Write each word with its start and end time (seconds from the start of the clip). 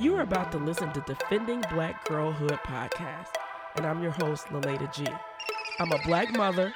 You 0.00 0.16
are 0.16 0.22
about 0.22 0.50
to 0.52 0.58
listen 0.58 0.90
to 0.94 1.00
Defending 1.02 1.62
Black 1.70 2.08
Girlhood 2.08 2.58
podcast, 2.64 3.34
and 3.76 3.84
I'm 3.84 4.02
your 4.02 4.12
host, 4.12 4.46
Lilada 4.46 4.90
Gee. 4.94 5.06
I'm 5.78 5.92
a 5.92 5.98
black 6.06 6.34
mother. 6.34 6.72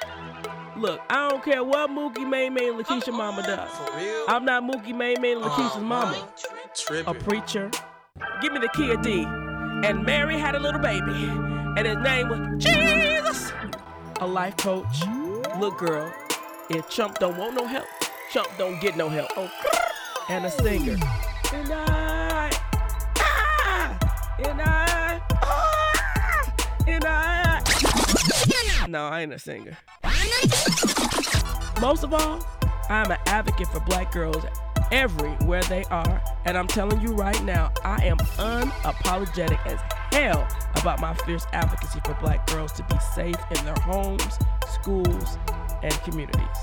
Look, 0.77 1.01
I 1.09 1.31
don't 1.31 1.43
care 1.43 1.65
what 1.65 1.89
Mookie 1.89 2.29
May 2.29 2.51
May 2.51 2.69
and 2.69 2.79
Lakeisha 2.79 3.09
oh, 3.09 3.13
mama 3.13 3.43
oh, 3.43 3.47
does. 3.47 3.71
For 3.71 3.97
real? 3.97 4.25
I'm 4.29 4.45
not 4.45 4.65
Mookie 4.65 4.95
May 4.95 5.15
May 5.15 5.33
and 5.33 5.43
oh, 5.43 5.49
Lakeisha's 5.49 5.83
mama. 5.83 6.29
Tripping. 6.77 7.17
A 7.17 7.19
preacher. 7.19 7.71
Give 8.43 8.53
me 8.53 8.59
the 8.59 8.69
key 8.75 8.91
of 8.91 9.01
D. 9.01 9.23
And 9.25 10.05
Mary 10.05 10.39
had 10.39 10.55
a 10.55 10.61
little 10.61 10.83
baby, 10.83 11.11
and 11.11 11.87
his 11.87 11.97
name 11.97 12.29
was 12.29 12.63
Jesus. 12.63 13.53
A 14.21 14.27
life 14.27 14.59
coach. 14.59 15.01
Look, 15.59 15.79
girl, 15.79 16.13
if 16.69 16.91
Chump 16.91 17.19
don't 17.21 17.39
want 17.39 17.55
no 17.55 17.67
help, 17.67 17.87
Chump 18.31 18.49
don't 18.59 18.79
get 18.83 18.99
no 18.99 19.09
help. 19.09 19.31
Oh, 19.35 19.51
and 20.29 20.45
a 20.45 20.51
singer. 20.51 20.99
And 21.55 21.73
I, 21.73 22.14
and 24.39 24.61
I, 24.61 25.21
and 26.87 27.05
I. 27.05 27.63
No, 28.89 29.07
I 29.07 29.23
ain't 29.23 29.33
a 29.33 29.39
singer. 29.39 29.77
Most 31.81 32.05
of 32.05 32.13
all, 32.15 32.47
I'm 32.89 33.11
an 33.11 33.19
advocate 33.27 33.69
for 33.69 33.81
black 33.81 34.13
girls 34.13 34.45
everywhere 34.93 35.63
they 35.65 35.85
are. 35.85 36.23
And 36.45 36.57
I'm 36.57 36.67
telling 36.67 37.01
you 37.01 37.15
right 37.15 37.43
now, 37.45 37.73
I 37.85 38.05
am 38.05 38.19
unapologetic 38.19 39.65
as 39.67 39.81
hell 40.13 40.47
about 40.77 41.01
my 41.01 41.15
fierce 41.15 41.47
advocacy 41.53 42.01
for 42.05 42.15
black 42.15 42.47
girls 42.49 42.73
to 42.73 42.83
be 42.85 42.99
safe 43.15 43.37
in 43.57 43.65
their 43.65 43.79
homes, 43.83 44.39
schools, 44.69 45.39
and 45.83 45.93
communities. 46.03 46.59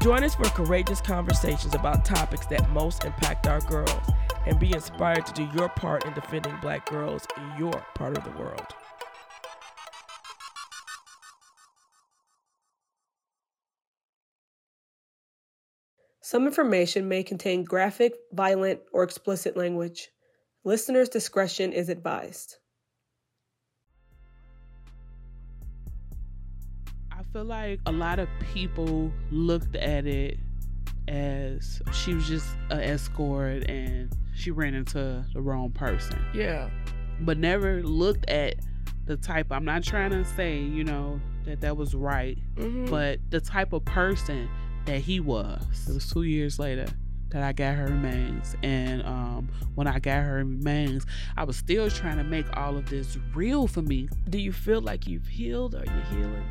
Join 0.00 0.22
us 0.24 0.34
for 0.34 0.44
courageous 0.50 1.00
conversations 1.00 1.74
about 1.74 2.04
topics 2.04 2.46
that 2.46 2.68
most 2.70 3.04
impact 3.04 3.46
our 3.46 3.60
girls 3.60 4.10
and 4.46 4.58
be 4.60 4.72
inspired 4.72 5.26
to 5.26 5.32
do 5.32 5.48
your 5.54 5.68
part 5.68 6.06
in 6.06 6.14
defending 6.14 6.56
black 6.62 6.88
girls 6.88 7.26
in 7.36 7.58
your 7.58 7.84
part 7.94 8.16
of 8.16 8.24
the 8.24 8.30
world. 8.30 8.66
Some 16.20 16.46
information 16.46 17.08
may 17.08 17.22
contain 17.22 17.62
graphic, 17.62 18.14
violent, 18.32 18.80
or 18.92 19.04
explicit 19.04 19.56
language. 19.56 20.08
Listener's 20.64 21.08
discretion 21.08 21.72
is 21.72 21.88
advised. 21.88 22.56
I 27.12 27.22
feel 27.32 27.44
like 27.44 27.78
a 27.86 27.92
lot 27.92 28.18
of 28.18 28.28
people 28.52 29.12
looked 29.30 29.76
at 29.76 30.06
it 30.06 30.38
as 31.08 31.80
she 31.92 32.14
was 32.14 32.26
just 32.26 32.46
an 32.70 32.80
escort 32.80 33.68
and 33.70 34.10
she 34.34 34.50
ran 34.50 34.74
into 34.74 35.24
the 35.32 35.40
wrong 35.40 35.70
person, 35.70 36.18
Yeah. 36.34 36.68
but 37.20 37.38
never 37.38 37.82
looked 37.82 38.28
at 38.28 38.56
the 39.06 39.16
type. 39.16 39.46
I'm 39.50 39.64
not 39.64 39.82
trying 39.82 40.10
to 40.10 40.24
say, 40.24 40.58
you 40.58 40.84
know, 40.84 41.20
that 41.44 41.60
that 41.60 41.76
was 41.76 41.94
right, 41.94 42.36
Mhm. 42.56 42.90
but 42.90 43.20
the 43.30 43.40
type 43.40 43.72
of 43.72 43.84
person 43.84 44.48
that 44.84 45.00
he 45.00 45.20
was. 45.20 45.88
It 45.88 45.94
was 45.94 46.10
two 46.10 46.22
years 46.24 46.58
later 46.58 46.86
that 47.30 47.42
I 47.42 47.52
got 47.52 47.74
her 47.76 47.86
remains, 47.86 48.56
and 48.62 49.02
um, 49.04 49.48
when 49.74 49.86
I 49.86 49.98
got 50.00 50.22
her 50.24 50.36
remains, 50.36 51.06
I 51.36 51.44
was 51.44 51.56
still 51.56 51.88
trying 51.90 52.18
to 52.18 52.24
make 52.24 52.46
all 52.56 52.76
of 52.76 52.88
this 52.90 53.16
real 53.34 53.66
for 53.66 53.82
me. 53.82 54.08
do 54.28 54.38
you 54.38 54.52
feel 54.52 54.80
like 54.80 55.06
you've 55.06 55.26
healed 55.26 55.74
or 55.74 55.84
you're 55.84 56.04
healing? 56.20 56.44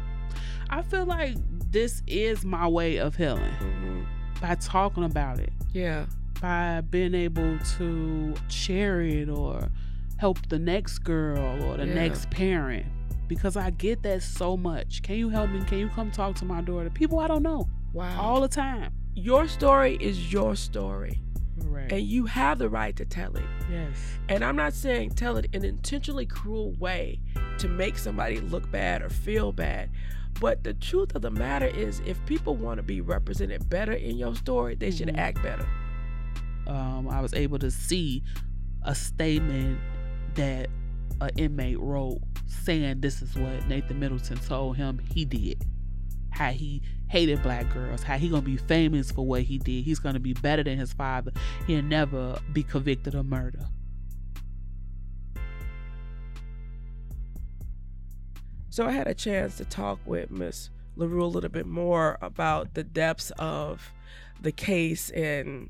I 0.70 0.82
feel 0.82 1.06
like 1.06 1.36
this 1.72 2.02
is 2.08 2.44
my 2.44 2.68
way 2.68 2.98
of 2.98 3.16
healing 3.16 3.54
Mm-hmm. 3.60 4.04
By 4.42 4.56
talking 4.56 5.04
about 5.04 5.40
it, 5.40 5.54
Yeah. 5.74 6.06
by 6.42 6.82
being 6.82 7.14
able 7.14 7.58
to 7.78 8.34
share 8.48 9.02
it 9.02 9.30
or 9.30 9.70
help 10.18 10.48
the 10.48 10.60
next 10.60 11.00
girl 11.00 11.64
or 11.64 11.78
the 11.78 11.88
Yeah. 11.88 11.94
next 11.94 12.30
parent. 12.30 12.86
Because 13.28 13.58
I 13.58 13.72
get 13.72 14.04
that 14.04 14.22
so 14.22 14.56
much. 14.56 15.02
Can 15.02 15.16
you 15.16 15.30
help 15.30 15.50
me? 15.50 15.64
Can 15.66 15.80
you 15.80 15.90
come 15.90 16.12
talk 16.12 16.36
to 16.36 16.46
my 16.46 16.62
daughter? 16.62 16.90
People 16.90 17.20
I 17.20 17.28
don't 17.28 17.42
know 17.44 17.68
Wow. 17.94 18.22
all 18.22 18.42
the 18.42 18.48
time. 18.48 18.92
your 19.18 19.48
story 19.48 19.96
is 20.02 20.34
your 20.34 20.58
story, 20.58 21.22
Right. 21.64 21.90
and 21.90 22.02
you 22.04 22.26
have 22.26 22.58
the 22.60 22.68
right 22.68 22.94
to 22.98 23.06
tell 23.06 23.34
it. 23.38 23.46
yes. 23.72 24.18
And 24.28 24.44
I'm 24.44 24.58
not 24.58 24.74
saying 24.74 25.12
tell 25.12 25.38
it 25.38 25.46
in 25.54 25.64
an 25.64 25.70
intentionally 25.70 26.26
cruel 26.26 26.74
way 26.74 27.22
to 27.60 27.70
make 27.70 27.98
somebody 27.98 28.40
look 28.42 28.70
bad 28.70 29.02
or 29.02 29.10
feel 29.10 29.54
bad. 29.54 29.90
But 30.42 30.64
the 30.64 30.74
truth 30.74 31.16
of 31.16 31.22
the 31.22 31.32
matter 31.32 31.68
is, 31.68 32.02
if 32.06 32.24
people 32.26 32.56
want 32.56 32.78
to 32.78 32.84
be 32.84 33.02
represented 33.02 33.70
better 33.70 33.94
in 33.94 34.18
your 34.18 34.36
story, 34.36 34.76
they 34.76 34.92
should 34.92 35.08
Mhm. 35.10 35.18
act 35.18 35.42
better. 35.42 35.66
um, 36.68 37.08
I 37.08 37.22
was 37.22 37.32
able 37.36 37.60
to 37.60 37.70
see 37.70 38.24
a 38.82 38.96
statement 38.96 39.80
that 40.34 40.68
an 41.22 41.30
inmate 41.38 41.80
wrote 41.80 42.22
saying 42.48 43.02
this 43.02 43.22
is 43.22 43.36
what 43.36 43.68
Nathan 43.68 44.00
Middleton 44.00 44.38
told 44.38 44.76
him 44.78 45.00
he 45.14 45.26
did. 45.26 45.64
How 46.32 46.50
he 46.52 46.82
hated 47.08 47.44
black 47.44 47.72
girls, 47.72 48.02
how 48.02 48.18
he 48.18 48.30
gonna 48.30 48.42
be 48.42 48.58
famous 48.58 49.12
for 49.12 49.26
what 49.26 49.44
he 49.44 49.60
did. 49.60 49.84
He's 49.84 50.00
gonna 50.00 50.20
be 50.20 50.34
better 50.34 50.64
than 50.64 50.80
his 50.80 50.92
father. 50.92 51.32
He'll 51.68 51.84
never 51.84 52.40
be 52.52 52.64
convicted 52.64 53.14
of 53.14 53.28
murder. 53.28 53.68
So 58.76 58.86
I 58.86 58.92
had 58.92 59.08
a 59.08 59.14
chance 59.14 59.56
to 59.56 59.64
talk 59.64 60.00
with 60.06 60.30
Miss 60.30 60.70
LaRue 60.98 61.24
a 61.24 61.28
little 61.28 61.50
bit 61.50 61.66
more 61.66 62.18
about 62.22 62.74
the 62.74 62.84
depths 62.84 63.32
of 63.40 63.94
the 64.42 64.52
case 64.52 65.10
and 65.12 65.70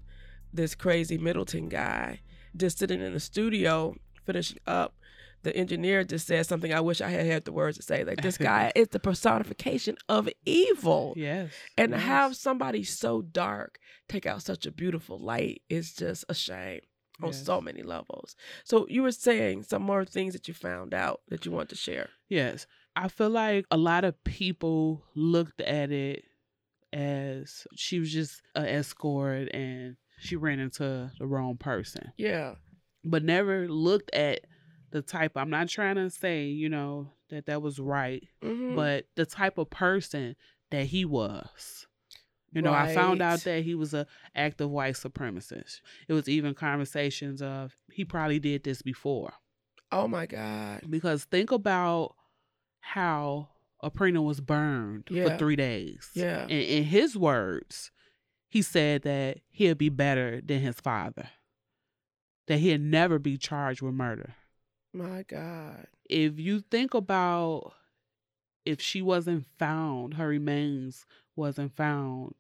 this 0.52 0.74
crazy 0.74 1.20
Middleton 1.20 1.70
guy. 1.70 2.22
Just 2.58 2.80
sitting 2.80 3.02
in 3.02 3.14
the 3.14 3.20
studio, 3.20 3.94
finishing 4.26 4.58
up, 4.66 4.96
the 5.44 5.56
engineer 5.56 6.04
just 6.04 6.26
said 6.26 6.48
something 6.48 6.74
I 6.74 6.80
wish 6.80 7.00
I 7.00 7.10
had 7.10 7.28
had 7.28 7.46
the 7.46 7.52
words 7.52 7.78
to 7.78 7.84
say. 7.84 8.04
Like, 8.04 8.24
this 8.24 8.40
guy 8.40 8.72
is 8.76 8.88
the 8.88 9.00
personification 9.00 9.98
of 10.10 10.28
evil. 10.44 11.14
Yes. 11.16 11.52
And 11.78 11.92
to 11.92 12.00
have 12.00 12.36
somebody 12.36 12.84
so 12.84 13.22
dark 13.22 13.78
take 14.10 14.26
out 14.26 14.42
such 14.42 14.66
a 14.66 14.72
beautiful 14.72 15.20
light 15.20 15.62
is 15.70 15.94
just 15.94 16.26
a 16.28 16.34
shame 16.34 16.82
on 17.22 17.28
Yes. 17.28 17.46
so 17.46 17.62
many 17.62 17.84
levels. 17.84 18.36
So 18.64 18.88
you 18.90 19.04
were 19.04 19.12
saying 19.12 19.62
some 19.62 19.84
more 19.84 20.06
things 20.06 20.34
that 20.34 20.48
you 20.48 20.56
found 20.56 20.96
out 20.96 21.22
that 21.28 21.46
you 21.46 21.52
want 21.52 21.70
to 21.70 21.76
share. 21.76 22.10
Yes. 22.30 22.66
I 22.96 23.08
feel 23.10 23.30
like 23.30 23.66
a 23.72 23.78
lot 23.78 24.04
of 24.06 24.22
people 24.24 25.04
looked 25.16 25.62
at 25.62 25.92
it 25.92 26.24
as 26.94 27.68
she 27.76 28.00
was 28.00 28.12
just 28.12 28.42
an 28.56 28.66
escort 28.68 29.54
and 29.54 29.98
she 30.20 30.36
ran 30.36 30.60
into 30.60 31.12
the 31.20 31.26
wrong 31.28 31.58
person. 31.58 32.12
Yeah. 32.18 32.56
but 33.04 33.24
never 33.24 33.68
looked 33.68 34.14
at 34.16 34.42
the 34.92 35.02
type 35.02 35.34
i'm 35.36 35.50
not 35.50 35.68
trying 35.68 35.96
to 35.96 36.10
say 36.10 36.46
you 36.46 36.70
know 36.70 37.10
that 37.30 37.48
that 37.48 37.62
was 37.62 37.80
right 37.80 38.24
Mm-hmm. 38.42 38.76
but 38.76 39.06
the 39.16 39.26
type 39.26 39.58
of 39.58 39.70
person 39.70 40.36
that 40.72 40.86
he 40.86 41.04
was 41.04 41.86
you 42.54 42.62
know 42.62 42.72
i 42.72 42.94
found 42.96 43.22
out 43.22 43.42
that 43.44 43.64
he 43.66 43.76
was 43.76 43.94
a 43.94 44.08
active 44.36 44.70
white 44.70 44.94
supremacist 44.94 45.82
it 46.08 46.14
was 46.14 46.30
even 46.30 46.54
conversations 46.54 47.42
of 47.42 47.76
he 47.92 48.06
probably 48.06 48.40
did 48.40 48.64
this 48.64 48.82
before 48.82 49.34
oh 49.92 50.08
my 50.08 50.26
God. 50.26 50.82
because 50.90 51.26
think 51.26 51.52
about 51.52 52.16
how 52.94 53.50
Aprina 53.84 54.24
was 54.24 54.40
burned 54.42 55.08
Yeah. 55.10 55.30
for 55.30 55.38
three 55.38 55.56
days 55.56 56.12
Yeah. 56.14 56.44
and 56.44 56.52
in 56.52 56.84
his 56.86 57.18
words 57.18 57.92
he 58.48 58.62
said 58.62 59.02
that 59.02 59.40
he'll 59.50 59.76
be 59.76 59.90
better 59.90 60.40
than 60.42 60.62
his 60.62 60.80
father 60.80 61.30
that 62.48 62.60
he'll 62.60 62.80
never 62.80 63.18
be 63.20 63.38
charged 63.38 63.82
with 63.82 63.94
murder 63.96 64.36
My 64.94 65.24
God. 65.24 65.88
if 66.10 66.40
you 66.40 66.60
think 66.62 66.94
about 66.94 67.74
if 68.66 68.82
she 68.82 69.00
wasn't 69.02 69.46
found, 69.60 70.16
her 70.16 70.28
remains 70.28 71.06
wasn't 71.36 71.76
found 71.76 72.34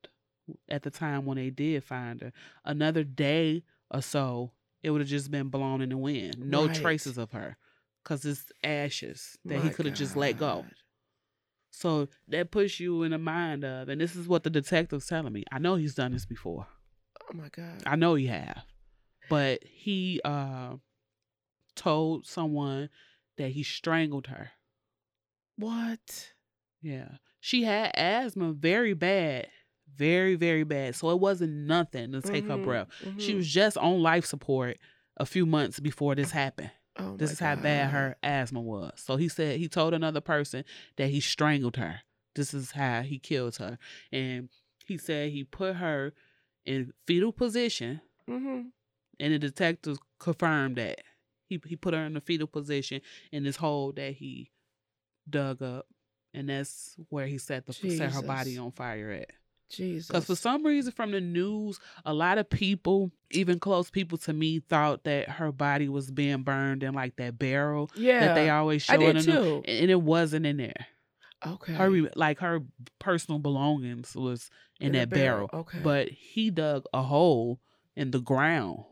at 0.69 0.81
the 0.83 0.89
time 0.89 1.25
when 1.25 1.37
they 1.37 1.49
did 1.51 1.83
find 1.83 2.21
her, 2.21 2.31
another 2.63 3.03
day 3.03 3.63
or 3.91 4.01
so, 4.01 4.51
it 4.81 4.89
would 4.91 5.01
have 5.01 5.07
just 5.09 5.29
been 5.29 5.49
blown 5.49 5.81
in 5.81 5.89
the 5.89 5.97
wind. 5.97 6.37
No 6.39 6.65
Right. 6.67 6.75
traces 6.75 7.17
of 7.19 7.31
her 7.31 7.57
because 8.05 8.23
it's 8.23 8.45
ashes 8.63 9.35
that 9.45 9.61
he 9.61 9.71
could 9.71 9.87
have 9.87 9.95
just 9.95 10.15
let 10.15 10.37
go. 10.37 10.65
So 11.71 12.07
that 12.29 12.51
puts 12.51 12.79
you 12.79 13.01
in 13.03 13.11
the 13.11 13.17
mind 13.17 13.65
of, 13.65 13.89
and 13.89 13.99
this 13.99 14.15
is 14.15 14.27
what 14.27 14.43
the 14.43 14.49
detective's 14.49 15.07
telling 15.07 15.33
me. 15.33 15.43
I 15.51 15.57
know 15.59 15.75
he's 15.75 15.95
done 15.95 16.13
this 16.13 16.25
before. 16.25 16.67
Oh 17.23 17.33
my 17.35 17.49
God. 17.49 17.81
I 17.85 17.95
know 17.95 18.13
he 18.13 18.27
have, 18.27 18.61
but 19.27 19.63
he 19.63 20.21
uh, 20.23 20.75
told 21.75 22.27
someone 22.27 22.89
that 23.37 23.49
he 23.49 23.63
strangled 23.63 24.27
her. 24.27 24.51
What? 25.57 26.33
Yeah. 26.81 27.09
She 27.39 27.63
had 27.63 27.91
asthma 27.95 28.53
very 28.53 28.93
bad. 28.93 29.47
Very, 29.95 30.35
very 30.35 30.63
bad. 30.63 30.95
So 30.95 31.09
it 31.09 31.19
wasn't 31.19 31.53
nothing 31.53 32.11
to 32.11 32.21
take 32.21 32.47
her 32.47 32.57
Mhm, 32.57 32.63
breath. 32.63 32.87
She 33.17 33.33
mhm. 33.33 33.37
was 33.37 33.47
just 33.47 33.77
on 33.77 34.01
life 34.01 34.25
support 34.25 34.77
a 35.17 35.25
few 35.25 35.45
months 35.45 35.79
before 35.79 36.15
this 36.15 36.31
happened. 36.31 36.71
Oh 36.97 37.17
This 37.17 37.31
is 37.33 37.39
how 37.39 37.55
bad 37.55 37.91
her 37.91 38.15
asthma 38.23 38.61
was. 38.61 38.93
So 38.97 39.17
he 39.17 39.27
said 39.27 39.59
he 39.59 39.67
told 39.67 39.93
another 39.93 40.21
person 40.21 40.63
that 40.97 41.09
he 41.09 41.19
strangled 41.19 41.75
her. 41.77 42.01
This 42.35 42.53
is 42.53 42.71
how 42.71 43.01
he 43.01 43.19
killed 43.19 43.57
her. 43.57 43.77
And 44.11 44.49
he 44.85 44.97
said 44.97 45.31
he 45.31 45.43
put 45.43 45.75
her 45.77 46.13
in 46.65 46.93
fetal 47.05 47.31
position 47.31 48.01
Mhm. 48.27 48.71
and 49.19 49.33
the 49.33 49.39
detectives 49.39 49.99
confirmed 50.19 50.77
that. 50.77 51.01
He 51.47 51.61
he 51.67 51.75
put 51.75 51.93
her 51.93 52.03
in 52.05 52.13
the 52.13 52.21
fetal 52.21 52.47
position 52.47 53.01
in 53.31 53.43
this 53.43 53.57
hole 53.57 53.91
that 53.93 54.13
he 54.13 54.51
dug 55.29 55.61
up, 55.61 55.87
and 56.33 56.49
that's 56.49 56.95
where 57.09 57.27
he 57.27 57.37
set 57.37 57.65
the 57.67 57.73
set 57.73 58.11
her 58.13 58.21
body 58.23 58.57
on 58.57 58.71
fire 58.71 59.11
at. 59.11 59.31
Jesus. 59.69 60.07
Because 60.07 60.25
for 60.25 60.35
some 60.35 60.65
reason, 60.65 60.91
from 60.91 61.11
the 61.11 61.21
news, 61.21 61.79
a 62.05 62.13
lot 62.13 62.37
of 62.37 62.49
people, 62.49 63.11
even 63.31 63.59
close 63.59 63.89
people 63.89 64.17
to 64.19 64.33
me, 64.33 64.59
thought 64.59 65.03
that 65.03 65.29
her 65.29 65.51
body 65.51 65.89
was 65.89 66.11
being 66.11 66.43
burned 66.43 66.83
in 66.83 66.93
like 66.93 67.15
that 67.17 67.37
barrel 67.39 67.89
yeah, 67.95 68.27
that 68.27 68.35
they 68.35 68.49
always 68.49 68.83
show 68.83 68.93
I 68.93 68.97
in 68.97 69.15
did 69.15 69.25
the 69.25 69.31
news, 69.31 69.43
too. 69.43 69.63
and 69.65 69.91
it 69.91 70.01
wasn't 70.01 70.45
in 70.45 70.57
there. 70.57 70.87
Okay. 71.45 71.73
Her 71.73 71.91
like 72.15 72.39
her 72.39 72.61
personal 72.99 73.39
belongings 73.39 74.15
was 74.15 74.49
in, 74.79 74.95
a 74.95 74.99
that 74.99 75.09
barrel. 75.09 75.49
Okay. 75.53 75.79
But 75.83 76.09
he 76.09 76.49
dug 76.49 76.85
a 76.93 77.03
hole 77.03 77.59
in 77.95 78.11
the 78.11 78.19
ground, 78.19 78.83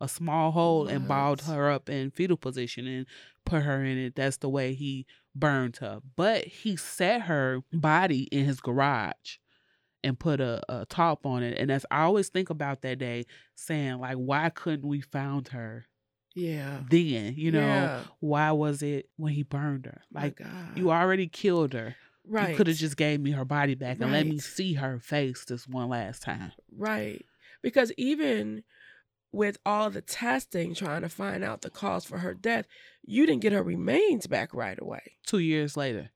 a 0.00 0.08
small 0.08 0.50
hole, 0.50 0.86
and 0.86 1.06
balled 1.06 1.42
her 1.42 1.70
up 1.70 1.90
in 1.90 2.10
fetal 2.10 2.36
position 2.36 2.86
and 2.86 3.06
put 3.44 3.62
her 3.62 3.84
in 3.84 3.98
it. 3.98 4.16
That's 4.16 4.38
the 4.38 4.48
way 4.48 4.74
he 4.74 5.06
burned 5.34 5.76
her. 5.78 6.00
But 6.16 6.44
he 6.44 6.76
set 6.76 7.22
her 7.22 7.60
body 7.72 8.22
in 8.32 8.44
his 8.44 8.60
garage 8.60 9.36
and 10.04 10.18
put 10.18 10.40
a, 10.40 10.62
a 10.68 10.86
top 10.86 11.26
on 11.26 11.42
it. 11.42 11.58
And 11.58 11.70
as 11.70 11.84
I 11.90 12.02
always 12.02 12.28
think 12.28 12.50
about 12.50 12.82
that 12.82 12.98
day, 12.98 13.24
saying 13.54 13.98
like, 13.98 14.16
why 14.16 14.48
couldn't 14.50 14.86
we 14.88 15.00
found 15.00 15.48
her 15.48 15.86
yeah. 16.34 16.80
then? 16.88 17.34
You 17.36 17.50
know, 17.52 17.60
Yeah. 17.60 18.00
why 18.20 18.52
was 18.52 18.82
it 18.82 19.08
when 19.16 19.32
he 19.32 19.42
burned 19.42 19.86
her? 19.86 20.02
Like 20.12 20.40
you 20.76 20.90
already 20.90 21.26
killed 21.26 21.72
her. 21.72 21.96
right. 22.26 22.50
You 22.50 22.56
could 22.56 22.68
have 22.68 22.76
just 22.76 22.96
gave 22.96 23.20
me 23.20 23.32
her 23.32 23.44
body 23.44 23.74
back 23.74 23.98
and 24.00 24.12
let 24.12 24.26
me 24.26 24.38
see 24.38 24.74
her 24.74 24.98
face 25.00 25.44
this 25.44 25.66
one 25.66 25.88
last 25.88 26.22
time. 26.22 26.52
Right. 26.76 27.24
Because 27.62 27.92
even 27.96 28.62
with 29.32 29.58
all 29.66 29.90
the 29.90 30.00
testing 30.00 30.74
trying 30.74 31.02
to 31.02 31.08
find 31.08 31.42
out 31.42 31.62
the 31.62 31.70
cause 31.70 32.04
for 32.04 32.18
her 32.18 32.34
death, 32.34 32.66
you 33.04 33.26
didn't 33.26 33.42
get 33.42 33.52
her 33.52 33.62
remains 33.62 34.26
back 34.26 34.54
right 34.54 34.78
away. 34.80 35.16
Two 35.26 35.38
years 35.38 35.76
later. 35.76 36.10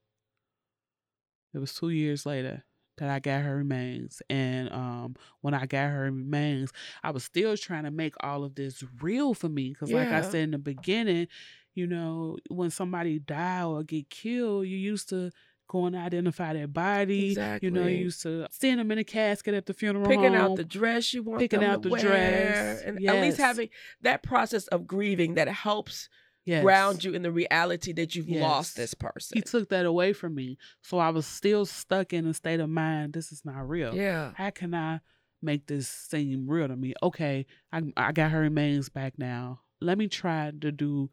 It 1.52 1.58
was 1.58 1.74
two 1.74 1.90
years 1.90 2.24
later 2.24 2.64
that 3.02 3.10
I 3.10 3.18
got 3.18 3.42
her 3.42 3.56
remains. 3.56 4.22
And 4.30 4.70
um 4.72 5.16
when 5.40 5.52
I 5.54 5.66
got 5.66 5.90
her 5.90 6.02
remains, 6.04 6.72
I 7.02 7.10
was 7.10 7.24
still 7.24 7.56
trying 7.56 7.84
to 7.84 7.90
make 7.90 8.14
all 8.20 8.44
of 8.44 8.54
this 8.54 8.82
real 9.02 9.34
for 9.34 9.48
me. 9.48 9.74
Cause 9.74 9.90
like 9.92 10.08
I 10.08 10.22
said 10.22 10.42
in 10.42 10.50
the 10.52 10.58
beginning, 10.58 11.26
you 11.74 11.86
know, 11.86 12.36
when 12.48 12.70
somebody 12.70 13.18
die 13.18 13.64
or 13.64 13.82
get 13.82 14.08
killed, 14.08 14.66
you 14.66 14.76
used 14.76 15.08
to 15.08 15.30
go 15.68 15.86
and 15.86 15.96
identify 15.96 16.52
their 16.52 16.66
body. 16.68 17.34
You 17.62 17.70
know, 17.70 17.86
you 17.86 17.96
used 17.96 18.22
to 18.24 18.46
seeing 18.50 18.76
them 18.76 18.90
in 18.92 18.98
a 18.98 19.04
casket 19.04 19.54
at 19.54 19.64
the 19.66 19.72
funeral 19.72 20.06
Picking 20.06 20.34
home. 20.34 20.52
out 20.52 20.56
the 20.56 20.64
dress 20.64 21.14
you 21.14 21.22
want 21.22 21.40
Picking 21.40 21.64
out 21.64 21.82
the 21.82 21.88
wear, 21.88 22.00
dress. 22.02 22.82
and 22.82 23.04
at 23.08 23.20
least 23.22 23.38
having 23.38 23.68
that 24.02 24.22
process 24.22 24.66
of 24.68 24.86
grieving 24.86 25.34
that 25.34 25.48
helps 25.48 26.08
Yes. 26.44 26.62
ground 26.62 27.04
you 27.04 27.14
in 27.14 27.22
the 27.22 27.30
reality 27.30 27.92
that 27.92 28.16
you've 28.16 28.28
lost 28.28 28.76
this 28.76 28.94
person. 28.94 29.36
He 29.36 29.42
took 29.42 29.68
that 29.68 29.86
away 29.86 30.12
from 30.12 30.34
me. 30.34 30.58
So 30.82 30.98
I 30.98 31.10
was 31.10 31.24
still 31.24 31.64
stuck 31.64 32.12
in 32.12 32.26
a 32.26 32.34
state 32.34 32.58
of 32.58 32.68
mind. 32.68 33.12
This 33.12 33.30
is 33.30 33.44
not 33.44 33.68
real. 33.68 33.94
yeah. 33.94 34.32
How 34.34 34.50
can 34.50 34.74
I 34.74 35.00
make 35.40 35.66
this 35.66 35.88
seem 35.88 36.48
real 36.48 36.68
to 36.68 36.76
me? 36.76 36.94
Okay, 37.02 37.46
I 37.72 37.82
I 37.96 38.12
got 38.12 38.32
her 38.32 38.40
remains 38.40 38.88
back 38.88 39.14
now. 39.18 39.60
Let 39.80 39.98
me 39.98 40.08
try 40.08 40.52
to 40.60 40.72
do 40.72 41.10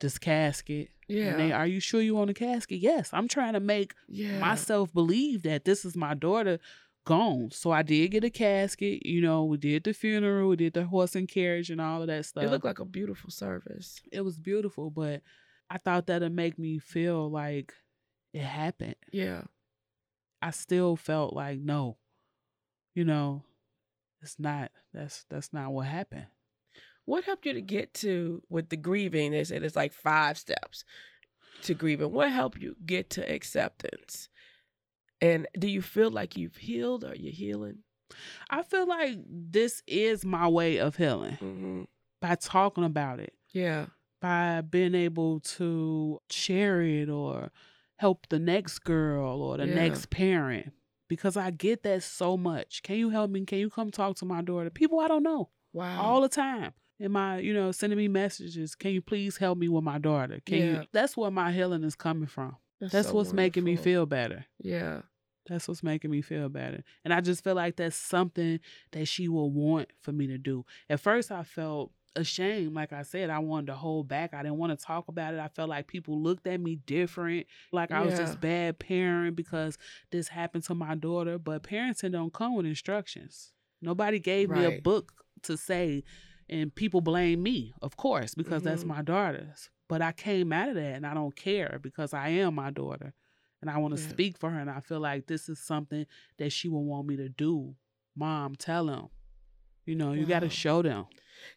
this 0.00 0.18
casket. 0.18 0.90
Yeah. 1.08 1.26
And 1.26 1.40
they, 1.40 1.52
are 1.52 1.66
you 1.66 1.80
sure 1.80 2.00
you 2.00 2.14
want 2.14 2.30
a 2.30 2.34
casket? 2.34 2.80
Yes. 2.80 3.10
I'm 3.12 3.28
trying 3.28 3.52
to 3.52 3.60
make 3.60 3.94
yeah. 4.08 4.38
myself 4.38 4.92
believe 4.92 5.42
that 5.42 5.64
this 5.64 5.84
is 5.84 5.96
my 5.96 6.14
daughter 6.14 6.58
gone. 7.06 7.50
So 7.52 7.70
I 7.70 7.82
did 7.82 8.10
get 8.10 8.24
a 8.24 8.30
casket. 8.30 9.06
You 9.06 9.22
know, 9.22 9.44
we 9.44 9.56
did 9.56 9.84
the 9.84 9.94
funeral, 9.94 10.50
we 10.50 10.56
did 10.56 10.74
the 10.74 10.84
horse 10.84 11.16
and 11.16 11.26
carriage 11.26 11.70
and 11.70 11.80
all 11.80 12.02
of 12.02 12.08
that 12.08 12.26
stuff 12.26 12.44
It 12.44 12.50
looked 12.50 12.66
like 12.66 12.80
a 12.80 12.84
beautiful 12.84 13.30
service. 13.30 14.00
it 14.12 14.20
was 14.20 14.36
beautiful, 14.36 14.90
but 14.90 15.22
I 15.70 15.78
thought 15.78 16.06
that'd 16.08 16.32
make 16.32 16.58
me 16.58 16.78
feel 16.78 17.30
like 17.30 17.72
it 18.34 18.42
happened. 18.42 18.96
Yeah. 19.10 19.42
I 20.42 20.50
still 20.50 20.96
felt 20.96 21.32
like 21.32 21.58
no, 21.58 21.96
you 22.94 23.04
know, 23.04 23.42
it's 24.20 24.38
not. 24.38 24.70
That's 24.92 25.24
that's 25.30 25.52
not 25.52 25.72
what 25.72 25.86
happened. 25.86 26.26
What 27.06 27.24
helped 27.24 27.46
you 27.46 27.54
to 27.54 27.62
get 27.62 27.94
to 27.94 28.42
with 28.48 28.68
the 28.68 28.76
grieving? 28.76 29.30
They 29.30 29.44
said 29.44 29.62
it's 29.62 29.76
like 29.76 29.92
five 29.92 30.36
steps 30.36 30.84
to 31.62 31.74
grieving. 31.74 32.12
What 32.12 32.30
helped 32.30 32.58
you 32.58 32.76
get 32.84 33.10
to 33.10 33.32
acceptance? 33.32 34.28
And 35.20 35.46
do 35.58 35.68
you 35.68 35.82
feel 35.82 36.10
like 36.10 36.36
you've 36.36 36.56
healed? 36.56 37.04
Or 37.04 37.14
you're 37.14 37.32
healing? 37.32 37.78
I 38.50 38.62
feel 38.62 38.86
like 38.86 39.18
this 39.26 39.82
is 39.86 40.24
my 40.24 40.46
way 40.48 40.78
of 40.78 40.96
healing 40.96 41.38
Mm-hmm. 41.42 41.82
by 42.20 42.34
talking 42.36 42.84
about 42.84 43.18
it, 43.20 43.34
Yeah. 43.52 43.86
by 44.20 44.60
being 44.60 44.94
able 44.94 45.40
to 45.40 46.20
share 46.30 46.82
it 46.82 47.08
or 47.08 47.50
help 47.96 48.28
the 48.28 48.38
next 48.38 48.80
girl 48.80 49.42
or 49.42 49.56
the 49.56 49.66
Yeah. 49.66 49.74
next 49.74 50.10
parent 50.10 50.72
because 51.08 51.36
I 51.36 51.50
get 51.50 51.82
that 51.82 52.02
so 52.02 52.36
much. 52.36 52.82
Can 52.82 52.96
you 52.96 53.10
help 53.10 53.30
me? 53.30 53.44
Can 53.44 53.58
you 53.58 53.70
come 53.70 53.90
talk 53.90 54.16
to 54.16 54.24
my 54.24 54.42
daughter? 54.42 54.70
People 54.70 55.00
I 55.00 55.08
don't 55.08 55.22
know. 55.22 55.50
Wow. 55.72 56.00
all 56.00 56.20
the 56.20 56.28
time. 56.28 56.72
Am 57.00 57.14
I, 57.16 57.38
you 57.40 57.52
know, 57.52 57.72
sending 57.72 57.98
me 57.98 58.08
messages? 58.08 58.74
Can 58.74 58.92
you 58.92 59.02
please 59.02 59.36
help 59.36 59.58
me 59.58 59.68
with 59.68 59.84
my 59.84 59.98
daughter? 59.98 60.40
Can 60.46 60.58
Yeah. 60.58 60.80
you? 60.82 60.86
That's 60.92 61.16
where 61.16 61.30
my 61.30 61.52
healing 61.52 61.82
is 61.84 61.94
coming 61.96 62.26
from. 62.28 62.56
That's 62.80 63.08
so 63.08 63.14
what's 63.14 63.32
making 63.32 63.64
me 63.64 63.76
feel 63.76 64.06
better. 64.06 64.46
Yeah. 64.58 65.02
That's 65.48 65.68
what's 65.68 65.82
making 65.82 66.10
me 66.10 66.22
feel 66.22 66.48
better. 66.48 66.82
And 67.04 67.14
I 67.14 67.20
just 67.20 67.44
feel 67.44 67.54
like 67.54 67.76
that's 67.76 67.96
something 67.96 68.58
that 68.92 69.06
she 69.06 69.28
will 69.28 69.50
want 69.50 69.88
for 70.02 70.10
me 70.12 70.26
to 70.26 70.38
do. 70.38 70.64
At 70.90 70.98
first, 71.00 71.30
I 71.30 71.44
felt 71.44 71.92
ashamed. 72.16 72.74
Like 72.74 72.92
I 72.92 73.02
said, 73.02 73.30
I 73.30 73.38
wanted 73.38 73.66
to 73.68 73.74
hold 73.74 74.08
back. 74.08 74.34
I 74.34 74.42
didn't 74.42 74.56
want 74.58 74.76
to 74.76 74.84
talk 74.84 75.06
about 75.06 75.34
it. 75.34 75.40
I 75.40 75.46
felt 75.48 75.68
like 75.68 75.86
people 75.86 76.20
looked 76.20 76.46
at 76.48 76.60
me 76.60 76.76
different, 76.76 77.46
like 77.72 77.92
I 77.92 78.02
was 78.02 78.14
this 78.26 78.36
bad 78.36 78.78
parent 78.80 79.36
because 79.36 79.78
this 80.10 80.28
happened 80.28 80.64
to 80.64 80.74
my 80.74 80.96
daughter. 80.96 81.38
But 81.38 81.62
parenting 81.62 82.12
don't 82.12 82.32
come 82.32 82.56
with 82.56 82.66
instructions. 82.66 83.52
Nobody 83.80 84.18
gave 84.18 84.50
me 84.50 84.64
a 84.64 84.80
book 84.80 85.12
to 85.42 85.56
say, 85.56 86.02
and 86.48 86.74
people 86.74 87.02
blame 87.02 87.42
me, 87.42 87.72
of 87.82 87.96
course, 87.96 88.34
because 88.34 88.62
that's 88.62 88.82
Mhm. 88.82 88.88
my 88.88 89.02
daughter's. 89.02 89.70
But 89.88 90.02
I 90.02 90.12
came 90.12 90.52
out 90.52 90.68
of 90.68 90.74
that 90.74 90.94
and 90.96 91.06
I 91.06 91.14
don't 91.14 91.34
care 91.36 91.78
because 91.82 92.12
I 92.12 92.28
am 92.30 92.54
my 92.56 92.70
daughter 92.70 93.14
and 93.60 93.70
I 93.70 93.78
want 93.78 93.96
to 93.96 94.02
Yeah. 94.02 94.08
speak 94.08 94.38
for 94.38 94.50
her. 94.50 94.58
And 94.58 94.70
I 94.70 94.80
feel 94.80 95.00
like 95.00 95.26
this 95.26 95.48
is 95.48 95.58
something 95.60 96.06
that 96.38 96.50
she 96.50 96.68
will 96.68 96.84
want 96.84 97.06
me 97.06 97.16
to 97.16 97.28
do. 97.28 97.76
Mom, 98.16 98.54
tell 98.56 98.86
them. 98.86 99.08
You 99.84 99.94
know, 99.94 100.12
you 100.12 100.26
got 100.26 100.40
to 100.40 100.50
show 100.50 100.82
them. 100.82 101.06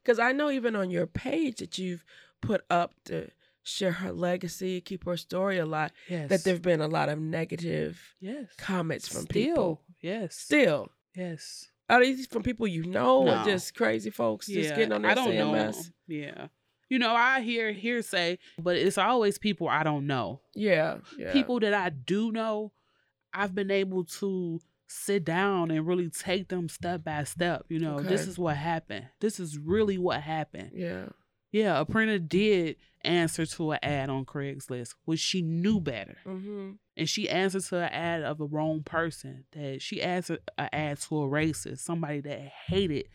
Because 0.03 0.19
I 0.19 0.31
know 0.33 0.51
even 0.51 0.75
on 0.75 0.91
your 0.91 1.07
page 1.07 1.57
that 1.59 1.77
you've 1.79 2.03
put 2.41 2.61
up 2.69 2.93
to 3.05 3.29
share 3.63 3.91
her 3.93 4.11
legacy, 4.11 4.79
keep 4.81 5.05
her 5.05 5.17
story 5.17 5.57
alive, 5.57 5.91
Yes. 6.07 6.29
that 6.29 6.43
there've 6.43 6.61
been 6.61 6.81
a 6.81 6.87
lot 6.87 7.09
of 7.09 7.19
negative 7.19 8.15
yes. 8.19 8.47
comments 8.57 9.07
from 9.07 9.21
Still. 9.23 9.31
people. 9.33 9.81
Yes. 10.01 10.35
Still. 10.35 10.89
Yes. 11.15 11.71
Are 11.89 11.99
these 12.03 12.27
from 12.27 12.43
people 12.43 12.67
you 12.67 12.83
know 12.85 13.23
No. 13.23 13.41
or 13.41 13.45
just 13.45 13.73
crazy 13.73 14.11
folks 14.11 14.45
just 14.45 14.75
getting 14.75 14.91
on 14.91 15.01
there 15.01 15.11
I 15.11 15.15
don't 15.15 15.29
saying 15.29 15.51
know. 15.51 15.73
Yeah. 16.07 16.47
You 16.89 16.99
know, 16.99 17.13
I 17.13 17.41
hear 17.41 17.71
hearsay, 17.71 18.39
but 18.57 18.75
it's 18.75 18.97
always 18.97 19.37
people 19.37 19.69
I 19.69 19.83
don't 19.83 20.07
know. 20.07 20.41
Yeah. 20.55 20.97
Yeah. 21.17 21.31
people 21.31 21.59
that 21.59 21.73
I 21.73 21.89
do 21.89 22.31
know, 22.31 22.71
I've 23.33 23.53
been 23.53 23.71
able 23.71 24.05
to 24.05 24.59
sit 24.87 25.23
down 25.23 25.69
and 25.69 25.87
really 25.87 26.09
take 26.09 26.49
them 26.49 26.67
step 26.67 27.03
by 27.03 27.23
step. 27.23 27.65
You 27.69 27.79
know, 27.79 27.99
this 27.99 28.27
is 28.27 28.39
what 28.39 28.57
happened. 28.57 29.05
This 29.19 29.39
is 29.39 29.57
really 29.57 29.97
what 29.97 30.21
happened. 30.21 30.71
Yeah. 30.73 31.05
Yeah, 31.51 31.83
Aprina 31.83 32.27
did 32.27 32.75
answer 33.01 33.45
to 33.45 33.71
an 33.71 33.79
ad 33.81 34.09
on 34.09 34.25
Craigslist, 34.25 34.93
which 35.05 35.19
she 35.19 35.41
knew 35.41 35.79
better. 35.79 36.17
Mm-hmm. 36.25 36.71
And 36.95 37.09
she 37.09 37.27
answered 37.27 37.63
to 37.65 37.77
an 37.77 37.91
ad 37.91 38.21
of 38.23 38.37
the 38.37 38.45
wrong 38.45 38.83
person. 38.83 39.45
That 39.53 39.81
she 39.81 40.01
answered 40.01 40.39
an 40.57 40.69
ad 40.71 40.99
to 41.01 41.23
a 41.23 41.27
racist, 41.27 41.79
somebody 41.79 42.21
that 42.21 42.51
hated 42.67 43.07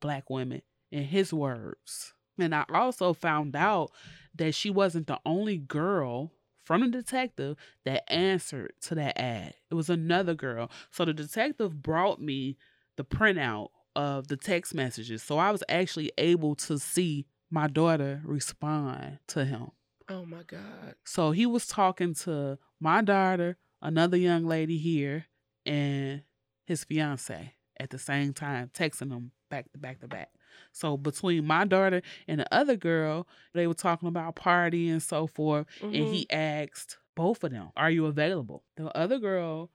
black 0.00 0.30
women, 0.30 0.62
in 0.90 1.04
his 1.04 1.34
words. 1.34 2.14
And 2.38 2.54
I 2.54 2.64
also 2.72 3.12
found 3.12 3.54
out 3.54 3.90
that 4.34 4.54
she 4.54 4.70
wasn't 4.70 5.06
the 5.06 5.20
only 5.26 5.58
girl 5.58 6.32
from 6.64 6.80
the 6.82 6.88
detective 6.88 7.56
that 7.84 8.10
answered 8.12 8.72
to 8.82 8.94
that 8.94 9.18
ad. 9.20 9.54
It 9.70 9.74
was 9.74 9.90
another 9.90 10.34
girl. 10.34 10.70
So 10.90 11.04
the 11.04 11.12
detective 11.12 11.82
brought 11.82 12.20
me 12.20 12.56
the 12.96 13.04
printout 13.04 13.68
of 13.94 14.28
the 14.28 14.36
text 14.36 14.74
messages. 14.74 15.22
So 15.22 15.38
I 15.38 15.50
was 15.50 15.62
actually 15.68 16.12
able 16.18 16.54
to 16.56 16.78
see 16.78 17.26
my 17.50 17.66
daughter 17.66 18.22
respond 18.24 19.18
to 19.28 19.44
him. 19.44 19.72
Oh 20.08 20.24
my 20.24 20.42
God. 20.46 20.94
So 21.04 21.32
he 21.32 21.46
was 21.46 21.66
talking 21.66 22.14
to 22.14 22.58
my 22.80 23.02
daughter, 23.02 23.56
another 23.80 24.16
young 24.16 24.46
lady 24.46 24.78
here, 24.78 25.26
and 25.66 26.22
his 26.64 26.84
fiance 26.84 27.54
at 27.78 27.90
the 27.90 27.98
same 27.98 28.32
time, 28.32 28.70
texting 28.72 29.10
them 29.10 29.32
back 29.50 29.70
to 29.72 29.78
back 29.78 30.00
to 30.00 30.08
back. 30.08 30.30
So 30.72 30.96
between 30.96 31.46
my 31.46 31.64
daughter 31.64 32.02
and 32.28 32.40
the 32.40 32.54
other 32.54 32.76
girl, 32.76 33.26
they 33.54 33.66
were 33.66 33.74
talking 33.74 34.08
about 34.08 34.36
party 34.36 34.88
and 34.88 35.02
so 35.02 35.26
forth. 35.26 35.66
And 35.80 35.92
Mhm. 35.94 36.06
he 36.06 36.30
asked 36.30 36.98
both 37.14 37.44
of 37.44 37.50
them, 37.52 37.70
Are 37.76 37.90
you 37.90 38.06
available? 38.06 38.64
The 38.76 38.94
other 38.96 39.18
girl 39.18 39.70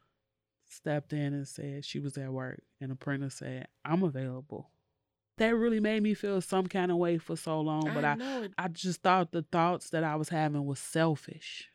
stepped 0.69 1.13
in 1.13 1.34
and 1.34 1.48
said 1.48 1.86
she 1.86 2.00
was 2.00 2.17
at 2.17 2.31
work. 2.31 2.62
And 2.81 2.91
the 2.91 2.96
printer 2.96 3.29
said, 3.29 3.67
I'm 3.86 4.03
available. 4.03 4.72
that 5.38 5.55
really 5.55 5.79
made 5.79 6.01
me 6.01 6.15
feel 6.15 6.41
some 6.41 6.65
kind 6.65 6.89
of 6.91 6.98
way 6.98 7.19
for 7.19 7.36
so 7.36 7.62
long. 7.62 7.91
But 7.93 8.03
I, 8.03 8.17
it. 8.43 8.53
I 8.57 8.67
just 8.69 9.03
thought 9.03 9.31
the 9.31 9.43
thoughts 9.43 9.91
that 9.91 10.03
I 10.03 10.15
was 10.15 10.29
having 10.29 10.65
was 10.65 10.79
selfish. 10.79 11.69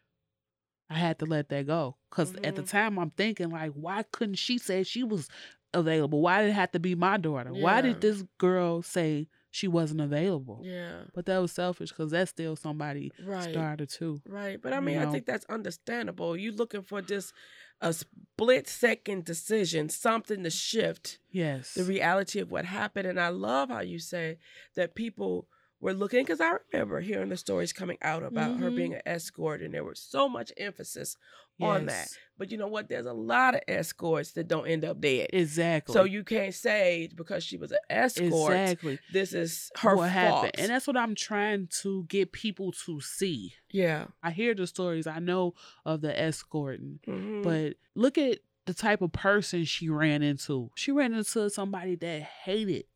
I 0.90 0.94
had 0.94 1.18
to 1.20 1.26
let 1.26 1.48
that 1.50 1.66
go 1.68 1.96
because 2.10 2.34
at 2.42 2.56
the 2.56 2.62
Mhm. 2.62 2.68
time 2.68 2.98
I'm 2.98 3.10
thinking 3.10 3.50
like, 3.50 3.70
why 3.72 4.02
couldn't 4.02 4.34
she 4.34 4.58
say 4.58 4.82
she 4.82 5.04
was 5.04 5.28
available? 5.74 6.20
Why 6.20 6.42
did 6.42 6.50
it 6.50 6.54
have 6.54 6.72
to 6.72 6.78
be 6.80 6.94
my 6.94 7.16
daughter? 7.16 7.52
Why 7.52 7.80
did 7.80 8.00
this 8.00 8.22
girl 8.38 8.82
say 8.82 9.28
she 9.50 9.68
wasn't 9.68 10.00
available? 10.00 10.60
Yeah. 10.64 11.02
But 11.14 11.26
that 11.26 11.38
was 11.38 11.52
selfish 11.52 11.90
because 11.90 12.10
that's 12.10 12.30
still 12.30 12.56
somebody 12.56 13.12
Right. 13.24 13.50
starter 13.50 13.86
too. 13.86 14.20
Right. 14.26 14.60
But 14.60 14.72
I 14.72 14.76
you 14.76 14.82
mean, 14.82 14.98
I 14.98 15.10
think 15.10 15.26
that's 15.26 15.44
understandable. 15.46 16.36
You 16.36 16.52
looking 16.52 16.82
for 16.82 17.02
just 17.02 17.32
a 17.80 17.92
split 17.92 18.68
second 18.68 19.24
decision, 19.24 19.88
something 19.88 20.42
to 20.44 20.50
shift 20.50 21.18
Yes. 21.30 21.74
the 21.74 21.84
reality 21.84 22.38
of 22.38 22.50
what 22.50 22.64
happened. 22.64 23.06
And 23.08 23.18
I 23.20 23.28
love 23.28 23.70
how 23.70 23.80
you 23.80 23.98
say 23.98 24.38
that 24.76 24.94
people 24.94 25.48
were 25.82 25.92
looking 25.92 26.22
because 26.24 26.40
I 26.40 26.54
remember 26.72 27.00
hearing 27.00 27.28
the 27.28 27.36
stories 27.36 27.72
coming 27.74 27.98
out 28.00 28.22
about 28.22 28.58
her 28.60 28.70
Mhm. 28.70 28.76
being 28.76 28.94
an 28.94 29.02
escort, 29.04 29.60
and 29.60 29.74
there 29.74 29.84
was 29.84 29.98
so 30.00 30.28
much 30.28 30.50
emphasis 30.56 31.16
on 31.60 31.86
that. 31.86 32.08
But 32.38 32.50
you 32.50 32.56
know 32.56 32.66
what? 32.68 32.88
There's 32.88 33.04
a 33.06 33.12
lot 33.12 33.54
of 33.54 33.60
escorts 33.68 34.32
that 34.32 34.48
don't 34.48 34.66
end 34.66 34.84
up 34.84 35.00
dead. 35.00 35.28
Exactly. 35.32 35.92
So 35.92 36.04
you 36.04 36.24
can't 36.24 36.54
say 36.54 37.08
because 37.14 37.44
she 37.44 37.56
was 37.56 37.72
an 37.72 37.78
escort, 37.90 38.52
exactly 38.54 38.98
this 39.12 39.32
is 39.34 39.70
her 39.78 39.90
what 39.96 40.02
fault. 40.04 40.12
happened, 40.12 40.52
and 40.58 40.70
that's 40.70 40.86
what 40.86 40.96
I'm 40.96 41.14
trying 41.14 41.66
to 41.82 42.04
get 42.04 42.32
people 42.32 42.72
to 42.86 43.00
see. 43.00 43.54
yeah. 43.70 44.06
I 44.22 44.30
hear 44.30 44.54
the 44.54 44.66
stories. 44.66 45.06
I 45.06 45.18
know 45.18 45.54
of 45.84 46.00
the 46.00 46.16
escorting, 46.18 47.00
Mhm. 47.06 47.42
but 47.42 47.76
look 47.94 48.16
at 48.18 48.38
the 48.66 48.74
type 48.74 49.02
of 49.02 49.10
person 49.12 49.64
she 49.64 49.88
ran 49.88 50.22
into. 50.22 50.70
She 50.76 50.92
ran 50.92 51.12
into 51.14 51.50
somebody 51.50 51.96
that 51.96 52.22
hated, 52.22 52.86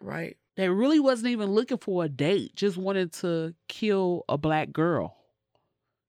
right. 0.00 0.36
That 0.56 0.70
really 0.72 1.00
wasn't 1.00 1.28
even 1.30 1.50
looking 1.50 1.78
for 1.78 2.04
a 2.04 2.08
date, 2.08 2.54
just 2.56 2.76
wanted 2.76 3.12
to 3.14 3.54
kill 3.68 4.24
a 4.28 4.36
black 4.36 4.72
girl. 4.72 5.16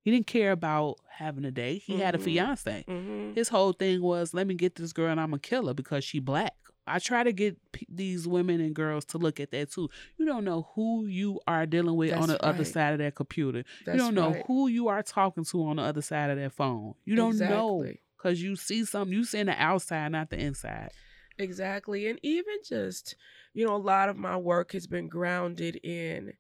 He 0.02 0.12
didn't 0.12 0.28
care 0.28 0.52
about 0.52 0.98
having 1.10 1.46
a 1.46 1.52
date. 1.52 1.84
He 1.86 1.98
had 2.00 2.14
a 2.14 2.18
Mhm. 2.18 2.24
fiance. 2.24 2.84
hmm 2.88 3.32
His 3.34 3.48
whole 3.50 3.72
thing 3.72 4.02
was, 4.02 4.34
let 4.34 4.46
me 4.48 4.54
get 4.54 4.76
this 4.76 4.92
girl 4.94 5.10
and 5.12 5.20
I'm 5.20 5.30
gonna 5.30 5.40
kill 5.40 5.68
her 5.68 5.74
because 5.74 6.04
she 6.04 6.20
black. 6.20 6.54
I 6.86 7.00
try 7.00 7.24
to 7.24 7.32
get 7.32 7.56
p- 7.72 7.88
these 7.88 8.28
women 8.28 8.60
and 8.60 8.76
girls 8.76 9.06
to 9.06 9.18
look 9.18 9.40
at 9.40 9.52
that 9.52 9.72
too. 9.72 9.90
You 10.18 10.26
don't 10.26 10.44
know 10.44 10.68
who 10.76 11.06
you 11.08 11.40
are 11.48 11.66
dealing 11.66 11.96
with 11.96 12.12
on 12.12 12.28
That's 12.28 12.34
the 12.34 12.46
other 12.46 12.66
side 12.66 12.92
of 12.92 13.00
that 13.00 13.16
computer. 13.16 13.64
That's 13.86 13.96
you 13.96 14.04
don't 14.04 14.14
know 14.16 14.32
right. 14.34 14.44
who 14.48 14.68
you 14.68 14.90
are 14.90 15.02
talking 15.02 15.46
to 15.46 15.64
on 15.66 15.78
the 15.78 15.84
other 15.84 16.02
side 16.02 16.30
of 16.30 16.38
that 16.38 16.52
phone. 16.52 16.96
You 17.06 17.16
don't 17.16 17.38
know 17.40 17.86
because 18.18 18.42
you 18.44 18.58
see 18.58 18.84
something. 18.84 19.14
You 19.18 19.24
see 19.24 19.44
the 19.44 19.54
outside, 19.54 20.12
not 20.12 20.30
the 20.30 20.38
inside. 20.38 20.90
Exactly. 21.38 22.08
And 22.08 22.20
even 22.24 22.58
just, 22.64 23.16
you 23.54 23.66
know, 23.66 23.76
a 23.76 23.78
lot 23.78 24.10
of 24.10 24.18
my 24.18 24.38
work 24.38 24.72
has 24.74 24.88
been 24.88 25.08
grounded 25.08 25.78
in 25.84 26.34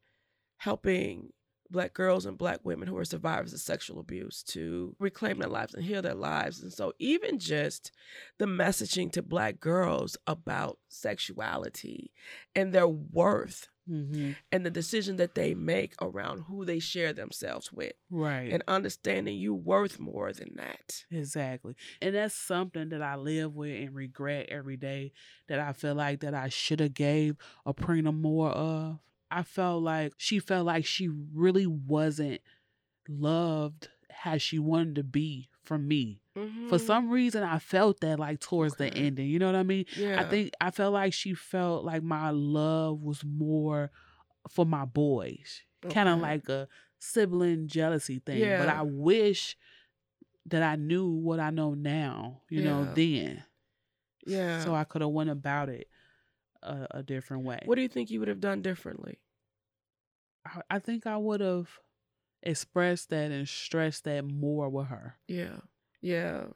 helping 0.58 1.34
black 1.70 1.94
girls 1.94 2.26
and 2.26 2.38
black 2.38 2.60
women 2.64 2.88
who 2.88 2.98
are 2.98 3.06
survivors 3.06 3.52
of 3.54 3.60
sexual 3.60 4.00
abuse 4.00 4.44
to 4.44 4.96
reclaim 5.00 5.40
their 5.40 5.50
lives 5.50 5.74
and 5.74 5.84
heal 5.84 6.04
their 6.04 6.14
lives. 6.14 6.62
And 6.62 6.72
so 6.72 6.94
even 7.00 7.40
just 7.40 7.92
the 8.38 8.46
messaging 8.46 9.12
to 9.14 9.24
black 9.24 9.60
girls 9.60 10.16
about 10.28 10.78
sexuality 10.90 12.12
and 12.56 12.72
their 12.72 12.88
worth 12.88 13.70
Mm-hmm. 13.90 14.32
and 14.52 14.66
the 14.66 14.70
decision 14.72 15.18
that 15.18 15.36
they 15.36 15.54
make 15.54 15.94
around 16.02 16.44
who 16.48 16.63
they 16.63 16.80
share 16.80 17.12
themselves 17.12 17.72
with 17.74 17.92
Right. 18.10 18.50
and 18.52 18.63
understanding 18.68 19.38
you 19.38 19.54
worth 19.54 20.00
more 20.00 20.32
than 20.32 20.56
that. 20.56 21.04
Exactly. 21.12 21.75
And 22.02 22.16
that's 22.16 22.34
something 22.34 22.90
that 22.90 23.02
I 23.02 23.16
live 23.18 23.54
with 23.56 23.75
and 23.75 23.94
regret 23.94 24.48
every 24.50 24.78
day 24.78 25.12
that 25.50 25.60
I 25.60 25.74
feel 25.74 25.96
like 25.96 26.22
that 26.22 26.34
I 26.34 26.48
should 26.48 26.80
have 26.80 26.94
gave 26.94 27.36
Aprina 27.68 28.13
more 28.13 28.52
of. 28.52 29.00
I 29.30 29.44
felt 29.44 29.84
like 29.84 30.13
she 30.18 30.40
felt 30.40 30.66
like 30.66 30.86
she 30.86 31.10
really 31.10 31.68
wasn't 31.68 32.40
loved 33.10 33.90
as 34.24 34.42
she 34.42 34.60
wanted 34.60 34.96
to 34.96 35.04
be 35.04 35.50
from 35.63 35.88
me. 35.88 36.22
For 36.36 36.40
Mhm. 36.78 36.80
some 36.80 37.10
reason 37.10 37.44
I 37.44 37.60
felt 37.60 38.00
that 38.00 38.20
like 38.20 38.40
towards 38.40 38.75
the 38.75 38.92
ending. 38.94 39.28
You 39.28 39.38
know 39.40 39.46
what 39.46 39.56
I 39.56 39.63
mean? 39.63 39.86
yeah. 39.96 40.20
I 40.20 40.24
think 40.30 40.52
I 40.60 40.72
felt 40.72 40.94
like 40.94 41.13
she 41.13 41.34
felt 41.36 41.86
like 41.86 42.02
my 42.02 42.32
love 42.32 43.04
was 43.04 43.24
more 43.24 43.92
for 44.50 44.66
my 44.66 44.86
boys. 44.86 45.62
Kind 45.90 46.10
of 46.10 46.20
like 46.20 46.48
a 46.50 46.68
sibling 47.00 47.68
jealousy 47.68 48.20
thing. 48.20 48.38
Yeah. 48.40 48.58
But 48.58 48.70
I 48.70 48.82
wish 48.82 49.58
that 50.48 50.63
I 50.63 50.75
knew 50.75 51.08
what 51.10 51.40
I 51.40 51.50
know 51.52 51.74
now, 51.74 52.42
you 52.50 52.62
know, 52.63 52.92
then. 52.96 53.44
yeah. 54.25 54.63
So 54.63 54.74
I 54.74 54.86
could 54.86 55.02
have 55.02 55.12
went 55.12 55.30
about 55.30 55.70
it 55.70 55.88
a, 56.63 56.88
a 56.92 57.04
different 57.04 57.44
way. 57.44 57.60
what 57.66 57.75
do 57.75 57.82
you 57.82 57.88
think 57.90 58.10
you 58.10 58.20
would 58.20 58.28
have 58.30 58.40
done 58.42 58.62
differently? 58.62 59.20
I, 60.46 60.62
I 60.70 60.80
think 60.80 61.06
I 61.06 61.18
would 61.18 61.42
have 61.42 61.68
expressed 62.42 63.10
that 63.10 63.32
and 63.32 63.48
stressed 63.48 64.04
that 64.06 64.25
more 64.25 64.70
with 64.70 64.88
her. 64.88 65.18
Yeah. 65.28 65.58
Yeah. 66.03 66.48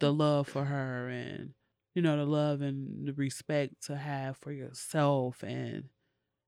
The 0.00 0.12
love 0.12 0.48
for 0.48 0.64
her 0.66 1.08
and 1.08 1.54
you 1.94 2.02
know, 2.02 2.18
the 2.18 2.26
love 2.26 2.60
and 2.60 3.08
the 3.08 3.14
respect 3.14 3.84
to 3.84 3.96
have 3.96 4.36
for 4.36 4.52
yourself 4.52 5.42
and 5.42 5.84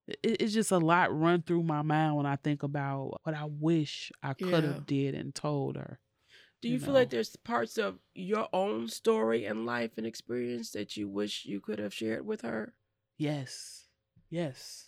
it, 0.06 0.18
it's 0.42 0.52
just 0.52 0.72
a 0.72 0.78
lot 0.78 1.16
run 1.18 1.42
through 1.42 1.62
my 1.62 1.80
mind 1.82 2.16
when 2.16 2.26
I 2.26 2.36
think 2.36 2.62
about 2.62 3.20
what 3.22 3.34
I 3.34 3.44
wish 3.44 4.12
I 4.22 4.34
could 4.34 4.64
have 4.64 4.74
Yeah. 4.74 4.80
did 4.86 5.14
and 5.14 5.34
told 5.34 5.76
her. 5.76 6.00
Do 6.60 6.68
you, 6.68 6.74
you 6.74 6.80
feel 6.80 6.92
like 6.94 7.10
there's 7.10 7.36
parts 7.36 7.78
of 7.78 7.98
your 8.14 8.48
own 8.52 8.88
story 8.88 9.46
and 9.46 9.64
life 9.64 9.92
and 9.96 10.06
experience 10.06 10.72
that 10.72 10.96
you 10.96 11.08
wish 11.08 11.46
you 11.46 11.60
could 11.60 11.78
have 11.78 11.94
shared 11.94 12.26
with 12.26 12.42
her? 12.42 12.74
Yes. 13.16 13.86
Yes. 14.28 14.86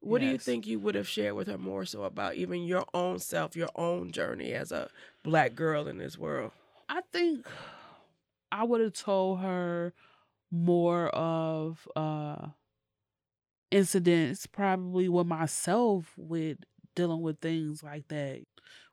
What 0.00 0.20
do 0.20 0.26
you 0.26 0.38
think 0.38 0.66
you 0.66 0.78
would 0.78 0.94
have 0.94 1.08
shared 1.08 1.34
with 1.34 1.48
her 1.48 1.58
more 1.58 1.84
so 1.84 2.04
about 2.04 2.36
even 2.36 2.62
your 2.64 2.86
own 2.94 3.18
self, 3.18 3.56
your 3.56 3.70
own 3.74 4.12
journey 4.12 4.52
as 4.52 4.70
a 4.72 4.90
black 5.24 5.54
girl 5.54 5.88
in 5.88 5.98
this 5.98 6.16
world? 6.16 6.52
I 6.88 7.00
think 7.12 7.46
I 8.52 8.64
would 8.64 8.80
have 8.80 8.92
told 8.92 9.40
her 9.40 9.92
more 10.50 11.08
of 11.08 11.88
uh 11.96 12.48
incidents 13.70 14.46
probably 14.46 15.08
with 15.08 15.26
myself 15.26 16.12
with 16.16 16.58
dealing 16.94 17.20
with 17.20 17.40
things 17.40 17.82
like 17.82 18.08
that 18.08 18.42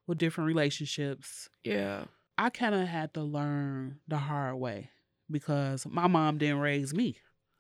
with 0.08 0.18
different 0.18 0.48
relationships. 0.48 1.50
Yeah. 1.64 2.06
I 2.38 2.50
kind 2.50 2.76
of 2.76 2.88
had 2.88 3.14
to 3.14 3.22
learn 3.22 4.00
the 4.08 4.18
hard 4.18 4.56
way 4.56 4.90
because 5.30 5.86
my 5.86 6.08
mom 6.08 6.40
didn't 6.40 6.58
raise 6.60 6.94
me. 6.94 7.18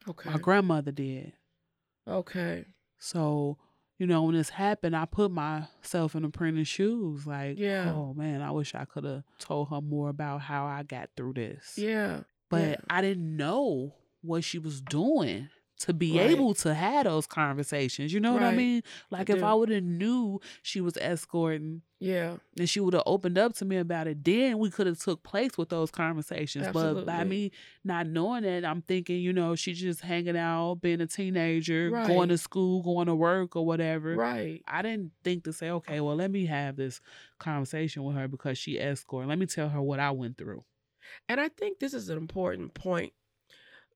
Okay. 0.09 0.29
My 0.29 0.37
grandmother 0.37 0.91
did. 0.91 1.33
okay. 2.07 2.65
So, 2.99 3.57
you 4.03 4.07
know, 4.07 4.23
when 4.23 4.35
this 4.35 4.49
happened, 4.49 4.97
I 4.97 5.05
put 5.05 5.31
myself 5.31 6.13
in 6.13 6.25
Aprina's 6.25 6.67
shoes. 6.67 7.25
Like, 7.25 7.57
Yeah. 7.57 7.93
oh 7.95 8.13
man, 8.13 8.41
I 8.41 8.51
wish 8.51 8.75
I 8.75 8.83
could 8.83 9.05
have 9.05 9.23
told 9.39 9.69
her 9.69 9.79
more 9.79 10.09
about 10.09 10.41
how 10.41 10.65
I 10.65 10.83
got 10.83 11.09
through 11.15 11.35
this. 11.35 11.77
Yeah. 11.77 12.23
But 12.49 12.61
Yeah. 12.61 12.75
I 12.89 13.01
didn't 13.01 13.37
know 13.37 13.93
what 14.21 14.43
she 14.43 14.59
was 14.59 14.81
doing 14.81 15.47
to 15.83 15.93
be 15.93 16.17
Right. 16.17 16.31
able 16.31 16.53
to 16.55 16.73
have 16.73 17.05
those 17.05 17.27
conversations. 17.27 18.11
You 18.13 18.19
know 18.19 18.33
what 18.33 18.43
I 18.43 18.55
mean? 18.55 18.83
Like 19.11 19.29
if 19.29 19.39
do. 19.39 19.45
I 19.45 19.53
would 19.53 19.69
have 19.69 19.83
knew 19.83 20.39
she 20.61 20.79
was 20.81 20.95
escorting 20.97 21.81
Yeah. 21.99 22.37
and 22.57 22.69
she 22.69 22.79
would 22.79 22.93
have 22.93 23.03
opened 23.05 23.37
up 23.37 23.53
to 23.55 23.65
me 23.65 23.75
about 23.77 24.07
it, 24.07 24.23
then 24.23 24.59
we 24.59 24.69
could 24.69 24.87
have 24.87 24.97
took 24.99 25.23
place 25.23 25.57
with 25.57 25.67
those 25.69 25.91
conversations. 25.91 26.67
But 26.71 27.05
by 27.05 27.23
me 27.25 27.51
not 27.83 28.07
knowing 28.07 28.43
that, 28.43 28.63
I'm 28.63 28.81
thinking, 28.81 29.19
you 29.21 29.33
know, 29.33 29.55
she's 29.55 29.79
just 29.79 30.01
hanging 30.01 30.37
out, 30.37 30.75
being 30.81 31.01
a 31.01 31.07
teenager, 31.07 31.89
going 31.89 32.29
to 32.29 32.37
school, 32.37 32.81
going 32.81 33.07
to 33.07 33.15
work 33.15 33.55
or 33.57 33.65
whatever. 33.65 34.15
Right. 34.15 34.61
I 34.67 34.81
didn't 34.81 35.11
think 35.23 35.43
to 35.43 35.53
say, 35.53 35.69
okay, 35.69 35.99
well, 35.99 36.15
let 36.15 36.31
me 36.31 36.45
have 36.45 36.77
this 36.77 37.01
conversation 37.39 38.03
with 38.03 38.15
her 38.15 38.27
because 38.29 38.57
she 38.57 38.77
escorted. 38.77 39.27
Let 39.29 39.37
me 39.37 39.45
tell 39.47 39.67
her 39.69 39.81
what 39.81 39.99
I 39.99 40.11
went 40.11 40.37
through. 40.37 40.63
And 41.27 41.41
I 41.41 41.49
think 41.49 41.79
this 41.79 41.93
is 41.93 42.07
an 42.09 42.17
important 42.17 42.73
point 42.73 43.11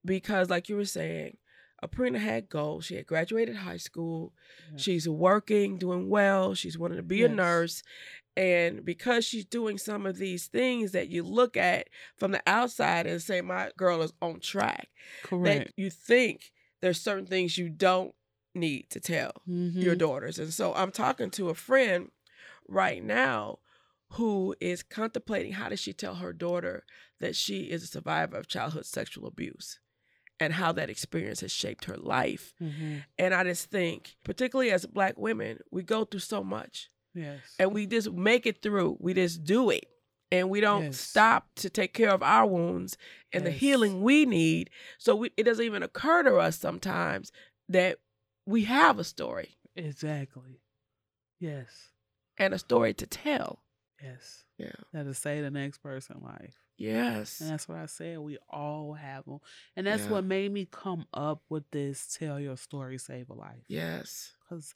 because, 0.06 0.50
like 0.50 0.70
you 0.70 0.76
were 0.76 0.86
saying, 0.86 1.38
Aprina 1.84 2.20
had 2.20 2.50
goals. 2.50 2.86
She 2.86 2.96
had 2.96 3.06
graduated 3.06 3.56
high 3.58 3.78
school. 3.78 4.34
Yes. 4.72 4.82
She's 4.82 5.08
working, 5.10 5.78
doing 5.78 6.10
well. 6.10 6.54
She's 6.56 6.78
wanting 6.78 6.98
to 6.98 7.04
be 7.04 7.24
a 7.24 7.30
nurse. 7.30 7.84
And 8.36 8.84
because 8.86 9.26
she's 9.26 9.46
doing 9.46 9.78
some 9.78 10.06
of 10.06 10.18
these 10.18 10.48
things 10.48 10.92
that 10.92 11.08
you 11.10 11.24
look 11.24 11.58
at 11.58 11.88
from 12.18 12.32
the 12.32 12.42
outside 12.48 13.08
and 13.08 13.22
say, 13.22 13.42
my 13.42 13.72
girl 13.78 14.02
is 14.02 14.14
on 14.22 14.40
track, 14.40 14.90
Correct. 15.24 15.68
that 15.68 15.74
you 15.76 15.90
think 15.90 16.52
there's 16.82 17.02
certain 17.02 17.26
things 17.26 17.58
you 17.58 17.70
don't 17.70 18.14
need 18.54 18.90
to 18.92 19.00
tell 19.00 19.32
your 19.46 19.96
Mhm. 19.96 20.00
daughters. 20.00 20.40
And 20.40 20.52
so 20.54 20.74
I'm 20.74 20.92
talking 20.92 21.30
to 21.32 21.50
a 21.50 21.56
friend 21.56 22.12
right 22.68 23.04
now 23.04 23.60
who 24.12 24.56
is 24.60 24.84
contemplating 24.84 25.54
how 25.54 25.70
does 25.70 25.80
she 25.80 25.94
tell 25.94 26.16
her 26.16 26.32
daughter 26.34 26.86
that 27.20 27.36
she 27.36 27.64
is 27.72 27.84
a 27.84 27.88
survivor 27.88 28.38
of 28.38 28.48
childhood 28.48 28.86
sexual 28.86 29.28
abuse 29.28 29.80
and 30.40 30.54
how 30.54 30.72
that 30.74 30.90
experience 30.90 31.40
has 31.42 31.52
shaped 31.52 31.86
her 31.86 31.98
life. 31.98 32.54
Mhm. 32.62 33.04
And 33.18 33.34
I 33.34 33.44
just 33.44 33.70
think, 33.72 34.16
particularly 34.24 34.72
as 34.72 34.86
black 34.86 35.18
women, 35.18 35.60
we 35.72 35.84
go 35.84 36.06
through 36.06 36.20
so 36.20 36.44
much 36.44 36.90
Yes. 37.14 37.56
and 37.58 37.74
we 37.74 37.88
just 37.88 38.12
make 38.12 38.46
it 38.46 38.62
through. 38.62 38.98
We 39.00 39.14
just 39.14 39.44
do 39.44 39.70
it. 39.70 39.86
And 40.32 40.50
we 40.50 40.60
don't 40.60 40.84
Yes. 40.88 41.00
stop 41.00 41.56
to 41.56 41.70
take 41.70 41.94
care 41.94 42.12
of 42.12 42.22
our 42.22 42.46
wounds 42.46 42.98
and 43.32 43.46
the 43.46 43.52
healing 43.52 44.02
we 44.04 44.26
need. 44.26 44.70
So 45.00 45.16
we, 45.16 45.32
it 45.38 45.44
doesn't 45.44 45.64
even 45.66 45.84
occur 45.84 46.24
to 46.24 46.36
us 46.38 46.60
sometimes 46.60 47.32
that 47.70 48.00
we 48.46 48.66
have 48.66 49.00
a 49.00 49.04
story 49.06 49.58
Exactly. 49.76 50.62
Yes. 51.40 51.94
and 52.38 52.54
a 52.54 52.60
story 52.60 52.94
to 52.96 53.08
tell. 53.08 53.64
Yes. 54.04 54.44
Yeah. 54.58 54.72
That'll 54.92 55.14
save 55.14 55.44
the 55.44 55.52
next 55.52 55.80
person 55.80 56.20
life. 56.24 56.56
Yes. 56.78 57.42
And 57.42 57.50
that's 57.52 57.68
what 57.68 57.78
I 57.78 57.86
said. 57.86 58.20
We 58.20 58.38
all 58.50 58.94
have 58.94 59.26
them. 59.26 59.40
And 59.76 59.86
that's 59.88 60.04
Yeah. 60.06 60.12
what 60.12 60.24
made 60.26 60.52
me 60.52 60.66
come 60.66 61.06
up 61.14 61.44
with 61.50 61.70
this 61.72 62.16
tell 62.18 62.40
your 62.40 62.58
story, 62.58 62.98
save 62.98 63.30
a 63.30 63.34
life. 63.34 63.64
Yes. 63.68 64.34
Because 64.42 64.74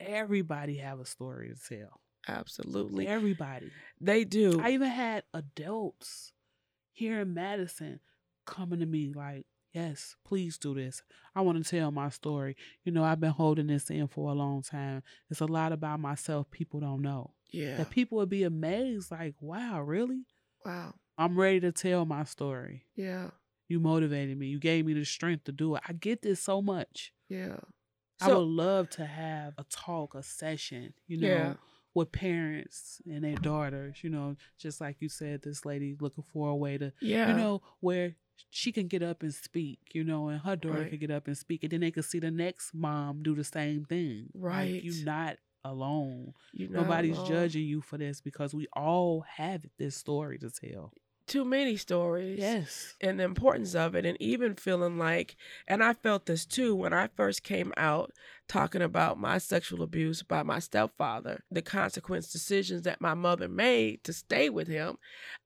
everybody 0.00 0.76
have 0.76 1.00
a 1.00 1.06
story 1.06 1.48
to 1.54 1.76
tell. 1.78 2.00
Absolutely. 2.28 3.06
Everybody. 3.06 3.70
They 4.00 4.24
do. 4.24 4.60
I 4.60 4.70
even 4.70 4.88
had 4.88 5.24
adults 5.34 6.32
here 6.92 7.20
in 7.20 7.34
Madison 7.34 8.00
coming 8.46 8.80
to 8.80 8.86
me 8.86 9.12
like, 9.14 9.46
yes, 9.72 10.16
please 10.24 10.58
do 10.58 10.74
this. 10.74 11.02
I 11.34 11.40
want 11.40 11.62
to 11.64 11.68
tell 11.68 11.90
my 11.90 12.10
story. 12.10 12.56
You 12.84 12.92
know, 12.92 13.02
I've 13.04 13.20
been 13.20 13.30
holding 13.30 13.66
this 13.68 13.90
in 13.90 14.08
for 14.08 14.30
a 14.30 14.34
long 14.34 14.62
time. 14.62 15.02
It's 15.30 15.40
a 15.40 15.46
lot 15.46 15.72
about 15.72 16.00
myself 16.00 16.50
people 16.50 16.80
don't 16.80 17.02
know. 17.02 17.34
Yeah. 17.52 17.76
That 17.76 17.90
people 17.90 18.18
would 18.18 18.28
be 18.30 18.42
amazed, 18.42 19.10
like, 19.10 19.34
wow, 19.40 19.80
really? 19.82 20.24
Wow. 20.64 20.94
I'm 21.18 21.38
ready 21.38 21.60
to 21.60 21.72
tell 21.72 22.04
my 22.06 22.24
story. 22.24 22.86
Yeah. 22.96 23.30
You 23.68 23.78
motivated 23.80 24.38
me. 24.38 24.46
You 24.48 24.58
gave 24.58 24.84
me 24.86 24.92
the 24.94 25.04
strength 25.04 25.44
to 25.44 25.52
do 25.52 25.76
it. 25.76 25.82
I 25.88 25.92
get 25.92 26.22
this 26.22 26.40
so 26.40 26.60
much. 26.62 27.12
Yeah. 27.28 27.56
I 28.20 28.28
would 28.28 28.38
love 28.46 28.88
to 28.90 29.04
have 29.04 29.54
a 29.58 29.64
talk, 29.64 30.14
a 30.14 30.22
session, 30.22 30.94
you 31.06 31.18
know, 31.18 31.26
Yeah. 31.28 31.54
with 31.94 32.12
parents 32.12 33.00
and 33.06 33.24
their 33.24 33.34
daughters, 33.34 34.02
you 34.04 34.10
know, 34.10 34.36
just 34.58 34.80
like 34.80 34.96
you 35.00 35.08
said, 35.08 35.42
this 35.42 35.64
lady 35.64 35.96
looking 36.00 36.24
for 36.32 36.48
a 36.50 36.56
way 36.56 36.78
to, 36.78 36.92
yeah. 37.00 37.30
you 37.30 37.36
know, 37.36 37.62
where 37.80 38.14
she 38.50 38.70
can 38.72 38.86
get 38.86 39.02
up 39.02 39.22
and 39.22 39.34
speak, 39.34 39.78
you 39.92 40.04
know, 40.04 40.28
and 40.28 40.40
her 40.42 40.56
daughter 40.56 40.80
Right. 40.82 40.90
can 40.90 40.98
get 41.00 41.10
up 41.10 41.26
and 41.26 41.36
speak. 41.36 41.62
And 41.64 41.72
then 41.72 41.80
they 41.80 41.90
can 41.90 42.02
see 42.02 42.18
the 42.20 42.30
next 42.30 42.72
mom 42.74 43.22
do 43.22 43.34
the 43.34 43.44
same 43.44 43.84
thing. 43.84 44.28
Right. 44.34 44.74
Like, 44.74 44.84
you're 44.84 45.04
not 45.04 45.36
alone. 45.64 46.34
You're 46.52 46.70
Nobody's 46.70 47.16
alone. 47.18 47.28
judging 47.28 47.64
you 47.64 47.80
for 47.80 47.98
this 47.98 48.20
because 48.20 48.54
we 48.54 48.66
all 48.74 49.24
have 49.36 49.64
this 49.78 49.96
story 49.96 50.38
to 50.38 50.50
tell. 50.50 50.92
Too 51.26 51.44
many 51.44 51.76
stories. 51.76 52.38
Yes. 52.40 52.94
and 53.00 53.18
the 53.20 53.24
importance 53.24 53.74
of 53.74 53.94
it 53.94 54.04
and 54.04 54.20
even 54.20 54.54
feeling 54.56 54.98
like 54.98 55.36
and 55.68 55.82
I 55.82 55.92
felt 55.94 56.26
this 56.26 56.44
too 56.44 56.74
when 56.74 56.92
I 56.92 57.08
first 57.16 57.42
came 57.44 57.72
out 57.76 58.12
talking 58.48 58.82
about 58.82 59.20
my 59.20 59.38
sexual 59.38 59.82
abuse 59.82 60.22
by 60.22 60.42
my 60.42 60.58
stepfather 60.58 61.44
the 61.50 61.62
consequence 61.62 62.30
decisions 62.32 62.82
that 62.82 63.00
my 63.00 63.14
mother 63.14 63.48
made 63.48 64.02
to 64.04 64.12
stay 64.12 64.50
with 64.50 64.66
him 64.66 64.98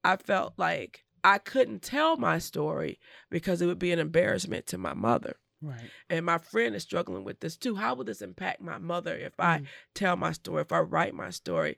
I 0.02 0.16
felt 0.16 0.54
like 0.56 1.04
I 1.22 1.38
couldn't 1.38 1.82
tell 1.82 2.16
my 2.16 2.38
story 2.38 2.98
because 3.30 3.60
it 3.60 3.66
would 3.66 3.78
be 3.78 3.92
an 3.92 3.98
embarrassment 3.98 4.66
to 4.68 4.78
my 4.78 4.94
mother 4.94 5.36
Right. 5.60 5.90
and 6.10 6.24
my 6.26 6.38
friend 6.38 6.74
is 6.74 6.82
struggling 6.82 7.24
with 7.24 7.40
this 7.40 7.56
too 7.56 7.76
how 7.76 7.94
will 7.94 8.04
this 8.04 8.22
impact 8.22 8.60
my 8.60 8.78
mother 8.78 9.14
if 9.16 9.38
I 9.40 9.58
Mm. 9.60 9.66
tell 9.94 10.16
my 10.16 10.32
story 10.32 10.60
if 10.62 10.70
I 10.72 10.80
write 10.80 11.14
my 11.14 11.30
story 11.30 11.76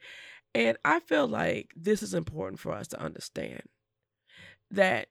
and 0.55 0.77
I 0.85 1.01
feel 1.01 1.27
like 1.29 1.73
this 1.77 2.03
is 2.03 2.13
important 2.15 2.59
for 2.61 2.73
us 2.73 2.89
to 2.89 3.01
understand 3.01 3.63
that 4.71 5.09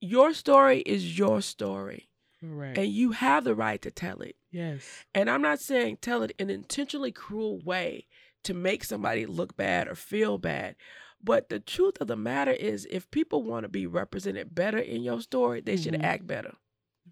your 0.00 0.32
story 0.34 0.80
is 0.80 1.18
your 1.18 1.40
story 1.40 2.10
Correct. 2.40 2.78
and 2.78 2.88
you 2.92 3.12
have 3.12 3.44
the 3.44 3.54
right 3.54 3.80
to 3.82 3.90
tell 3.90 4.20
it. 4.20 4.36
yes. 4.50 5.04
And 5.14 5.30
I'm 5.30 5.42
not 5.42 5.60
saying 5.60 5.98
tell 6.00 6.22
it 6.22 6.32
in 6.38 6.50
an 6.50 6.54
intentionally 6.54 7.12
cruel 7.12 7.58
way 7.64 8.06
to 8.44 8.54
make 8.54 8.84
somebody 8.84 9.26
look 9.26 9.56
bad 9.56 9.88
or 9.88 9.94
feel 9.94 10.38
bad. 10.38 10.76
But 11.22 11.48
the 11.48 11.58
truth 11.58 11.96
of 12.00 12.06
the 12.08 12.16
matter 12.16 12.52
is, 12.52 12.86
if 12.90 13.10
people 13.10 13.42
want 13.42 13.64
to 13.64 13.68
be 13.68 13.86
represented 13.86 14.54
better 14.54 14.78
in 14.78 15.02
your 15.02 15.20
story, 15.22 15.60
they 15.62 15.76
should 15.76 15.94
Mhm. 15.94 16.04
act 16.04 16.26
better. 16.26 16.54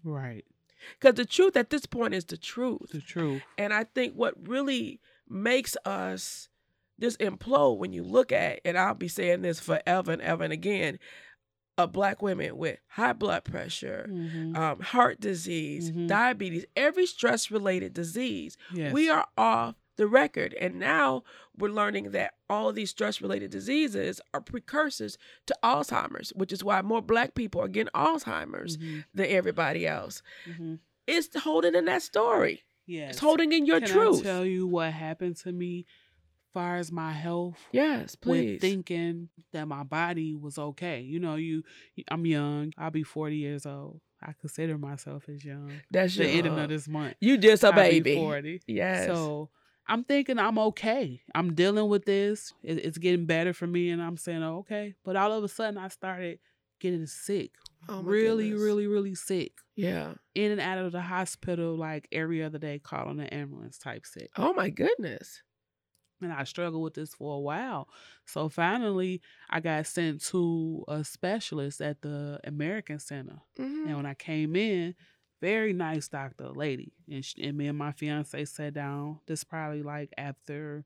Right. 0.03 0.45
Because 0.99 1.15
the 1.15 1.25
truth 1.25 1.55
at 1.57 1.69
this 1.69 1.85
point 1.85 2.13
is 2.13 2.25
the 2.25 2.37
truth. 2.37 2.89
The 2.91 3.01
truth. 3.01 3.41
And 3.57 3.73
I 3.73 3.83
think 3.85 4.13
what 4.13 4.33
really 4.47 4.99
makes 5.27 5.75
us 5.85 6.49
just 6.99 7.19
implode 7.19 7.77
when 7.77 7.91
you 7.93 8.03
look 8.03 8.31
at, 8.31 8.59
and 8.63 8.77
I'll 8.77 8.93
be 8.93 9.07
saying 9.07 9.41
this 9.41 9.59
forever 9.59 10.11
and 10.13 10.21
ever 10.21 10.43
and 10.43 10.53
again, 10.53 10.97
a 11.77 11.87
black 11.87 12.21
women 12.21 12.55
with 12.57 12.79
high 12.87 13.11
blood 13.11 13.43
pressure, 13.43 14.07
Mhm. 14.09 14.55
um, 14.55 14.79
heart 14.79 15.19
disease, 15.19 15.91
Mhm. 15.91 16.07
diabetes, 16.07 16.65
every 16.75 17.05
stress 17.05 17.51
related 17.51 17.93
disease, 17.93 18.55
yes. 18.73 18.93
we 18.93 19.09
are 19.09 19.27
off 19.37 19.75
the 19.97 20.07
record. 20.07 20.53
And 20.55 20.75
now 20.79 21.23
we're 21.57 21.69
learning 21.69 22.11
that 22.11 22.33
all 22.49 22.69
of 22.69 22.75
these 22.75 22.89
stress 22.89 23.21
related 23.21 23.51
diseases 23.51 24.19
are 24.33 24.41
precursors 24.41 25.17
to 25.47 25.55
Alzheimer's, 25.63 26.31
which 26.35 26.51
is 26.51 26.63
why 26.63 26.81
more 26.81 27.01
black 27.01 27.33
people 27.35 27.61
are 27.61 27.67
getting 27.67 27.91
Alzheimer's 27.95 28.77
Mhm. 28.77 29.05
than 29.13 29.25
everybody 29.27 29.87
else. 29.87 30.21
Mhm. 30.47 30.79
It's 31.07 31.35
holding 31.39 31.75
in 31.75 31.85
that 31.85 32.01
story. 32.01 32.63
Yes. 32.85 33.11
It's 33.11 33.19
holding 33.19 33.51
in 33.51 33.65
your 33.65 33.79
Can 33.79 33.89
truth. 33.89 34.19
I 34.19 34.23
tell 34.23 34.45
you 34.45 34.67
what 34.67 34.91
happened 34.91 35.37
to 35.37 35.51
me 35.51 35.85
far 36.53 36.77
as 36.77 36.91
my 36.91 37.11
health? 37.11 37.57
yes, 37.71 38.15
please. 38.15 38.53
With 38.53 38.61
thinking 38.61 39.29
that 39.51 39.67
my 39.67 39.83
body 39.83 40.35
was 40.35 40.57
okay. 40.57 41.01
You 41.01 41.19
know, 41.19 41.35
you 41.35 41.63
I'm 42.09 42.25
young. 42.25 42.73
I'll 42.77 42.91
be 42.91 43.03
40 43.03 43.37
years 43.37 43.65
old. 43.65 44.01
I 44.21 44.33
consider 44.33 44.77
myself 44.77 45.27
as 45.29 45.43
young. 45.43 45.71
That's 45.91 46.15
The 46.15 46.23
your 46.23 46.31
ending 46.37 46.57
of 46.59 46.69
this 46.69 46.87
month. 46.87 47.15
You 47.19 47.37
just 47.37 47.63
a 47.63 47.67
I'll 47.67 47.73
baby. 47.73 48.15
40. 48.15 48.61
Yes. 48.67 49.07
So 49.07 49.49
I'm 49.87 50.03
thinking 50.03 50.39
I'm 50.39 50.57
okay. 50.57 51.21
I'm 51.35 51.53
dealing 51.53 51.89
with 51.89 52.05
this. 52.05 52.53
It- 52.63 52.83
It's 52.85 52.97
getting 52.97 53.25
better 53.25 53.53
for 53.53 53.67
me, 53.67 53.89
and 53.91 54.01
I'm 54.01 54.17
saying, 54.17 54.41
oh, 54.43 54.59
okay. 54.59 54.95
But 55.03 55.15
all 55.15 55.31
of 55.31 55.43
a 55.43 55.47
sudden, 55.47 55.77
I 55.77 55.89
started 55.89 56.39
getting 56.79 57.05
sick. 57.05 57.51
Oh 57.87 58.01
my 58.01 58.09
really, 58.11 58.49
goodness. 58.49 58.61
really, 58.65 58.87
really 58.87 59.15
sick. 59.15 59.51
yeah. 59.75 60.15
In 60.33 60.51
and 60.51 60.59
out 60.61 60.79
of 60.79 60.91
the 60.91 61.01
hospital 61.01 61.75
like 61.77 62.07
every 62.11 62.41
other 62.43 62.57
day, 62.57 62.79
calling 62.79 63.17
the 63.17 63.31
ambulance 63.33 63.77
type 63.77 64.05
sick. 64.05 64.31
Oh 64.37 64.53
my 64.53 64.69
goodness. 64.69 65.41
And 66.21 66.31
I 66.33 66.45
struggled 66.45 66.81
with 66.81 66.93
this 66.95 67.13
for 67.13 67.35
a 67.35 67.39
while. 67.39 67.87
So 68.25 68.49
finally, 68.49 69.21
I 69.49 69.59
got 69.59 69.85
sent 69.85 70.21
to 70.27 70.83
a 70.87 71.03
specialist 71.03 71.81
at 71.81 72.01
the 72.01 72.39
American 72.45 72.99
Center. 72.99 73.39
Mhm. 73.59 73.87
And 73.87 73.95
when 73.97 74.05
I 74.05 74.13
came 74.15 74.55
in, 74.55 74.95
very 75.41 75.73
nice 75.73 76.07
doctor, 76.07 76.49
lady, 76.49 76.93
and, 77.09 77.23
she, 77.23 77.43
and 77.43 77.57
me 77.57 77.67
and 77.67 77.77
my 77.77 77.91
fiance 77.91 78.45
sat 78.45 78.73
down. 78.73 79.19
This 79.27 79.43
probably 79.43 79.83
like 79.83 80.13
after 80.17 80.85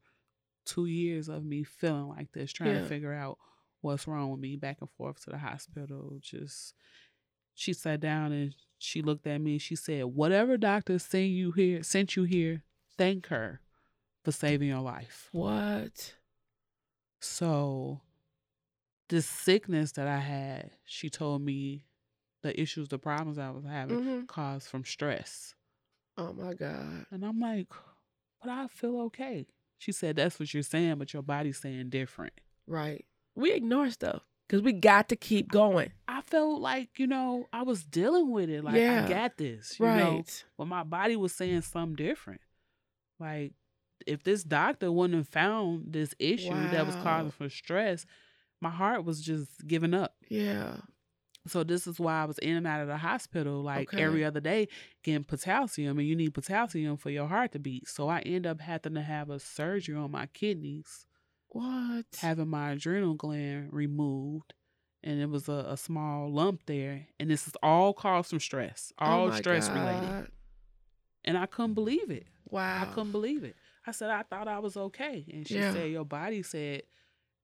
two 0.66 0.86
years 0.86 1.30
of 1.30 1.44
me 1.44 1.64
feeling 1.64 2.08
like 2.10 2.32
this, 2.32 2.52
trying 2.52 2.74
Yeah. 2.76 2.82
to 2.82 2.88
figure 2.88 3.14
out 3.14 3.38
what's 3.82 4.08
wrong 4.08 4.32
with 4.32 4.40
me, 4.40 4.56
back 4.56 4.78
and 4.82 4.90
forth 4.92 5.24
to 5.24 5.30
the 5.32 5.38
hospital. 5.38 6.18
Just 6.22 6.74
she 7.56 7.74
sat 7.74 8.00
down 8.00 8.32
and 8.32 8.54
she 8.78 9.02
looked 9.02 9.28
at 9.28 9.40
me. 9.42 9.58
She 9.58 9.76
said, 9.76 10.06
"Whatever 10.06 10.58
doctor 10.58 11.00
sent 11.00 11.30
you 11.30 11.52
here, 11.52 11.84
sent 11.84 12.16
you 12.16 12.24
here, 12.24 12.64
thank 12.98 13.28
her 13.28 13.62
for 14.24 14.32
saving 14.32 14.68
your 14.70 14.82
life." 14.82 15.30
What? 15.32 16.16
So, 17.22 18.02
this 19.10 19.26
sickness 19.28 19.92
that 19.94 20.08
I 20.08 20.20
had, 20.20 20.72
she 20.86 21.10
told 21.10 21.42
me 21.42 21.86
the 22.42 22.60
issues, 22.60 22.88
the 22.88 22.98
problems 23.00 23.38
I 23.38 23.50
was 23.52 23.66
having 23.66 24.00
Mhm. 24.02 24.28
caused 24.28 24.68
from 24.70 24.84
stress. 24.86 25.56
Oh 26.18 26.34
my 26.34 26.54
God. 26.54 27.06
And 27.12 27.24
I'm 27.26 27.40
like, 27.40 27.68
but 28.42 28.50
I 28.50 28.68
feel 28.68 29.00
okay. 29.02 29.48
She 29.78 29.92
said, 29.92 30.16
that's 30.18 30.40
what 30.40 30.54
you're 30.54 30.64
saying, 30.64 30.98
but 30.98 31.14
your 31.14 31.22
body's 31.24 31.58
saying 31.58 31.90
different. 31.90 32.34
Right. 32.68 33.06
We 33.36 33.54
ignore 33.54 33.90
stuff 33.90 34.24
because 34.48 34.62
we 34.62 34.74
got 34.74 35.08
to 35.10 35.16
keep 35.16 35.50
going. 35.50 35.92
I 36.08 36.22
felt 36.22 36.60
like, 36.62 37.00
you 37.00 37.08
know, 37.08 37.48
I 37.54 37.64
was 37.64 37.84
dealing 37.86 38.32
with 38.32 38.50
it. 38.50 38.64
Like, 38.64 38.76
Yeah. 38.76 39.06
I 39.06 39.10
got 39.10 39.38
this. 39.38 39.80
You 39.80 39.86
right. 39.86 39.98
know, 40.00 40.24
but 40.58 40.66
my 40.66 40.84
body 40.84 41.16
was 41.16 41.34
saying 41.34 41.62
something 41.62 41.96
different. 41.96 42.42
Like, 43.20 43.54
if 44.08 44.24
this 44.24 44.44
doctor 44.44 44.92
wouldn't 44.92 45.18
have 45.18 45.28
found 45.30 45.92
this 45.94 46.14
issue 46.20 46.54
that 46.54 46.86
was 46.86 46.96
causing 46.98 47.32
for 47.32 47.50
stress, 47.50 48.06
my 48.62 48.70
heart 48.70 49.06
was 49.06 49.22
just 49.22 49.66
giving 49.68 49.94
up. 49.94 50.16
Yeah. 50.30 50.78
So 51.48 51.64
this 51.64 51.88
is 51.88 52.00
why 52.00 52.22
I 52.22 52.26
was 52.26 52.38
in 52.40 52.56
and 52.58 52.68
out 52.68 52.82
of 52.82 52.88
the 52.88 52.98
hospital 52.98 53.62
like 53.64 53.90
Okay. 53.90 54.04
every 54.04 54.24
other 54.26 54.40
day 54.42 54.68
getting 55.04 55.24
potassium 55.24 55.98
and 55.98 56.08
you 56.08 56.16
need 56.16 56.34
potassium 56.34 56.98
for 56.98 57.10
your 57.10 57.28
heart 57.28 57.54
to 57.54 57.60
beat. 57.60 57.88
So 57.88 58.10
I 58.10 58.20
end 58.20 58.46
up 58.46 58.60
having 58.62 58.94
to 58.96 59.02
have 59.02 59.30
a 59.30 59.40
surgery 59.40 59.96
on 59.96 60.12
my 60.12 60.28
kidneys, 60.28 61.08
What? 61.48 62.06
having 62.18 62.50
my 62.50 62.72
adrenal 62.72 63.14
gland 63.16 63.70
removed. 63.72 64.54
And 65.02 65.22
it 65.22 65.30
was 65.30 65.48
a, 65.48 65.66
a 65.70 65.78
small 65.78 66.30
lump 66.30 66.64
there. 66.66 67.08
And 67.20 67.30
this 67.32 67.48
is 67.48 67.54
all 67.64 67.94
caused 67.94 68.30
from 68.32 68.42
stress, 68.42 68.92
Oh 69.00 69.06
all 69.06 69.28
my 69.28 69.38
stress 69.40 69.70
related. 69.70 70.28
And 71.24 71.38
I 71.38 71.46
couldn't 71.46 71.74
believe 71.74 72.12
it. 72.12 72.28
Wow. 72.50 72.82
I 72.82 72.86
couldn't 72.86 73.12
believe 73.14 73.44
it. 73.44 73.56
I 73.88 73.92
said, 73.92 74.10
I 74.10 74.24
thought 74.24 74.48
I 74.48 74.60
was 74.60 74.76
okay. 74.76 75.26
And 75.32 75.48
she 75.48 75.56
Yeah. 75.56 75.72
said, 75.72 75.92
Your 75.92 76.04
body 76.06 76.44
said 76.44 76.84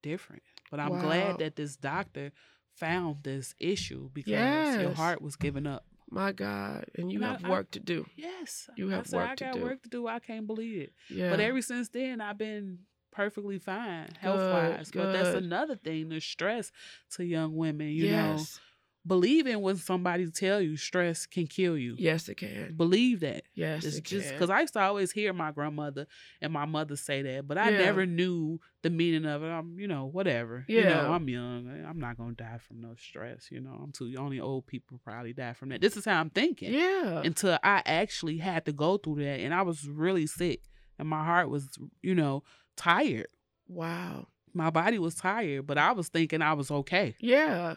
different. 0.03 0.43
But 0.69 0.79
I'm 0.81 0.91
Wow. 0.93 0.99
glad 0.99 1.39
that 1.39 1.55
this 1.55 1.75
doctor 1.77 2.31
found 2.75 3.23
this 3.23 3.55
issue 3.59 4.09
because 4.13 4.79
your 4.81 4.93
heart 4.93 5.21
was 5.21 5.35
giving 5.35 5.65
up. 5.67 5.85
My 6.09 6.31
God. 6.31 6.85
And 6.97 7.11
you 7.11 7.17
And 7.23 7.31
have 7.31 7.45
I- 7.45 7.49
work 7.49 7.71
to 7.71 7.79
do. 7.79 8.05
Yes. 8.15 8.69
You 8.77 8.91
I 8.91 8.95
have 8.95 9.07
said, 9.07 9.17
work 9.17 9.29
I 9.29 9.35
to 9.35 9.43
got 9.45 9.53
do. 9.55 9.63
work 9.63 9.83
to 9.83 9.89
do. 9.89 10.07
I 10.07 10.19
can't 10.19 10.45
believe 10.47 10.81
it. 10.81 10.93
Yeah. 11.09 11.29
But 11.31 11.39
ever 11.39 11.61
since 11.61 11.89
then, 11.89 12.21
I've 12.21 12.37
been 12.37 12.79
perfectly 13.11 13.57
fine 13.59 14.09
health 14.19 14.39
wise. 14.39 14.91
But 14.93 15.13
that's 15.13 15.35
another 15.35 15.75
thing 15.75 16.09
the 16.09 16.19
stress 16.21 16.71
to 17.15 17.23
young 17.25 17.55
women, 17.55 17.87
you 17.89 18.11
know, 18.11 18.33
yes. 18.35 18.59
Believing 19.05 19.61
when 19.61 19.75
somebody 19.77 20.29
tell 20.31 20.59
you 20.61 20.77
stress 20.77 21.25
can 21.25 21.45
kill 21.47 21.77
you. 21.77 21.95
Yes, 21.97 22.27
it 22.29 22.35
can. 22.35 22.73
Believe 22.75 23.19
that. 23.19 23.43
Yes, 23.53 23.83
It's 23.85 23.97
it 23.97 24.03
just 24.03 24.31
because 24.31 24.49
I 24.49 24.61
used 24.61 24.73
to 24.73 24.79
always 24.81 25.11
hear 25.11 25.31
my 25.33 25.51
grandmother 25.51 26.07
and 26.41 26.51
my 26.51 26.65
mother 26.65 26.95
say 26.95 27.21
that, 27.21 27.47
but 27.47 27.57
I 27.57 27.69
Yeah. 27.69 27.77
never 27.77 28.05
knew 28.05 28.59
the 28.81 28.89
meaning 28.89 29.25
of 29.25 29.43
it. 29.43 29.47
I'm, 29.47 29.79
you 29.79 29.87
know, 29.87 30.05
whatever. 30.05 30.65
You 30.67 30.79
Yeah. 30.79 30.89
know, 31.03 31.13
I'm 31.13 31.27
young. 31.29 31.85
I'm 31.87 31.99
not 31.99 32.17
gonna 32.17 32.33
die 32.33 32.57
from 32.59 32.81
no 32.81 32.95
stress. 32.95 33.49
You 33.51 33.61
know, 33.61 33.79
I'm 33.83 33.91
too. 33.91 34.13
Only 34.17 34.39
old 34.39 34.65
people 34.67 34.99
probably 35.03 35.33
die 35.33 35.53
from 35.53 35.69
that. 35.69 35.81
This 35.81 35.97
is 35.97 36.05
how 36.05 36.19
I'm 36.19 36.29
thinking. 36.29 36.73
Yeah. 36.73 37.21
Until 37.23 37.59
I 37.63 37.81
actually 37.85 38.37
had 38.37 38.65
to 38.65 38.71
go 38.73 38.97
through 38.97 39.23
that, 39.23 39.39
and 39.39 39.53
I 39.53 39.61
was 39.61 39.87
really 39.87 40.25
sick, 40.27 40.61
and 40.97 41.07
my 41.07 41.23
heart 41.23 41.49
was, 41.49 41.77
you 42.01 42.15
know, 42.15 42.43
tired. 42.75 43.27
wow. 43.67 44.27
My 44.57 44.69
body 44.69 44.97
was 44.99 45.15
tired, 45.15 45.67
but 45.67 45.77
I 45.77 45.91
was 45.91 46.07
thinking 46.07 46.41
I 46.41 46.53
was 46.53 46.71
okay. 46.71 47.17
Yeah. 47.19 47.75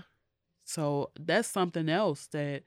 So 0.68 1.12
that's 1.18 1.48
something 1.48 1.88
else 1.88 2.26
that 2.28 2.62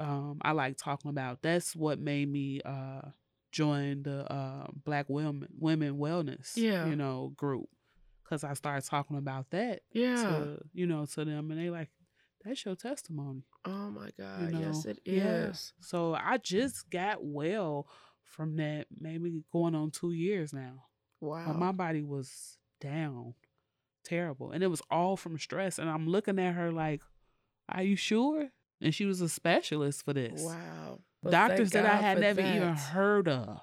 um, 0.00 0.38
I 0.42 0.50
like 0.52 0.76
talking 0.76 1.08
about. 1.08 1.40
That's 1.40 1.76
what 1.76 2.00
made 2.00 2.28
me 2.30 2.60
uh, 2.64 3.02
join 3.52 4.02
the 4.02 4.30
uh, 4.32 4.66
Black 4.84 5.06
Women 5.08 5.46
Women 5.58 5.98
Wellness, 5.98 6.52
Yeah. 6.56 6.86
you 6.88 6.96
know, 6.96 7.32
group 7.36 7.68
because 8.24 8.42
I 8.42 8.54
started 8.54 8.84
talking 8.88 9.16
about 9.16 9.50
that 9.50 9.82
Yeah. 9.92 10.16
to 10.16 10.58
you 10.74 10.86
know 10.86 11.06
to 11.06 11.24
them, 11.24 11.50
and 11.52 11.60
they 11.60 11.70
like 11.70 11.90
that's 12.44 12.64
your 12.64 12.74
testimony. 12.74 13.44
oh 13.64 13.90
my 13.90 14.10
God. 14.18 14.52
You 14.52 14.58
yes, 14.58 14.84
know? 14.84 14.90
it 14.90 14.98
is. 15.04 15.72
Yeah. 15.78 15.86
So 15.86 16.14
I 16.14 16.38
just 16.38 16.90
got 16.90 17.24
well 17.24 17.86
from 18.24 18.56
that, 18.56 18.86
maybe 19.00 19.42
going 19.52 19.74
on 19.76 19.90
two 19.92 20.12
years 20.12 20.52
now. 20.52 20.84
Wow. 21.20 21.44
But 21.46 21.56
my 21.56 21.72
body 21.72 22.02
was 22.02 22.58
down, 22.80 23.34
terrible, 24.04 24.50
and 24.50 24.62
it 24.62 24.68
was 24.68 24.82
all 24.90 25.16
from 25.16 25.38
stress. 25.38 25.78
And 25.78 25.88
I'm 25.88 26.08
looking 26.08 26.38
at 26.38 26.54
her 26.54 26.70
like, 26.72 27.02
"Are 27.68 27.82
you 27.82 27.96
sure?" 27.96 28.48
And 28.80 28.94
she 28.94 29.04
was 29.04 29.20
a 29.20 29.28
specialist 29.28 30.04
for 30.04 30.12
this. 30.12 30.40
wow. 30.42 31.00
Well, 31.22 31.32
Doctors 31.32 31.70
that 31.70 31.84
I 31.84 31.96
had 31.96 32.18
for 32.18 32.20
never 32.20 32.40
even 32.40 32.74
heard 32.76 33.26
of. 33.28 33.60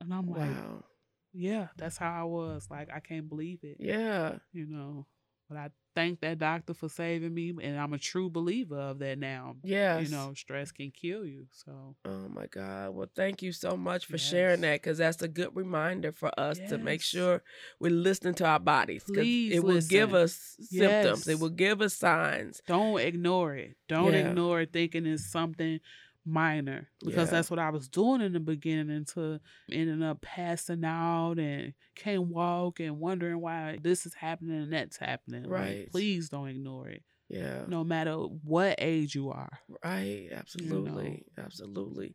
And 0.00 0.12
I'm 0.12 0.26
like, 0.28 0.50
Wow. 0.50 0.84
yeah, 1.32 1.68
that's 1.76 1.96
how 1.96 2.20
I 2.20 2.24
was. 2.24 2.66
Like, 2.68 2.88
I 2.92 2.98
can't 2.98 3.28
believe 3.28 3.60
it. 3.62 3.76
Yeah. 3.78 4.38
You 4.52 4.66
know. 4.66 5.06
But 5.48 5.58
I 5.58 5.68
thank 5.94 6.20
that 6.22 6.38
doctor 6.38 6.74
for 6.74 6.88
saving 6.88 7.32
me, 7.32 7.54
and 7.62 7.78
I'm 7.78 7.92
a 7.92 7.98
true 7.98 8.28
believer 8.28 8.76
of 8.78 8.98
that 8.98 9.18
now. 9.18 9.54
Yes. 9.62 10.02
You 10.08 10.14
know, 10.16 10.32
stress 10.34 10.72
can 10.72 10.90
kill 10.90 11.24
you. 11.24 11.46
So 11.52 11.94
Oh 12.04 12.28
my 12.28 12.46
God. 12.46 12.90
Well, 12.94 13.08
thank 13.14 13.42
you 13.42 13.52
so 13.52 13.76
much 13.76 14.06
for 14.06 14.18
sharing 14.18 14.60
that 14.62 14.82
because 14.82 14.98
that's 14.98 15.22
a 15.22 15.28
good 15.28 15.54
reminder 15.54 16.10
for 16.12 16.30
us 16.38 16.58
to 16.68 16.78
make 16.78 17.00
sure 17.00 17.42
we're 17.78 17.92
listening 17.92 18.34
to 18.34 18.44
our 18.44 18.58
bodies. 18.58 19.04
Please 19.04 19.52
it 19.54 19.62
will 19.62 19.80
give 19.80 20.10
listen. 20.12 20.24
us 20.24 20.68
symptoms, 20.68 21.28
it 21.28 21.38
will 21.38 21.48
give 21.50 21.80
us 21.80 21.94
signs. 21.94 22.60
don't 22.66 23.00
ignore 23.00 23.54
it. 23.54 23.76
Don't 23.88 24.12
Yeah. 24.14 24.28
ignore 24.30 24.62
it 24.62 24.72
thinking 24.72 25.06
it's 25.06 25.24
something 25.30 25.78
minor 26.26 26.88
because 27.04 27.28
Yeah. 27.28 27.36
that's 27.36 27.50
what 27.50 27.58
I 27.60 27.70
was 27.70 27.88
doing 27.88 28.20
in 28.20 28.32
the 28.32 28.40
beginning 28.40 28.90
until 28.94 29.38
ending 29.70 30.02
up 30.02 30.20
passing 30.20 30.84
out 30.84 31.38
and 31.38 31.72
can't 31.94 32.24
walk 32.24 32.80
and 32.80 32.98
wondering 32.98 33.40
why 33.40 33.78
this 33.80 34.04
is 34.06 34.14
happening 34.14 34.60
and 34.62 34.72
that's 34.72 34.96
happening. 34.96 35.44
Like, 35.44 35.50
Right. 35.52 35.90
please 35.92 36.28
don't 36.28 36.48
ignore 36.48 36.88
it. 36.88 37.02
Yeah. 37.28 37.64
No 37.68 37.82
matter 37.84 38.14
what 38.16 38.76
age 38.78 39.14
you 39.14 39.30
are. 39.30 39.58
Right. 39.84 40.28
Absolutely. 40.32 41.24
Absolutely. 41.38 42.14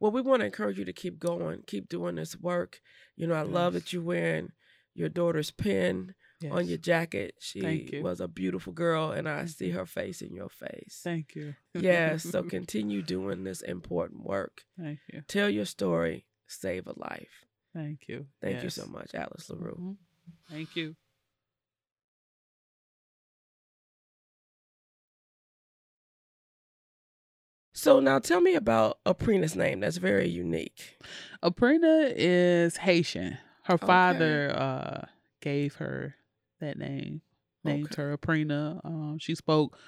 Well, 0.00 0.10
we 0.12 0.20
want 0.22 0.40
to 0.40 0.46
encourage 0.46 0.78
you 0.78 0.84
to 0.86 0.92
keep 0.92 1.18
going, 1.18 1.62
keep 1.66 1.88
doing 1.88 2.14
this 2.16 2.36
work. 2.38 2.80
You 3.16 3.26
know, 3.26 3.34
I 3.34 3.42
love 3.42 3.74
that 3.74 3.92
you're 3.92 4.02
wearing 4.02 4.52
your 4.94 5.08
daughter's 5.08 5.50
pin 5.50 6.14
on 6.50 6.66
your 6.66 6.78
jacket. 6.78 7.34
She 7.40 7.60
was 8.02 8.20
a 8.20 8.28
beautiful 8.28 8.72
girl, 8.72 9.10
and 9.10 9.28
I 9.28 9.46
see 9.46 9.70
her 9.70 9.86
face 9.86 10.22
in 10.22 10.34
your 10.34 10.48
face. 10.48 11.00
Thank 11.02 11.34
you. 11.34 11.54
yes. 11.74 12.24
So 12.30 12.42
continue 12.42 13.02
doing 13.02 13.44
this 13.44 13.60
important 13.62 14.24
work. 14.24 14.62
Thank 14.78 15.00
you. 15.12 15.22
Tell 15.28 15.50
your 15.50 15.66
story, 15.66 16.26
save 16.46 16.86
a 16.86 16.94
life. 16.98 17.44
Thank 17.74 18.08
you. 18.08 18.26
Thank 18.40 18.62
you 18.62 18.70
so 18.70 18.86
much, 18.86 19.14
Alice 19.14 19.48
LaRue. 19.50 19.76
Mhm. 19.80 19.96
Thank 20.50 20.76
you. 20.76 20.96
So 27.72 28.00
now 28.00 28.18
tell 28.18 28.40
me 28.40 28.54
about 28.54 28.98
Aprina's 29.06 29.54
name. 29.56 29.80
That's 29.80 29.96
very 29.98 30.28
unique. 30.28 30.98
Aprina 31.42 32.12
is 32.14 32.78
Haitian. 32.78 33.38
Her 33.64 33.74
Okay. 33.74 33.86
father 33.86 34.50
uh, 34.56 35.06
gave 35.40 35.76
her 35.76 36.16
that 36.60 36.78
name, 36.78 37.22
named 37.64 37.86
Okay. 37.92 38.02
her 38.02 38.16
Aprina. 38.16 38.80
Um, 38.84 39.18
she 39.18 39.34
spoke 39.34 39.78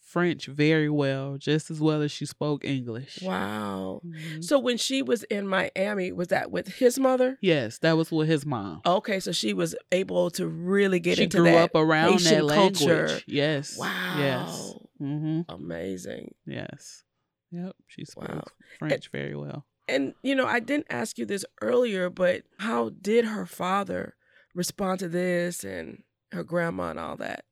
French 0.00 0.46
very 0.46 0.88
well, 0.88 1.36
just 1.36 1.70
as 1.70 1.80
well 1.80 2.00
as 2.00 2.10
she 2.10 2.24
spoke 2.24 2.64
English. 2.64 3.18
Wow. 3.20 4.00
Mhm. 4.06 4.42
So 4.42 4.58
when 4.58 4.78
she 4.78 5.02
was 5.02 5.24
in 5.24 5.46
Miami, 5.46 6.12
was 6.12 6.28
that 6.28 6.50
with 6.50 6.68
his 6.76 6.98
mother? 6.98 7.36
Yes, 7.42 7.78
that 7.80 7.96
was 7.96 8.10
with 8.10 8.28
his 8.28 8.46
mom. 8.46 8.80
Okay, 8.86 9.20
so 9.20 9.32
she 9.32 9.52
was 9.52 9.74
able 9.92 10.30
to 10.30 10.46
really 10.46 11.00
get 11.00 11.18
she 11.18 11.24
into 11.24 11.38
grew 11.38 11.56
up 11.56 11.72
around 11.74 12.12
Haitian 12.12 12.38
that 12.38 12.44
language. 12.44 12.78
culture. 12.86 13.20
Yes. 13.26 13.76
Wow. 13.76 14.14
Yes. 14.16 14.74
hmm 14.98 15.40
Amazing. 15.48 16.34
Yes. 16.46 17.04
Yep. 17.50 17.76
She 17.86 18.04
spoke 18.04 18.28
Wow. 18.30 18.44
French 18.78 19.08
very 19.10 19.34
well. 19.34 19.66
And 19.88 20.14
you 20.22 20.34
know, 20.34 20.46
I 20.46 20.60
didn't 20.60 20.86
ask 20.90 21.18
you 21.18 21.26
this 21.26 21.44
earlier, 21.60 22.08
but 22.10 22.42
how 22.58 22.90
did 22.90 23.24
her 23.26 23.46
father 23.46 24.14
respond 24.54 25.00
to 25.00 25.08
this 25.08 25.64
and 25.64 26.02
her 26.32 26.44
grandma 26.44 26.90
and 26.90 26.98
all 26.98 27.16
that? 27.16 27.44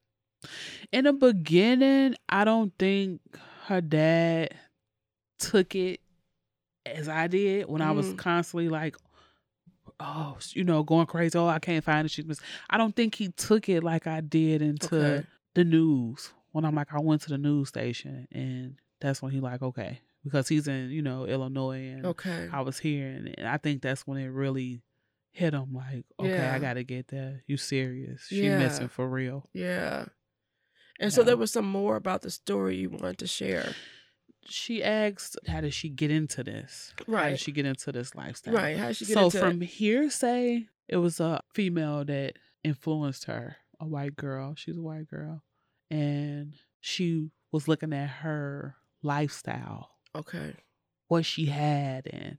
In 0.93 1.05
the 1.05 1.13
beginning, 1.13 2.15
I 2.29 2.45
don't 2.45 2.73
think 2.79 3.21
her 3.67 3.81
dad 3.81 4.55
took 5.39 5.75
it 5.75 6.01
as 6.85 7.09
I 7.09 7.27
did 7.27 7.67
when 7.69 7.83
I 7.83 7.91
was 7.93 8.13
Mhm. 8.13 8.17
constantly 8.19 8.69
like, 8.69 8.97
oh, 10.01 10.37
you 10.51 10.65
know, 10.65 10.83
going 10.83 11.07
crazy. 11.07 11.37
Oh, 11.39 11.47
I 11.47 11.59
can't 11.59 11.85
find 11.85 12.05
it. 12.05 12.11
She's 12.11 12.27
miss-" 12.27 12.41
I 12.71 12.79
don't 12.79 12.95
think 12.95 13.15
he 13.15 13.29
took 13.29 13.69
it 13.69 13.83
like 13.83 14.07
I 14.07 14.21
did 14.21 14.63
into 14.63 14.97
Okay. 14.97 15.27
the 15.55 15.65
news 15.65 16.33
when 16.53 16.65
I'm 16.65 16.75
like, 16.75 16.93
I 16.93 17.01
went 17.01 17.23
to 17.23 17.29
the 17.31 17.39
news 17.39 17.69
station 17.69 18.29
and 18.31 18.77
that's 19.01 19.21
when 19.23 19.33
he 19.33 19.41
like, 19.41 19.63
okay, 19.63 20.01
because 20.25 20.49
he's 20.49 20.69
in, 20.69 20.91
you 20.91 21.03
know, 21.03 21.27
Illinois 21.27 21.89
and 21.91 22.05
Okay. 22.07 22.49
I 22.53 22.61
was 22.63 22.79
here 22.79 23.09
and, 23.09 23.35
and 23.39 23.49
I 23.49 23.57
think 23.57 23.83
that's 23.83 24.07
when 24.07 24.19
it 24.19 24.29
really 24.29 24.83
hit 25.37 25.53
him 25.53 25.73
like, 25.75 26.07
okay, 26.19 26.31
Yeah. 26.31 26.55
I 26.55 26.59
gotta 26.59 26.83
get 26.83 27.09
that. 27.09 27.43
You 27.47 27.57
serious. 27.57 28.27
She 28.29 28.45
Yeah. 28.45 28.59
missing 28.59 28.89
for 28.89 29.09
real. 29.09 29.49
Yeah. 29.53 30.07
And 30.99 31.13
so 31.13 31.23
there 31.23 31.37
was 31.37 31.53
some 31.53 31.67
more 31.69 31.97
about 31.97 32.23
the 32.23 32.31
story 32.31 32.77
you 32.77 32.91
wanted 32.91 33.19
to 33.19 33.27
share. 33.27 33.75
she 34.49 34.81
asked, 34.83 35.37
"How 35.49 35.61
did 35.61 35.75
she 35.75 35.89
get 35.89 36.09
into 36.13 36.45
this? 36.45 36.95
How 37.09 37.29
did 37.31 37.41
she 37.41 37.51
get 37.51 37.67
into 37.67 37.91
this 37.91 38.15
lifestyle?" 38.15 38.55
Right. 38.55 38.77
How 38.77 38.87
did 38.89 38.97
she 38.97 39.05
get 39.05 39.15
So 39.15 39.25
into 39.25 39.39
from 39.41 39.61
hearsay, 39.61 40.69
it 40.87 40.97
was 40.99 41.19
a 41.19 41.43
female 41.53 42.05
that 42.05 42.39
influenced 42.63 43.25
her, 43.25 43.57
a 43.81 43.87
white 43.89 44.15
girl. 44.15 44.55
She's 44.55 44.77
a 44.77 44.83
white 44.83 45.09
girl, 45.09 45.43
and 45.91 46.55
she 46.81 47.33
was 47.51 47.67
looking 47.67 47.93
at 47.93 48.09
her 48.23 48.77
lifestyle, 49.03 49.91
Okay. 50.15 50.55
what 51.09 51.27
she 51.27 51.47
had, 51.47 52.07
and 52.07 52.39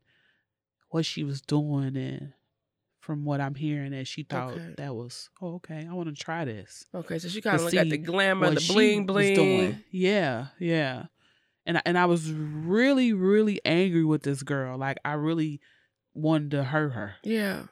what 0.89 1.05
she 1.05 1.25
was 1.25 1.41
doing, 1.41 1.97
and 1.97 2.33
from 3.07 3.23
what 3.23 3.39
I'm 3.39 3.55
hearing, 3.55 3.91
that 3.93 4.05
she 4.05 4.23
thought 4.23 4.51
Okay. 4.51 4.73
that 4.75 4.93
was, 4.93 5.29
oh, 5.41 5.55
okay, 5.55 5.87
I 5.89 5.93
want 5.93 6.09
to 6.09 6.23
try 6.23 6.43
this. 6.43 6.85
Okay. 6.93 7.17
So 7.19 7.29
she 7.29 7.39
kind 7.41 7.55
of 7.55 7.61
looked 7.63 7.73
at 7.77 7.89
the 7.89 7.97
glamour, 7.97 8.53
the 8.53 8.65
bling 8.67 9.05
bling. 9.05 9.79
Yeah, 9.91 10.47
yeah. 10.59 11.05
And 11.65 11.77
I- 11.77 11.81
and 11.85 11.97
I 11.97 12.05
was 12.05 12.29
really 12.31 13.13
really 13.13 13.61
angry 13.65 14.03
with 14.03 14.23
this 14.23 14.43
girl. 14.43 14.77
Like 14.77 14.97
I 15.05 15.13
really 15.13 15.61
wanted 16.13 16.51
to 16.51 16.63
hurt 16.65 16.89
her 16.89 17.15
Yeah. 17.23 17.67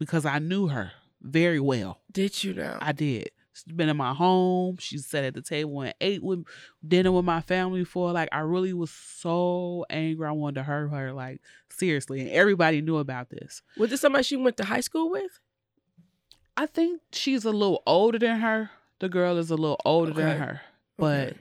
because 0.00 0.26
I 0.26 0.40
knew 0.40 0.66
her 0.68 0.90
very 1.22 1.60
well. 1.60 2.00
Did 2.10 2.42
you 2.42 2.52
know? 2.54 2.76
I 2.80 2.90
did. 2.90 3.30
She's 3.66 3.74
been 3.74 3.88
in 3.88 3.96
my 3.96 4.14
home. 4.14 4.76
She 4.78 4.98
sat 4.98 5.24
at 5.24 5.34
the 5.34 5.42
table 5.42 5.80
and 5.82 5.94
ate 6.00 6.22
with 6.22 6.44
dinner 6.86 7.12
with 7.12 7.24
my 7.24 7.40
family 7.40 7.80
before. 7.80 8.12
Like 8.12 8.28
I 8.32 8.40
really 8.40 8.72
was 8.72 8.90
so 8.90 9.84
angry. 9.90 10.26
I 10.26 10.32
wanted 10.32 10.56
to 10.56 10.62
hurt 10.64 10.88
her. 10.88 11.12
Like 11.12 11.40
seriously, 11.70 12.20
and 12.20 12.30
everybody 12.30 12.80
knew 12.80 12.98
about 12.98 13.30
this. 13.30 13.62
was 13.76 13.90
this 13.90 14.00
somebody 14.00 14.24
she 14.24 14.36
went 14.36 14.56
to 14.58 14.64
high 14.64 14.80
school 14.80 15.10
with? 15.10 15.38
I 16.56 16.66
think 16.66 17.00
she's 17.12 17.44
a 17.44 17.50
little 17.50 17.82
older 17.86 18.18
than 18.18 18.40
her. 18.40 18.70
The 18.98 19.08
girl 19.08 19.38
is 19.38 19.50
a 19.50 19.56
little 19.56 19.80
older 19.84 20.12
Okay. 20.12 20.22
than 20.22 20.38
her, 20.38 20.60
but 20.98 21.28
Okay. 21.28 21.38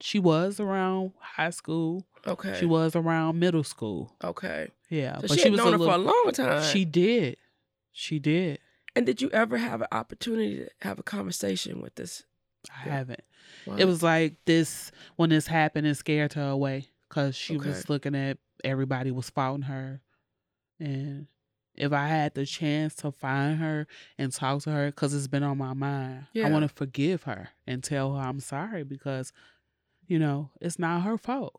she 0.00 0.18
was 0.18 0.60
around 0.60 1.12
high 1.18 1.50
school. 1.50 2.04
Okay. 2.26 2.56
She 2.58 2.66
was 2.66 2.94
around 2.94 3.38
middle 3.38 3.64
school. 3.64 4.14
Okay. 4.22 4.68
Yeah, 4.90 5.16
So 5.20 5.28
but 5.28 5.30
she, 5.30 5.36
she 5.36 5.42
had 5.44 5.52
was 5.52 5.58
known 5.58 5.72
her 5.72 5.78
for 5.78 5.94
a 5.94 5.98
long 5.98 6.30
time. 6.34 6.62
She 6.72 6.84
did. 6.84 7.36
She 7.92 8.18
did. 8.18 8.58
And 8.96 9.04
did 9.06 9.20
you 9.22 9.30
ever 9.30 9.56
have 9.58 9.80
an 9.82 9.88
opportunity 9.92 10.56
to 10.58 10.68
have 10.82 10.98
a 10.98 11.02
conversation 11.02 11.80
with 11.80 11.94
this? 11.96 12.24
I 12.70 12.86
Yeah. 12.88 12.92
haven't. 12.94 13.24
Wow. 13.66 13.76
It 13.76 13.84
was 13.84 14.02
like 14.02 14.36
this 14.46 14.90
when 15.16 15.30
this 15.30 15.46
happened. 15.46 15.86
It 15.86 15.94
scared 15.96 16.32
her 16.34 16.48
away 16.48 16.88
because 17.08 17.36
she 17.36 17.56
Okay. 17.56 17.68
was 17.68 17.88
looking 17.88 18.14
at 18.14 18.38
everybody 18.62 19.10
was 19.10 19.28
following 19.30 19.62
her, 19.62 20.00
and 20.80 21.26
if 21.74 21.92
I 21.92 22.06
had 22.06 22.34
the 22.34 22.46
chance 22.46 22.94
to 22.96 23.10
find 23.12 23.58
her 23.58 23.86
and 24.16 24.32
talk 24.32 24.62
to 24.62 24.70
her, 24.70 24.86
because 24.86 25.12
it's 25.12 25.26
been 25.26 25.42
on 25.42 25.58
my 25.58 25.74
mind, 25.74 26.26
Yeah. 26.32 26.46
I 26.46 26.50
want 26.50 26.62
to 26.62 26.68
forgive 26.74 27.24
her 27.24 27.48
and 27.66 27.82
tell 27.82 28.14
her 28.14 28.22
I'm 28.22 28.40
sorry 28.40 28.84
because 28.84 29.32
you 30.06 30.18
know, 30.18 30.50
it's 30.60 30.78
not 30.78 31.02
her 31.02 31.16
fault. 31.16 31.54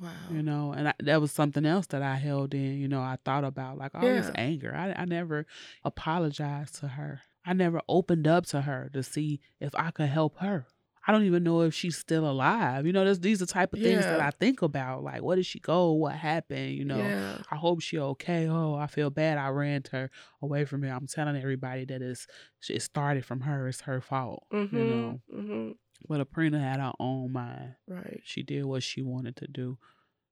Wow. 0.00 0.10
You 0.30 0.42
know, 0.42 0.72
and 0.72 0.88
I, 0.88 0.94
that 1.00 1.20
was 1.20 1.32
something 1.32 1.66
else 1.66 1.86
that 1.88 2.02
I 2.02 2.16
held 2.16 2.54
in. 2.54 2.78
You 2.80 2.88
know, 2.88 3.00
I 3.00 3.18
thought 3.24 3.44
about 3.44 3.78
like 3.78 3.94
all 3.94 4.00
this 4.00 4.30
anger. 4.34 4.74
I, 4.74 4.92
I 4.92 5.04
never 5.04 5.46
apologized 5.84 6.76
to 6.80 6.88
her. 6.88 7.20
I 7.44 7.52
never 7.52 7.80
opened 7.88 8.26
up 8.26 8.46
to 8.46 8.62
her 8.62 8.90
to 8.94 9.02
see 9.02 9.40
if 9.60 9.74
I 9.74 9.90
could 9.90 10.08
help 10.08 10.38
her. 10.38 10.66
I 11.06 11.10
don't 11.10 11.24
even 11.24 11.42
know 11.42 11.62
if 11.62 11.74
she's 11.74 11.96
still 11.96 12.30
alive. 12.30 12.86
You 12.86 12.92
know, 12.92 13.04
there's, 13.04 13.18
these 13.18 13.42
are 13.42 13.46
the 13.46 13.52
type 13.52 13.72
of 13.72 13.80
things 13.80 14.04
that 14.04 14.20
I 14.20 14.30
think 14.30 14.62
about. 14.62 15.02
Like, 15.02 15.20
where 15.20 15.34
did 15.34 15.46
she 15.46 15.58
go? 15.58 15.90
What 15.92 16.14
happened? 16.14 16.74
You 16.74 16.84
know, 16.84 16.98
Yeah. 16.98 17.38
I 17.50 17.56
hope 17.56 17.80
she 17.80 17.98
okay. 17.98 18.46
Oh, 18.48 18.76
I 18.76 18.86
feel 18.86 19.10
bad. 19.10 19.36
I 19.36 19.48
ran 19.48 19.82
her 19.90 20.10
away 20.40 20.64
from 20.64 20.84
here. 20.84 20.92
I'm 20.92 21.08
telling 21.08 21.36
everybody 21.36 21.84
that 21.86 22.02
it's 22.02 22.28
it 22.68 22.82
started 22.82 23.24
from 23.24 23.40
her. 23.40 23.66
It's 23.66 23.80
her 23.80 24.00
fault. 24.00 24.44
Mm-hmm. 24.52 24.76
You 24.76 24.84
know, 24.84 25.20
mm-hmm. 25.34 25.70
But 26.08 26.20
Aprina 26.20 26.60
had 26.60 26.80
her 26.80 26.92
own 27.00 27.32
mind. 27.32 27.74
Right. 27.88 28.20
She 28.24 28.42
did 28.42 28.64
what 28.64 28.82
she 28.82 29.02
wanted 29.02 29.36
to 29.36 29.46
do. 29.46 29.78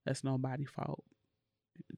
That's 0.05 0.25
nobody's 0.25 0.69
fault. 0.71 1.05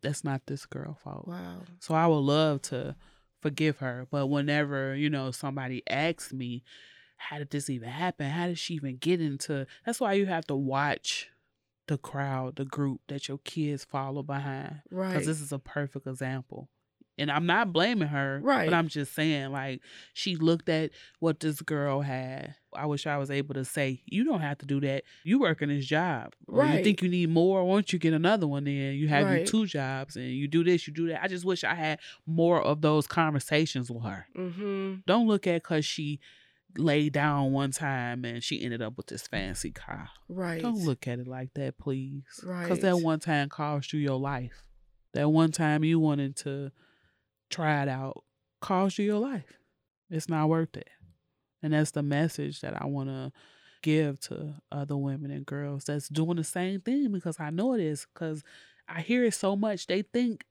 That's 0.00 0.24
not 0.24 0.42
this 0.46 0.66
girl 0.66 0.94
fault. 0.94 1.26
Wow. 1.28 1.62
So 1.80 1.94
I 1.94 2.06
would 2.06 2.16
love 2.16 2.62
to 2.62 2.96
forgive 3.40 3.78
her, 3.78 4.06
but 4.10 4.26
whenever 4.28 4.94
you 4.94 5.10
know 5.10 5.30
somebody 5.30 5.82
asks 5.88 6.32
me, 6.32 6.62
how 7.16 7.38
did 7.38 7.50
this 7.50 7.70
even 7.70 7.88
happen? 7.88 8.28
How 8.30 8.46
did 8.48 8.58
she 8.58 8.74
even 8.74 8.96
get 8.96 9.20
into? 9.20 9.66
That's 9.86 10.00
why 10.00 10.14
you 10.14 10.26
have 10.26 10.46
to 10.48 10.56
watch 10.56 11.28
the 11.88 11.98
crowd, 11.98 12.56
the 12.56 12.64
group 12.64 13.00
that 13.08 13.28
your 13.28 13.38
kids 13.38 13.84
follow 13.84 14.22
behind 14.22 14.82
Right. 14.90 15.10
because 15.12 15.26
this 15.26 15.40
is 15.40 15.52
a 15.52 15.58
perfect 15.58 16.06
example. 16.06 16.68
And 17.18 17.30
I'm 17.30 17.44
not 17.44 17.72
blaming 17.74 18.08
her, 18.08 18.40
Right. 18.42 18.64
But 18.68 18.74
I'm 18.74 18.88
just 18.88 19.14
saying, 19.14 19.52
like, 19.52 19.80
she 20.14 20.34
looked 20.36 20.68
at 20.70 20.92
what 21.20 21.40
this 21.40 21.60
girl 21.60 22.00
had. 22.00 22.54
I 22.74 22.86
wish 22.86 23.06
I 23.06 23.18
was 23.18 23.30
able 23.30 23.52
to 23.54 23.66
say, 23.66 24.02
you 24.06 24.24
don't 24.24 24.40
have 24.40 24.56
to 24.58 24.66
do 24.66 24.80
that. 24.80 25.04
You 25.22 25.38
working 25.40 25.68
this 25.68 25.84
job, 25.84 26.32
Or 26.48 26.64
You 26.64 26.82
think 26.82 27.02
you 27.02 27.10
need 27.10 27.28
more? 27.28 27.62
Don't 27.66 27.92
you 27.92 27.98
get 27.98 28.14
another 28.14 28.46
one? 28.48 28.64
Then 28.64 28.94
you 28.94 29.08
have 29.08 29.26
Right. 29.26 29.46
two 29.46 29.66
jobs, 29.66 30.16
and 30.16 30.30
you 30.30 30.48
do 30.48 30.64
this, 30.64 30.86
you 30.86 30.94
do 30.94 31.08
that. 31.08 31.22
I 31.22 31.28
just 31.28 31.44
wish 31.44 31.64
I 31.64 31.74
had 31.74 32.00
more 32.26 32.62
of 32.62 32.80
those 32.80 33.06
conversations 33.06 33.90
with 33.90 34.04
her. 34.04 34.26
mm-hmm. 34.34 34.94
Don't 35.06 35.26
look 35.28 35.46
at 35.46 35.62
because 35.62 35.84
she 35.84 36.18
laid 36.78 37.12
down 37.12 37.52
one 37.52 37.70
time 37.72 38.24
and 38.24 38.42
she 38.42 38.62
ended 38.64 38.80
up 38.80 38.96
with 38.96 39.06
this 39.08 39.26
fancy 39.26 39.70
car. 39.70 40.08
Right. 40.30 40.62
Don't 40.62 40.82
look 40.82 41.06
at 41.06 41.18
it 41.18 41.28
like 41.28 41.52
that, 41.54 41.76
please. 41.76 42.22
Right. 42.42 42.62
Because 42.62 42.80
that 42.80 43.00
one 43.00 43.20
time 43.20 43.50
cost 43.50 43.92
you 43.92 44.00
your 44.00 44.18
life. 44.18 44.62
That 45.12 45.28
one 45.28 45.52
time 45.52 45.84
you 45.84 46.00
wanted 46.00 46.36
to 46.36 46.72
try 47.52 47.82
it 47.82 47.88
out 47.88 48.24
cost 48.62 48.98
you 48.98 49.04
your 49.04 49.18
life. 49.18 49.58
It's 50.08 50.28
not 50.28 50.48
worth 50.48 50.74
it. 50.76 50.88
And 51.62 51.74
that's 51.74 51.90
the 51.90 52.02
message 52.02 52.62
that 52.62 52.80
I 52.80 52.86
want 52.86 53.10
to 53.10 53.32
give 53.82 54.20
to 54.20 54.54
other 54.70 54.96
women 54.96 55.30
and 55.30 55.44
girls 55.44 55.84
that's 55.84 56.08
doing 56.08 56.36
the 56.36 56.44
same 56.44 56.80
thing 56.80 57.12
because 57.12 57.38
I 57.38 57.50
know 57.50 57.74
it 57.74 57.80
is. 57.80 58.06
Because 58.14 58.42
I 58.88 59.02
hear 59.02 59.24
it 59.24 59.34
so 59.34 59.54
much. 59.56 59.86
They 59.86 60.02
think 60.02 60.44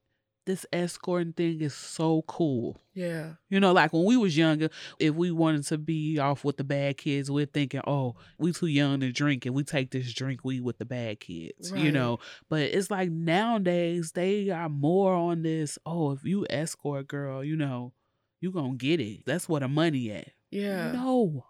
this 0.45 0.65
escorting 0.73 1.33
thing 1.33 1.61
is 1.61 1.73
so 1.73 2.23
cool. 2.23 2.81
Yeah. 2.93 3.33
You 3.49 3.59
know, 3.59 3.73
like 3.73 3.93
when 3.93 4.05
we 4.05 4.17
was 4.17 4.35
younger, 4.35 4.69
if 4.99 5.13
we 5.13 5.31
wanted 5.31 5.65
to 5.67 5.77
be 5.77 6.17
off 6.19 6.43
with 6.43 6.57
the 6.57 6.63
bad 6.63 6.97
kids, 6.97 7.29
we're 7.29 7.45
thinking, 7.45 7.81
oh, 7.85 8.15
we 8.39 8.51
too 8.51 8.67
young 8.67 8.99
to 9.01 9.11
drink 9.11 9.45
and 9.45 9.53
we 9.53 9.63
take 9.63 9.91
this 9.91 10.11
drink 10.13 10.41
we 10.43 10.59
with 10.59 10.77
the 10.77 10.85
bad 10.85 11.19
kids. 11.19 11.71
You 11.75 11.91
know. 11.91 12.19
But 12.49 12.61
it's 12.61 12.89
like 12.89 13.11
nowadays 13.11 14.13
they 14.13 14.49
are 14.49 14.69
more 14.69 15.13
on 15.13 15.43
this, 15.43 15.77
oh, 15.85 16.11
if 16.11 16.23
you 16.23 16.45
escort 16.49 17.07
girl, 17.07 17.43
you 17.43 17.55
know, 17.55 17.93
you 18.39 18.51
gonna 18.51 18.75
get 18.75 18.99
it. 18.99 19.21
That's 19.25 19.47
where 19.47 19.61
the 19.61 19.67
money 19.67 20.11
at. 20.11 20.29
Yeah. 20.49 20.91
No. 20.91 21.45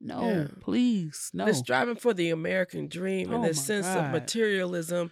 No, 0.00 0.22
Yeah. 0.22 0.46
please. 0.60 1.30
No. 1.34 1.44
They're 1.44 1.54
striving 1.54 1.96
for 1.96 2.14
the 2.14 2.30
American 2.30 2.88
dream 2.88 3.32
and 3.32 3.44
Oh 3.44 3.46
this 3.46 3.58
my 3.58 3.62
sense 3.62 3.86
of 3.88 4.10
materialism 4.12 5.10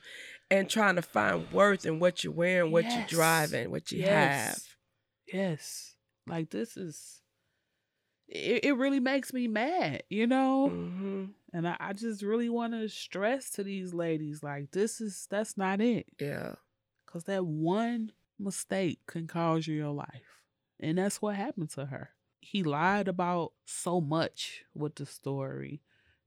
and 0.51 0.69
trying 0.69 0.97
to 0.97 1.03
find 1.03 1.51
worth 1.53 1.85
in 1.87 1.99
what 1.99 2.23
you're 2.25 2.33
wearing, 2.33 2.73
what 2.73 2.85
Yes. 2.85 2.97
you're 2.97 3.07
driving, 3.07 3.71
what 3.71 3.91
you 3.93 4.01
Yes. 4.01 4.09
have. 4.09 4.63
Yes. 5.33 5.97
Like 6.27 6.51
this 6.51 6.77
is 6.77 7.23
it, 8.29 8.65
it 8.65 8.73
really 8.77 9.01
makes 9.01 9.33
me 9.33 9.49
mad, 9.49 10.03
you 10.09 10.27
know? 10.27 10.69
hmm 10.69 11.25
And 11.53 11.69
I, 11.69 11.77
I 11.79 11.93
just 11.93 12.23
really 12.23 12.49
want 12.49 12.73
to 12.73 12.89
stress 12.89 13.51
to 13.51 13.63
these 13.65 13.95
ladies 13.95 14.43
like, 14.43 14.73
this 14.73 15.01
is, 15.01 15.27
that's 15.31 15.57
not 15.57 15.81
it. 15.81 16.07
Yeah. 16.21 16.55
Because 17.05 17.25
that 17.25 17.47
one 17.47 18.13
mistake 18.39 19.01
can 19.07 19.27
cause 19.27 19.67
you 19.67 19.77
your 19.77 19.93
life. 19.93 20.43
And 20.81 20.99
that's 20.99 21.23
what 21.23 21.37
happened 21.37 21.71
to 21.71 21.87
her. 21.87 22.11
He 22.41 22.63
lied 22.63 23.09
about 23.09 23.53
so 23.65 24.01
much 24.01 24.65
with 24.75 24.97
the 24.97 25.07
story 25.07 25.83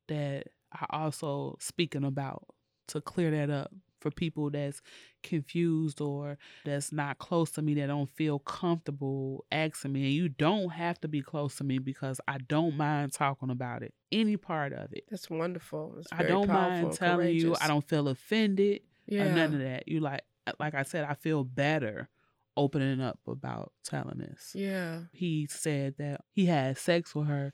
that 0.08 0.48
I 0.74 0.86
also 0.90 1.58
speaking 1.60 2.04
about 2.04 2.48
to 2.88 3.02
clear 3.02 3.32
that 3.32 3.50
up 3.50 3.72
for 4.00 4.10
people 4.12 4.50
that's 4.50 4.82
confused 5.24 6.02
or 6.02 6.38
that's 6.66 6.92
not 6.92 7.18
close 7.18 7.52
to 7.52 7.62
me 7.62 7.74
that 7.76 7.88
don't 7.88 8.10
feel 8.10 8.40
comfortable 8.40 9.46
asking 9.52 9.92
me 9.94 10.04
and 10.06 10.14
you 10.14 10.30
don't 10.30 10.70
have 10.70 11.00
to 11.02 11.08
be 11.08 11.22
close 11.22 11.56
to 11.58 11.64
me 11.64 11.78
because 11.80 12.20
I 12.28 12.38
don't 12.38 12.76
mind 12.78 13.14
talking 13.14 13.50
about 13.50 13.84
it 13.84 13.94
any 14.12 14.38
part 14.38 14.74
of 14.74 14.92
it 14.94 15.04
That's 15.10 15.30
wonderful. 15.30 16.02
I 16.12 16.24
don't 16.24 16.48
powerful 16.48 16.84
mind 16.88 16.94
telling 16.98 17.36
you. 17.36 17.56
I 17.62 17.68
don't 17.68 17.88
feel 17.88 18.08
offended 18.08 18.82
Yeah. 19.08 19.24
or 19.32 19.36
none 19.36 19.54
of 19.54 19.60
that. 19.60 19.88
You 19.88 20.00
like 20.00 20.22
like 20.60 20.74
I 20.74 20.82
said, 20.84 21.04
I 21.06 21.14
feel 21.14 21.44
better 21.44 22.10
opening 22.58 23.00
up 23.02 23.20
about 23.28 23.72
telling 23.84 24.18
this. 24.18 24.54
Yeah. 24.56 25.02
He 25.12 25.48
said 25.50 25.96
that 26.00 26.22
he 26.32 26.48
had 26.48 26.78
sex 26.78 27.14
with 27.14 27.28
her 27.28 27.54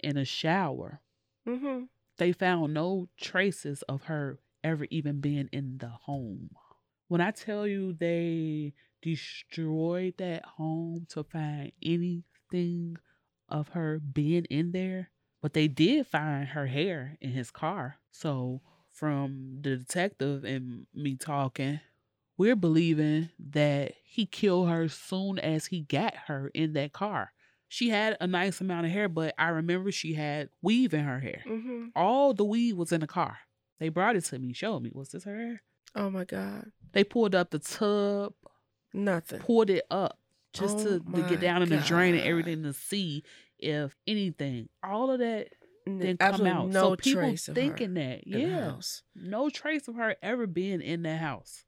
in 0.00 0.16
a 0.18 0.24
shower. 0.26 1.00
Mm-hmm. 1.48 1.84
They 2.18 2.32
found 2.32 2.74
no 2.74 3.08
traces 3.18 3.82
of 3.88 4.04
her 4.04 4.38
ever 4.64 4.86
even 4.90 5.20
being 5.20 5.48
in 5.52 5.78
the 5.78 5.88
home. 5.88 6.50
When 7.08 7.20
I 7.20 7.30
tell 7.30 7.66
you 7.66 7.92
they 7.92 8.72
destroyed 9.02 10.14
that 10.18 10.44
home 10.44 11.06
to 11.10 11.22
find 11.22 11.70
anything 11.82 12.96
of 13.48 13.68
her 13.68 14.00
being 14.00 14.46
in 14.46 14.72
there, 14.72 15.10
but 15.42 15.52
they 15.52 15.68
did 15.68 16.06
find 16.06 16.48
her 16.48 16.66
hair 16.66 17.18
in 17.20 17.30
his 17.30 17.50
car. 17.50 17.96
So, 18.10 18.62
from 18.90 19.58
the 19.60 19.76
detective 19.76 20.44
and 20.44 20.86
me 20.94 21.16
talking, 21.16 21.80
we're 22.38 22.56
believing 22.56 23.28
that 23.50 23.92
he 24.04 24.24
killed 24.26 24.68
her 24.68 24.88
soon 24.88 25.38
as 25.38 25.66
he 25.66 25.82
got 25.82 26.14
her 26.26 26.50
in 26.54 26.72
that 26.72 26.92
car. 26.92 27.32
She 27.68 27.90
had 27.90 28.16
a 28.20 28.26
nice 28.26 28.60
amount 28.60 28.86
of 28.86 28.92
hair, 28.92 29.08
but 29.08 29.34
I 29.36 29.48
remember 29.48 29.90
she 29.90 30.14
had 30.14 30.48
weave 30.62 30.94
in 30.94 31.04
her 31.04 31.20
hair. 31.20 31.42
Mm-hmm. 31.46 31.86
All 31.96 32.32
the 32.32 32.44
weave 32.44 32.76
was 32.76 32.92
in 32.92 33.00
the 33.00 33.06
car. 33.06 33.38
They 33.80 33.88
brought 33.88 34.16
it 34.16 34.24
to 34.26 34.38
me, 34.38 34.52
showed 34.52 34.80
me. 34.82 34.90
Was 34.94 35.10
this 35.10 35.24
her 35.24 35.36
hair? 35.36 35.62
Oh 35.94 36.10
my 36.10 36.24
God. 36.24 36.70
They 36.92 37.04
pulled 37.04 37.34
up 37.34 37.50
the 37.50 37.58
tub, 37.58 38.34
Nothing. 38.92 39.40
pulled 39.40 39.70
it 39.70 39.84
up 39.90 40.18
just 40.52 40.78
Oh 40.78 40.98
to, 41.00 41.00
to 41.00 41.28
get 41.28 41.40
down 41.40 41.62
in 41.62 41.68
the 41.68 41.78
drain 41.78 42.14
and 42.14 42.22
everything 42.24 42.62
to 42.62 42.72
see 42.72 43.24
if 43.58 43.96
anything. 44.06 44.68
All 44.82 45.10
of 45.10 45.18
that 45.18 45.48
didn't 45.86 46.18
come 46.20 46.28
absolutely 46.28 46.50
out. 46.50 46.68
No 46.68 46.82
so 46.82 46.96
people 46.96 47.22
trace 47.22 47.48
of 47.48 47.54
thinking 47.54 47.94
her 47.94 48.00
that, 48.00 48.26
yeah, 48.26 48.72
no 49.14 49.50
trace 49.50 49.88
of 49.88 49.96
her 49.96 50.16
ever 50.22 50.46
being 50.46 50.80
in 50.80 51.02
the 51.02 51.16
house. 51.16 51.64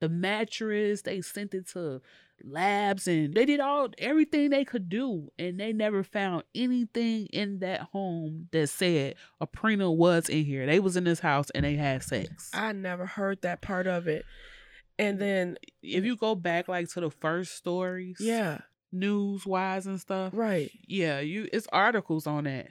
The 0.00 0.08
mattress, 0.08 1.02
they 1.02 1.20
sent 1.20 1.54
it 1.54 1.68
to 1.70 2.00
labs 2.44 3.08
and 3.08 3.34
they 3.34 3.44
did 3.44 3.60
all 3.60 3.88
everything 3.98 4.50
they 4.50 4.64
could 4.64 4.88
do, 4.88 5.30
and 5.38 5.58
they 5.58 5.72
never 5.72 6.02
found 6.02 6.44
anything 6.54 7.26
in 7.26 7.58
that 7.60 7.80
home 7.80 8.48
that 8.52 8.68
said 8.68 9.16
Aprina 9.42 9.94
was 9.94 10.28
in 10.28 10.44
here. 10.44 10.66
They 10.66 10.80
was 10.80 10.96
in 10.96 11.04
this 11.04 11.20
house 11.20 11.50
and 11.50 11.64
they 11.64 11.74
had 11.74 12.02
sex. 12.02 12.50
I 12.54 12.72
never 12.72 13.06
heard 13.06 13.42
that 13.42 13.60
part 13.60 13.86
of 13.86 14.06
it. 14.08 14.24
And 14.98 15.20
then, 15.20 15.56
if 15.82 16.04
you 16.04 16.16
go 16.16 16.34
back 16.34 16.66
like 16.66 16.88
to 16.90 17.00
the 17.00 17.10
first 17.10 17.54
stories, 17.54 18.16
yeah, 18.20 18.58
news 18.90 19.46
wise 19.46 19.86
and 19.86 20.00
stuff, 20.00 20.32
right. 20.34 20.70
yeah, 20.86 21.20
you 21.20 21.48
it's 21.52 21.68
articles 21.72 22.26
on 22.26 22.44
that. 22.44 22.68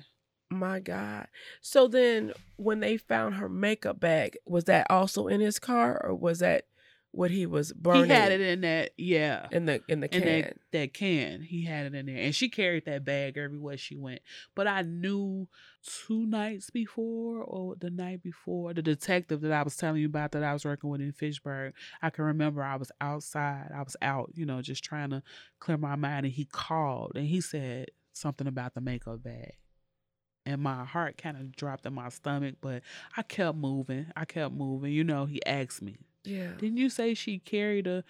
My 0.50 0.80
God. 0.80 1.28
So 1.62 1.88
then, 1.88 2.34
when 2.58 2.80
they 2.82 2.98
found 2.98 3.36
her 3.36 3.48
makeup 3.50 4.00
bag, 4.00 4.38
was 4.46 4.66
that 4.66 4.88
also 4.90 5.28
in 5.28 5.40
his 5.40 5.60
car, 5.60 6.02
or 6.04 6.16
was 6.16 6.40
that 6.40 6.66
what 7.12 7.32
he 7.32 7.46
was 7.46 7.74
burning? 7.74 8.06
He 8.06 8.10
had 8.12 8.32
it 8.32 8.42
in 8.42 8.62
that, 8.62 8.92
yeah. 8.98 9.48
in 9.52 9.66
the 9.66 9.82
in 9.88 10.02
the 10.02 10.08
can. 10.08 10.22
in 10.22 10.42
that, 10.42 10.58
that 10.72 10.94
can. 10.94 11.42
He 11.42 11.66
had 11.66 11.88
it 11.88 11.96
in 11.96 12.06
there. 12.06 12.18
And 12.18 12.36
she 12.36 12.50
carried 12.50 12.86
that 12.86 13.06
bag 13.06 13.38
everywhere 13.38 13.78
she 13.78 13.96
went. 13.96 14.22
But 14.56 14.68
I 14.68 14.84
knew 14.84 15.48
two 15.84 16.26
nights 16.26 16.70
before 16.70 17.42
or 17.42 17.76
the 17.76 17.90
night 17.90 18.22
before, 18.22 18.74
the 18.74 18.82
detective 18.82 19.42
that 19.42 19.52
I 19.52 19.64
was 19.64 19.76
telling 19.76 20.02
you 20.02 20.08
about 20.08 20.32
that 20.34 20.44
I 20.44 20.54
was 20.54 20.66
working 20.66 20.90
with 20.90 21.02
in 21.02 21.12
Fitchburg, 21.12 21.74
I 22.02 22.10
can 22.10 22.26
remember 22.26 22.64
I 22.64 22.76
was 22.76 22.92
outside. 23.02 23.72
I 23.74 23.82
was 23.82 23.96
out, 24.02 24.32
you 24.34 24.46
know, 24.46 24.62
just 24.62 24.84
trying 24.84 25.10
to 25.12 25.24
clear 25.60 25.78
my 25.78 25.96
mind. 25.96 26.26
And 26.26 26.34
he 26.34 26.46
called 26.46 27.14
and 27.16 27.26
he 27.26 27.42
said 27.42 27.88
something 28.14 28.48
about 28.48 28.74
the 28.74 28.82
makeup 28.82 29.24
bag. 29.24 29.54
And 30.46 30.62
my 30.62 30.86
heart 30.86 31.18
kind 31.18 31.36
of 31.36 31.54
dropped 31.56 31.86
in 31.86 31.94
my 31.94 32.08
stomach, 32.08 32.56
but 32.62 32.82
I 33.18 33.22
kept 33.22 33.58
moving. 33.58 34.08
I 34.16 34.24
kept 34.24 34.54
moving. 34.54 34.94
You 34.94 35.04
know, 35.04 35.26
he 35.26 35.46
asked 35.46 35.82
me, 35.82 35.98
yeah. 36.28 36.52
didn't 36.58 36.78
you 36.78 36.90
say 36.90 37.14
she 37.14 37.40
carried 37.40 37.88
a 37.88 38.04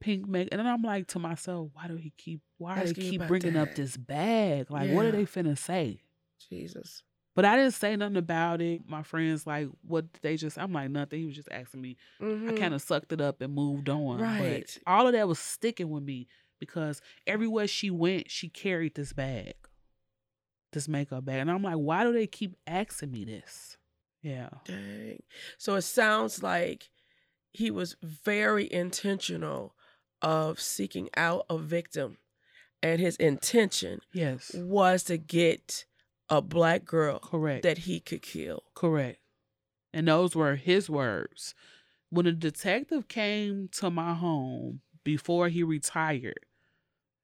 pink 0.00 0.26
make? 0.28 0.48
And 0.52 0.58
then 0.58 0.66
I'm 0.66 0.82
like 0.82 1.06
to 1.08 1.18
myself, 1.18 1.70
why 1.74 1.86
do 1.88 1.96
he 1.96 2.12
keep? 2.16 2.40
Why 2.58 2.82
do 2.84 2.92
they 2.92 3.00
keep 3.10 3.26
bringing 3.28 3.56
up 3.56 3.74
this 3.74 3.96
bag? 3.96 4.70
Like, 4.70 4.90
what 4.90 5.04
are 5.04 5.08
Yeah. 5.10 5.12
they 5.12 5.24
finna 5.26 5.56
say? 5.56 6.02
Jesus. 6.50 7.02
But 7.36 7.44
I 7.44 7.54
didn't 7.54 7.74
say 7.74 7.94
nothing 7.94 8.16
about 8.16 8.60
it. 8.60 8.80
My 8.88 9.04
friends 9.04 9.46
like, 9.46 9.68
what 9.86 10.12
did 10.12 10.22
they 10.22 10.36
just? 10.36 10.58
I'm 10.58 10.72
like 10.72 10.90
nothing. 10.90 11.20
He 11.20 11.26
was 11.26 11.36
just 11.36 11.48
asking 11.52 11.80
me. 11.80 11.96
Mhm. 12.20 12.50
I 12.52 12.56
kind 12.58 12.74
of 12.74 12.82
sucked 12.82 13.12
it 13.12 13.20
up 13.20 13.40
and 13.40 13.54
moved 13.54 13.88
on. 13.88 14.18
Right. 14.20 14.64
But 14.84 14.92
all 14.92 15.06
of 15.06 15.12
that 15.12 15.28
was 15.28 15.38
sticking 15.38 15.88
with 15.88 16.02
me 16.02 16.26
because 16.58 17.00
everywhere 17.28 17.68
she 17.68 17.90
went, 17.90 18.28
she 18.28 18.48
carried 18.48 18.96
this 18.96 19.12
bag, 19.12 19.54
this 20.72 20.88
makeup 20.88 21.24
bag, 21.24 21.38
and 21.40 21.50
I'm 21.50 21.62
like, 21.62 21.76
why 21.76 22.02
do 22.02 22.12
they 22.12 22.26
keep 22.26 22.56
asking 22.66 23.12
me 23.12 23.24
this? 23.24 23.76
Yeah. 24.20 24.48
Dang. 24.64 25.22
So 25.58 25.76
it 25.76 25.82
sounds 25.82 26.42
like 26.42 26.90
he 27.52 27.70
was 27.70 27.96
very 28.02 28.70
intentional 28.72 29.74
of 30.22 30.60
seeking 30.60 31.08
out 31.16 31.46
a 31.48 31.58
victim, 31.58 32.18
and 32.82 33.00
his 33.00 33.16
intention 33.16 34.00
Yes. 34.12 34.52
was 34.54 35.04
to 35.04 35.16
get 35.16 35.84
a 36.28 36.42
black 36.42 36.84
girl 36.84 37.18
Correct. 37.20 37.62
that 37.62 37.78
he 37.78 38.00
could 38.00 38.22
kill. 38.22 38.64
Correct. 38.74 39.20
And 39.92 40.08
those 40.08 40.34
were 40.36 40.56
his 40.56 40.90
words. 40.90 41.54
When 42.10 42.26
a 42.26 42.32
detective 42.32 43.08
came 43.08 43.68
to 43.72 43.90
my 43.90 44.14
home 44.14 44.80
before 45.04 45.48
he 45.48 45.62
retired, 45.62 46.40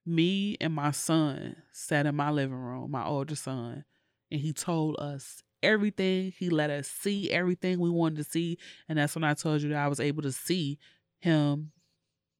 me 0.07 0.57
and 0.61 0.75
my 0.75 0.91
son 0.91 1.57
sat 1.73 2.07
in 2.07 2.15
my 2.15 2.31
living 2.31 2.57
room, 2.57 2.91
my 2.91 3.05
older 3.05 3.35
son, 3.37 3.85
and 4.31 4.41
he 4.41 4.53
told 4.53 4.97
us 4.99 5.43
everything. 5.65 6.33
He 6.37 6.51
let 6.51 6.71
us 6.71 6.89
see 6.89 7.31
everything 7.31 7.79
we 7.79 7.91
wanted 7.91 8.19
to 8.19 8.25
see. 8.25 8.59
And 8.89 8.99
that's 8.99 9.15
when 9.15 9.25
I 9.25 9.35
told 9.35 9.63
you 9.63 9.71
that 9.71 9.79
I 9.85 9.89
was 9.89 10.01
able 10.01 10.23
to 10.23 10.33
see 10.33 10.79
him, 11.21 11.73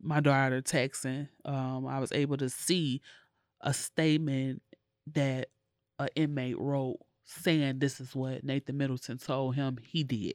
my 0.01 0.21
daughter 0.21 0.61
texting. 0.63 1.29
Um, 1.45 1.87
I 1.87 1.99
was 1.99 2.13
able 2.13 2.37
to 2.39 2.51
see 2.51 3.01
a 3.61 3.73
statement 3.73 4.63
that 5.15 5.49
an 5.99 6.09
inmate 6.15 6.59
wrote 6.59 6.99
saying 7.25 7.79
this 7.79 8.01
is 8.01 8.15
what 8.15 8.45
Nathan 8.45 8.77
Middleton 8.77 9.19
told 9.19 9.55
him 9.55 9.79
he 9.83 10.05
did. 10.05 10.35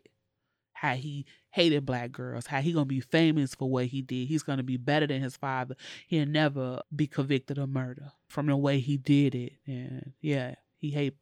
How 0.74 0.96
he 0.96 1.26
hated 1.52 1.86
black 1.86 2.12
girls, 2.12 2.48
how 2.48 2.62
he 2.62 2.72
gonna 2.72 2.86
be 2.86 3.02
famous 3.02 3.54
for 3.54 3.70
what 3.70 3.88
he 3.88 4.02
did. 4.02 4.28
He's 4.28 4.44
gonna 4.44 4.64
be 4.64 4.78
better 4.78 5.06
than 5.08 5.22
his 5.22 5.36
father. 5.36 5.76
He'll 6.08 6.26
never 6.26 6.82
be 6.96 7.06
convicted 7.06 7.58
of 7.58 7.70
murder 7.70 8.12
from 8.30 8.48
the 8.48 8.56
way 8.56 8.80
he 8.80 8.98
did 8.98 9.36
it. 9.36 9.54
And 9.68 10.14
yeah, 10.22 10.56
he 10.78 10.92
hate 10.92 11.16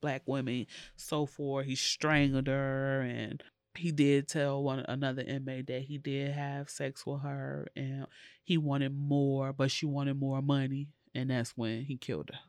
black 0.00 0.22
women, 0.26 0.66
so 0.96 1.26
forth. 1.26 1.66
He 1.66 1.74
strangled 1.74 2.46
her 2.46 3.02
and 3.02 3.42
he 3.76 3.92
did 3.92 4.26
tell 4.28 4.62
one 4.62 4.80
another 4.88 5.22
inmate 5.22 5.66
that 5.68 5.82
he 5.82 5.98
did 5.98 6.32
have 6.32 6.68
sex 6.68 7.06
with 7.06 7.22
her 7.22 7.68
and 7.76 8.06
he 8.42 8.58
wanted 8.58 8.92
more, 8.96 9.52
but 9.52 9.70
she 9.70 9.86
wanted 9.86 10.18
more 10.18 10.42
money, 10.42 10.88
and 11.14 11.30
that's 11.30 11.56
when 11.56 11.82
he 11.84 11.96
killed 11.96 12.30
her. 12.32 12.40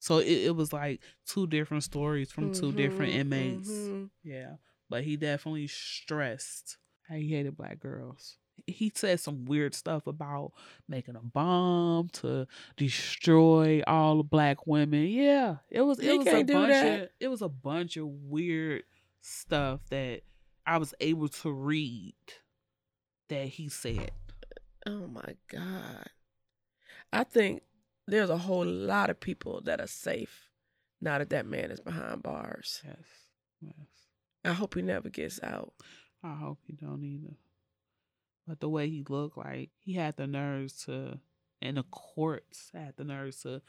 So 0.00 0.18
it, 0.18 0.26
it 0.46 0.56
was 0.56 0.72
like 0.72 1.00
two 1.26 1.46
different 1.46 1.84
stories 1.84 2.32
from 2.32 2.50
two 2.50 2.72
different 2.72 3.12
Mhm, 3.12 3.18
inmates. 3.20 3.68
mhm. 3.70 4.10
Yeah. 4.24 4.54
But 4.88 5.04
he 5.04 5.16
definitely 5.16 5.66
stressed 5.68 6.78
how 7.08 7.14
he 7.16 7.28
hated 7.28 7.56
black 7.56 7.78
girls. 7.80 8.38
He 8.66 8.92
said 8.94 9.20
some 9.20 9.44
weird 9.44 9.74
stuff 9.74 10.06
about 10.06 10.52
making 10.88 11.16
a 11.16 11.20
bomb 11.20 12.08
to 12.14 12.46
destroy 12.76 13.82
all 13.86 14.18
the 14.18 14.22
black 14.24 14.66
women. 14.66 15.06
Yeah. 15.06 15.56
It 15.68 15.82
was 15.82 15.98
it 15.98 16.10
He 16.10 16.18
was 16.18 16.26
a 16.26 16.42
bunch 16.42 16.68
that. 16.68 17.00
of 17.00 17.08
it 17.20 17.28
was 17.28 17.42
a 17.42 17.48
bunch 17.48 17.96
of 17.96 18.06
weird 18.06 18.82
stuff 19.20 19.80
that 19.90 20.22
I 20.66 20.78
was 20.78 20.94
able 21.00 21.28
to 21.28 21.50
read 21.50 22.14
that 23.28 23.48
he 23.48 23.68
said. 23.68 24.12
Oh 24.86 25.06
my 25.06 25.36
God. 25.50 26.08
I 27.12 27.24
think 27.24 27.62
there's 28.06 28.30
a 28.30 28.36
whole 28.38 28.64
lot 28.66 29.10
of 29.10 29.20
people 29.20 29.60
that 29.62 29.80
are 29.80 29.86
safe 29.86 30.48
now 31.00 31.18
that 31.18 31.30
that 31.30 31.46
man 31.46 31.70
is 31.70 31.80
behind 31.80 32.22
bars. 32.22 32.82
Yes. 32.84 32.96
Yes. 33.60 33.74
I 34.44 34.52
hope 34.52 34.74
he 34.74 34.82
never 34.82 35.08
gets 35.10 35.40
out. 35.42 35.72
I 36.22 36.34
hope 36.34 36.58
he 36.66 36.72
don't 36.74 37.02
either. 37.02 37.34
But 38.50 38.58
the 38.58 38.68
way 38.68 38.88
he 38.88 39.04
looked 39.08 39.38
like 39.38 39.70
he 39.78 39.92
had 39.92 40.16
the 40.16 40.26
nerves 40.26 40.82
to 40.86 41.20
and 41.62 41.76
the 41.76 41.84
courts 41.84 42.72
had 42.74 42.94
the 42.96 43.04
nerves 43.04 43.42
to 43.42 43.62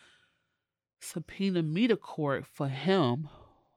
subpoena 0.99 1.61
me 1.61 1.87
to 1.87 1.95
court 1.95 2.47
for 2.47 2.67
him 2.67 3.29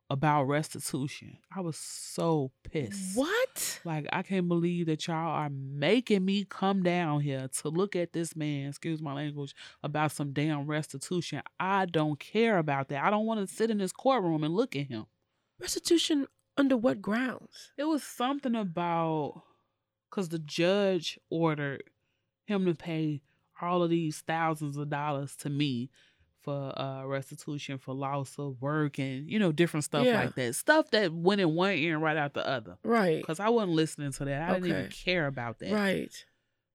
about 0.09 0.45
restitution. 0.45 1.37
I 1.55 1.61
was 1.61 1.77
so 1.77 2.53
pissed. 2.63 3.19
What? 3.19 3.81
Like 3.85 4.07
I 4.15 4.23
can't 4.23 4.49
believe 4.49 4.87
that 4.87 5.07
y'all 5.07 5.17
are 5.17 5.51
making 5.51 6.25
me 6.25 6.47
come 6.49 6.83
down 6.83 7.21
here 7.21 7.49
to 7.61 7.69
look 7.69 7.95
at 7.95 8.15
this 8.15 8.35
man, 8.35 8.71
excuse 8.71 9.03
my 9.03 9.13
language, 9.13 9.55
about 9.83 10.11
some 10.11 10.33
damn 10.33 10.67
restitution. 10.67 11.43
I 11.61 11.85
don't 11.85 12.19
care 12.19 12.57
about 12.57 12.89
that. 12.89 13.05
I 13.05 13.11
don't 13.11 13.27
want 13.27 13.47
to 13.47 13.55
sit 13.55 13.71
in 13.71 13.77
this 13.77 13.93
courtroom 13.93 14.43
and 14.43 14.55
look 14.55 14.75
at 14.75 14.87
him. 14.87 15.05
Restitution 15.61 16.29
under 16.57 16.79
what 16.79 17.03
grounds? 17.03 17.73
It 17.77 17.85
was 17.85 18.03
something 18.03 18.55
about 18.55 19.43
because 20.15 20.29
the 20.29 20.39
judge 20.39 21.19
ordered 21.31 21.83
him 22.47 22.67
to 22.67 22.75
pay 22.75 23.21
all 23.61 23.83
of 23.83 23.91
these 23.91 24.21
thousands 24.27 24.77
of 24.77 24.89
dollars 24.91 25.35
to 25.37 25.49
me 25.51 25.91
for 26.43 26.79
uh 26.79 27.05
restitution 27.07 27.79
for 27.79 27.95
loss 27.95 28.35
of 28.39 28.61
work 28.61 28.99
and 28.99 29.31
you 29.31 29.39
know 29.39 29.51
different 29.51 29.83
stuff 29.85 30.05
Yeah. 30.05 30.21
like 30.25 30.35
that 30.35 30.55
stuff 30.55 30.91
that 30.91 31.11
went 31.13 31.41
in 31.41 31.55
one 31.55 31.73
ear 31.73 31.95
and 31.95 32.03
right 32.03 32.17
out 32.19 32.35
the 32.35 32.47
other 32.47 32.77
Right. 32.85 33.21
because 33.23 33.41
i 33.41 33.49
wasn't 33.49 33.73
listening 33.73 34.13
to 34.13 34.25
that 34.27 34.51
i 34.51 34.55
didn't 34.55 34.69
even 34.69 34.91
care 34.91 35.27
about 35.27 35.59
that 35.61 35.73
Right. 35.73 36.25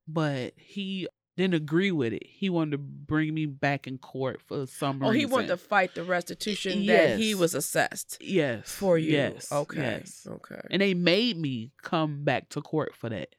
but 0.08 0.54
he 0.58 1.08
didn't 1.39 1.54
agree 1.56 1.91
with 1.91 2.13
it 2.13 2.23
he 2.25 2.49
wanted 2.49 2.71
to 2.71 2.78
bring 2.78 3.34
me 3.34 3.45
back 3.45 3.88
in 3.88 3.97
court 3.97 4.41
for 4.41 4.65
some 4.67 4.99
reason. 4.99 5.08
Oh, 5.08 5.12
he 5.12 5.25
wanted 5.25 5.47
to 5.47 5.58
fight 5.58 5.95
the 5.95 6.04
restitution 6.04 6.86
that 6.88 7.17
he 7.17 7.34
was 7.34 7.56
assessed 7.56 8.17
yes 8.21 8.69
for 8.71 8.97
you. 8.97 9.12
yes 9.12 9.52
Okay. 9.52 9.82
yes. 9.82 10.28
Okay. 10.30 10.60
and 10.69 10.82
they 10.82 10.93
made 10.93 11.38
me 11.38 11.71
come 11.82 12.23
back 12.23 12.49
to 12.49 12.62
court 12.62 12.95
for 12.95 13.10
that 13.10 13.36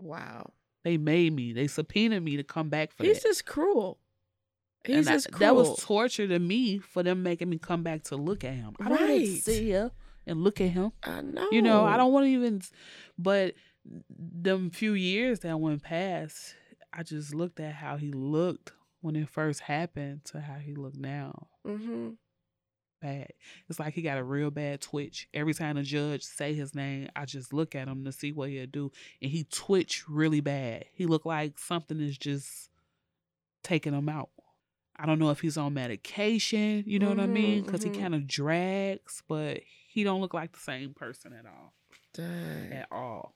Wow. 0.00 0.52
They 0.84 0.96
made 0.96 1.32
me. 1.32 1.52
They 1.52 1.68
subpoenaed 1.68 2.24
me 2.24 2.36
to 2.38 2.42
come 2.42 2.68
back 2.68 2.90
for 2.92 3.04
He's 3.04 3.22
that. 3.22 3.28
just 3.28 3.46
cruel. 3.46 4.00
He's 4.84 4.96
and 4.96 5.06
just 5.06 5.26
that, 5.26 5.32
cruel. 5.34 5.54
that 5.54 5.54
was 5.70 5.78
torture 5.84 6.26
to 6.26 6.40
me 6.40 6.78
for 6.78 7.04
them 7.04 7.22
making 7.22 7.48
me 7.48 7.58
come 7.58 7.84
back 7.84 8.02
to 8.04 8.16
look 8.16 8.42
at 8.42 8.54
him. 8.54 8.74
I 8.80 8.88
don't 8.88 8.98
want 8.98 9.12
to 9.12 9.16
Right. 9.18 9.40
sit 9.40 9.62
here 9.62 9.92
and 10.26 10.42
look 10.42 10.60
at 10.60 10.70
him. 10.70 10.90
I 11.04 11.20
know. 11.20 11.48
You 11.52 11.62
know, 11.62 11.84
I 11.84 11.96
don't 11.96 12.12
want 12.12 12.24
to 12.24 12.30
even. 12.30 12.62
But 13.16 13.54
them 14.10 14.70
few 14.70 14.94
years 14.94 15.38
that 15.40 15.60
went 15.60 15.84
past, 15.84 16.56
I 16.92 17.02
just 17.02 17.34
looked 17.34 17.60
at 17.60 17.74
how 17.74 17.96
he 17.96 18.12
looked 18.12 18.72
when 19.00 19.16
it 19.16 19.28
first 19.28 19.60
happened 19.60 20.24
to 20.26 20.40
how 20.40 20.54
he 20.56 20.74
looked 20.74 20.96
now. 20.98 21.48
Mm-hmm. 21.66 22.10
Bad. 23.00 23.32
It's 23.68 23.80
like 23.80 23.94
he 23.94 24.02
got 24.02 24.18
a 24.18 24.22
real 24.22 24.50
bad 24.50 24.80
twitch. 24.80 25.26
Every 25.34 25.54
time 25.54 25.74
the 25.76 25.82
judge 25.82 26.22
say 26.22 26.54
his 26.54 26.74
name, 26.74 27.08
I 27.16 27.24
just 27.24 27.52
look 27.52 27.74
at 27.74 27.88
him 27.88 28.04
to 28.04 28.12
see 28.12 28.30
what 28.30 28.50
he'll 28.50 28.66
do, 28.66 28.92
and 29.20 29.30
he 29.30 29.44
twitch 29.44 30.08
really 30.08 30.40
bad. 30.40 30.84
He 30.92 31.06
look 31.06 31.26
like 31.26 31.58
something 31.58 32.00
is 32.00 32.16
just 32.16 32.70
taking 33.64 33.92
him 33.92 34.08
out. 34.08 34.30
I 34.94 35.06
don't 35.06 35.18
know 35.18 35.30
if 35.30 35.40
he's 35.40 35.56
on 35.56 35.74
medication, 35.74 36.84
you 36.86 37.00
know 37.00 37.08
what 37.08 37.18
I 37.18 37.26
mean? 37.26 37.62
Mhm, 37.62 37.66
Because 37.66 37.84
mhm. 37.84 37.94
he 37.94 38.00
kind 38.00 38.14
of 38.14 38.26
drags, 38.28 39.22
but 39.26 39.62
he 39.88 40.04
don't 40.04 40.20
look 40.20 40.34
like 40.34 40.52
the 40.52 40.60
same 40.60 40.94
person 40.94 41.32
at 41.32 41.44
all, 41.46 41.72
Dang. 42.14 42.72
at 42.72 42.86
all. 42.92 43.34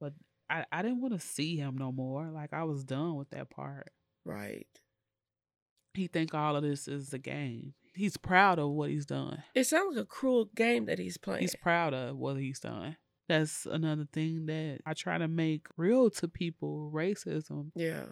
But 0.00 0.14
I, 0.50 0.64
I 0.70 0.82
didn't 0.82 1.00
want 1.00 1.14
to 1.14 1.20
see 1.26 1.56
him 1.56 1.76
no 1.78 1.92
more. 1.92 2.30
Like 2.30 2.52
I 2.52 2.64
was 2.64 2.84
done 2.84 3.16
with 3.16 3.30
that 3.30 3.50
part. 3.50 3.90
Right. 4.24 4.66
He 5.94 6.06
think 6.08 6.34
all 6.34 6.56
of 6.56 6.62
this 6.62 6.88
is 6.88 7.12
a 7.12 7.18
game. 7.18 7.74
He's 7.94 8.16
proud 8.16 8.58
of 8.58 8.70
what 8.70 8.90
he's 8.90 9.06
done. 9.06 9.44
It 9.54 9.64
sounds 9.64 9.96
like 9.96 10.04
a 10.04 10.06
cruel 10.06 10.50
game 10.56 10.86
that 10.86 10.98
he's 10.98 11.16
playing. 11.16 11.42
He's 11.42 11.54
proud 11.54 11.94
of 11.94 12.16
what 12.16 12.36
he's 12.36 12.58
done. 12.58 12.96
That's 13.28 13.66
another 13.66 14.06
thing 14.12 14.46
that 14.46 14.80
I 14.84 14.94
try 14.94 15.18
to 15.18 15.28
make 15.28 15.66
real 15.76 16.10
to 16.10 16.28
people. 16.28 16.90
Racism. 16.92 17.70
yeah. 17.74 18.06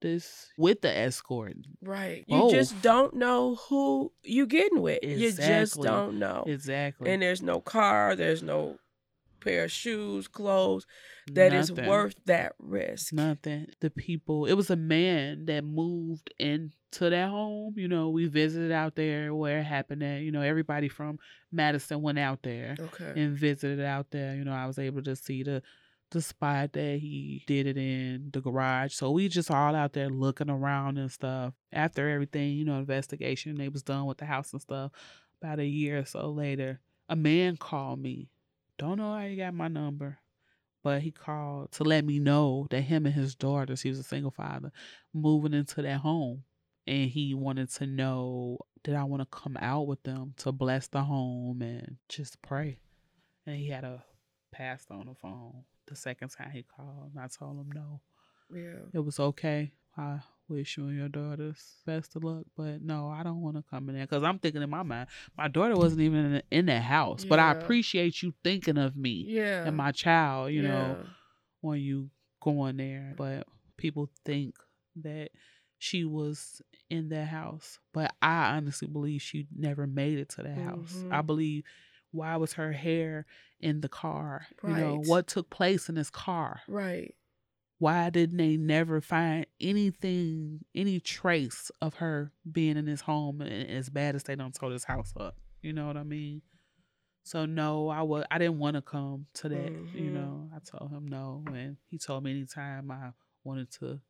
This 0.00 0.48
with 0.58 0.80
the 0.80 0.96
escort. 0.96 1.54
Right. 1.80 2.24
You 2.26 2.50
just 2.50 2.82
don't 2.82 3.14
know 3.14 3.54
who 3.68 4.12
you 4.24 4.46
getting 4.46 4.80
with. 4.82 4.98
You 5.04 5.30
just 5.30 5.80
don't 5.80 6.18
know. 6.18 6.42
Exactly. 6.44 7.08
And 7.08 7.22
there's 7.22 7.40
no 7.40 7.60
car, 7.60 8.16
there's 8.16 8.42
no 8.42 8.78
pair 9.42 9.64
of 9.64 9.72
shoes, 9.72 10.28
clothes 10.28 10.86
that 11.32 11.52
is 11.52 11.70
Nothing. 11.70 11.86
worth 11.88 12.14
that 12.26 12.54
risk. 12.58 13.12
nothing. 13.12 13.66
The 13.80 13.90
people. 13.90 14.46
It 14.46 14.54
was 14.54 14.70
a 14.70 14.76
man 14.76 15.46
that 15.46 15.64
moved 15.64 16.32
into 16.38 16.70
that 16.98 17.28
home. 17.28 17.74
You 17.76 17.88
know, 17.88 18.10
we 18.10 18.26
visited 18.26 18.72
out 18.72 18.96
there 18.96 19.34
where 19.34 19.60
it 19.60 19.64
happened. 19.64 20.02
At 20.02 20.22
you 20.22 20.32
know, 20.32 20.42
everybody 20.42 20.88
from 20.88 21.18
Madison 21.50 22.02
went 22.02 22.18
out 22.18 22.42
there. 22.42 22.76
Okay. 22.78 23.12
and 23.20 23.36
visited 23.36 23.80
out 23.84 24.10
there. 24.10 24.34
You 24.34 24.44
know, 24.44 24.52
I 24.52 24.66
was 24.66 24.78
able 24.78 25.02
to 25.02 25.14
see 25.16 25.42
the 25.42 25.62
the 26.10 26.20
spot 26.20 26.74
that 26.74 26.98
he 26.98 27.42
did 27.46 27.66
it 27.66 27.78
in, 27.78 28.28
the 28.34 28.40
garage. 28.42 28.92
So 28.94 29.10
we 29.12 29.28
just 29.28 29.50
all 29.50 29.74
out 29.74 29.94
there 29.94 30.10
looking 30.10 30.50
around 30.50 30.98
and 30.98 31.10
stuff. 31.10 31.54
After 31.72 32.08
everything, 32.10 32.52
you 32.52 32.64
know, 32.66 32.78
investigation, 32.78 33.54
they 33.56 33.70
was 33.70 33.82
done 33.82 34.04
with 34.06 34.18
the 34.18 34.26
house 34.26 34.52
and 34.52 34.60
stuff. 34.60 34.92
About 35.40 35.58
a 35.58 35.64
year 35.66 35.98
or 36.00 36.04
so 36.04 36.30
later, 36.30 36.80
a 37.08 37.16
man 37.16 37.56
called 37.56 37.98
me. 38.00 38.28
Don't 38.78 38.98
know 38.98 39.14
how 39.14 39.26
he 39.26 39.36
got 39.36 39.54
my 39.54 39.68
number, 39.68 40.18
but 40.82 41.02
he 41.02 41.10
called 41.10 41.72
to 41.72 41.84
let 41.84 42.04
me 42.04 42.18
know 42.18 42.66
that 42.70 42.82
him 42.82 43.06
and 43.06 43.14
his 43.14 43.34
daughters, 43.34 43.82
he 43.82 43.88
was 43.90 43.98
a 43.98 44.02
single 44.02 44.30
father, 44.30 44.72
moving 45.14 45.54
into 45.54 45.82
that 45.82 46.00
home. 46.00 46.44
and 46.86 47.10
he 47.10 47.34
wanted 47.34 47.70
to 47.70 47.86
know 47.86 48.58
did 48.82 48.96
I 48.96 49.04
want 49.04 49.22
to 49.22 49.26
come 49.26 49.56
out 49.60 49.86
with 49.86 50.02
them 50.02 50.34
to 50.38 50.50
bless 50.50 50.88
the 50.88 51.02
home 51.02 51.62
and 51.62 51.98
just 52.08 52.42
pray. 52.42 52.78
And 53.46 53.56
he 53.56 53.68
had 53.68 53.84
a 53.84 54.02
pastor 54.50 54.94
on 54.94 55.06
the 55.06 55.14
phone 55.14 55.64
the 55.86 55.94
second 55.94 56.30
time 56.30 56.50
he 56.50 56.64
called, 56.64 57.12
and 57.14 57.22
I 57.22 57.28
told 57.28 57.58
him 57.60 57.70
no. 57.72 58.00
Yeah. 58.52 58.86
It 58.92 58.98
was 59.04 59.20
okay. 59.20 59.72
I 59.96 60.20
wish 60.48 60.76
you 60.76 60.88
and 60.88 60.96
your 60.98 61.08
daughters 61.08 61.76
best 61.86 62.16
of 62.16 62.24
luck, 62.24 62.44
but 62.56 62.82
no, 62.82 63.08
I 63.08 63.22
don't 63.22 63.40
want 63.40 63.56
to 63.56 63.64
come 63.68 63.88
in 63.88 63.94
there 63.94 64.04
because 64.06 64.22
I'm 64.22 64.38
thinking 64.38 64.62
in 64.62 64.70
my 64.70 64.82
mind, 64.82 65.08
my 65.36 65.48
daughter 65.48 65.76
wasn't 65.76 66.02
even 66.02 66.34
in, 66.36 66.42
in 66.50 66.66
that 66.66 66.82
house, 66.82 67.24
but 67.24 67.38
I 67.38 67.50
appreciate 67.50 68.22
you 68.22 68.34
thinking 68.44 68.78
of 68.78 68.96
me 68.96 69.26
Yeah. 69.28 69.66
and 69.66 69.76
my 69.76 69.92
child, 69.92 70.52
you 70.52 70.62
know, 70.62 70.98
when 71.60 71.80
you 71.80 72.10
go 72.40 72.66
in 72.66 72.76
there. 72.78 73.14
But 73.16 73.46
people 73.76 74.10
think 74.24 74.56
that 74.96 75.30
she 75.78 76.04
was 76.04 76.62
in 76.90 77.08
that 77.10 77.26
house, 77.28 77.78
but 77.92 78.14
I 78.22 78.54
honestly 78.56 78.88
believe 78.88 79.22
she 79.22 79.46
never 79.56 79.86
made 79.86 80.18
it 80.18 80.28
to 80.30 80.42
that 80.42 80.58
house. 80.58 81.04
I 81.10 81.22
Mhm. 81.22 81.26
believe 81.26 81.64
why 82.12 82.36
was 82.36 82.52
her 82.54 82.72
hair 82.72 83.26
in 83.60 83.80
the 83.80 83.88
car? 83.88 84.46
You 84.62 84.74
know, 84.74 84.96
what 85.06 85.26
took 85.26 85.48
place 85.50 85.88
in 85.88 85.94
this 85.94 86.10
car? 86.10 86.60
Right. 86.68 87.14
Why 87.82 88.10
didn't 88.10 88.36
they 88.36 88.56
never 88.56 89.00
find 89.00 89.44
anything, 89.60 90.64
any 90.72 91.00
trace 91.00 91.68
of 91.80 91.94
her 91.94 92.30
being 92.52 92.76
in 92.76 92.84
this 92.84 93.00
home? 93.00 93.40
And 93.40 93.68
as 93.68 93.88
bad 93.88 94.14
as 94.14 94.22
they 94.22 94.36
don't 94.36 94.54
tore 94.54 94.70
this 94.70 94.84
house 94.84 95.12
up, 95.18 95.34
you 95.62 95.72
know 95.72 95.88
what 95.88 95.96
I 95.96 96.04
mean? 96.04 96.42
So 97.24 97.44
no, 97.44 97.88
I 97.88 98.02
was 98.02 98.24
I 98.30 98.38
didn't 98.38 98.60
want 98.60 98.76
to 98.76 98.82
come 98.82 99.26
to 99.34 99.48
that. 99.48 99.72
You 99.94 100.10
Mhm. 100.10 100.12
know, 100.12 100.50
I 100.54 100.60
told 100.60 100.92
him 100.92 101.08
no, 101.08 101.42
and 101.48 101.76
he 101.88 101.98
told 101.98 102.22
me 102.22 102.30
anytime 102.30 102.88
I 102.92 103.14
wanted 103.42 103.72
to, 103.80 104.00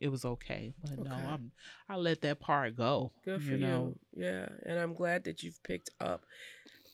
it 0.00 0.08
was 0.08 0.24
okay. 0.24 0.74
But 0.82 0.98
no, 1.04 1.14
I'm 1.14 1.52
I 1.88 1.94
let 1.94 2.20
that 2.22 2.40
part 2.40 2.74
go. 2.74 3.12
Good 3.24 3.42
for 3.44 3.54
you. 3.54 3.66
you. 3.66 3.98
Yeah. 4.16 4.48
And 4.66 4.76
I'm 4.76 4.92
glad 4.92 5.22
that 5.24 5.44
you've 5.44 5.62
picked 5.62 5.90
up 6.00 6.24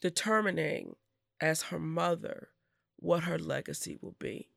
determining 0.02 0.96
as 1.40 1.62
her 1.62 1.78
mother 1.78 2.48
what 2.96 3.24
her 3.24 3.38
legacy 3.38 3.98
will 4.02 4.16
be 4.18 4.50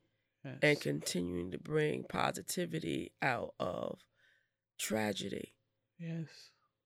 and 0.62 0.80
continuing 0.80 1.50
to 1.52 1.58
bring 1.58 2.04
positivity 2.08 3.12
out 3.22 3.54
of 3.58 3.98
tragedy 4.78 5.54
yes. 5.98 6.26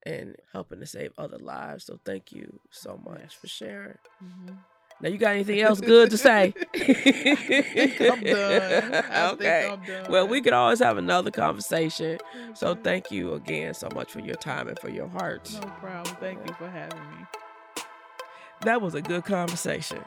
and 0.07 0.37
helping 0.53 0.81
to 0.81 0.87
save 0.87 1.13
other 1.19 1.39
lives. 1.39 1.87
So 1.87 1.99
thank 2.05 2.33
you 2.33 2.61
so 2.71 2.97
much 3.05 3.21
Yes. 3.23 3.33
for 3.33 3.49
sharing. 3.49 3.99
Mhm. 4.23 4.59
Now 5.01 5.09
you 5.11 5.17
got 5.19 5.35
anything 5.35 5.61
else 5.61 5.81
good 5.81 6.11
to 6.11 6.19
say? 6.19 6.53
I 6.75 6.79
think 6.79 8.01
I'm 8.01 8.21
done. 8.21 8.95
I 8.95 9.29
think 9.29 9.41
okay. 9.41 9.69
I'm 9.71 9.85
done. 9.85 10.11
Well, 10.11 10.27
we 10.27 10.41
could 10.41 10.53
always 10.53 10.81
have 10.81 10.99
another 10.99 11.31
conversation. 11.31 12.19
So 12.55 12.75
thank 12.75 13.13
you 13.13 13.35
again 13.35 13.75
so 13.75 13.89
much 13.95 14.11
for 14.11 14.19
your 14.19 14.35
time 14.35 14.67
and 14.67 14.77
for 14.81 14.89
your 14.89 15.07
heart. 15.07 15.51
No 15.53 15.61
problem. 15.61 16.17
Thank 16.19 16.45
you 16.49 16.55
for 16.55 16.69
having 16.69 16.99
me. 17.11 17.27
That 18.63 18.83
was 18.83 18.95
a 18.97 19.01
good 19.03 19.25
conversation. 19.25 20.03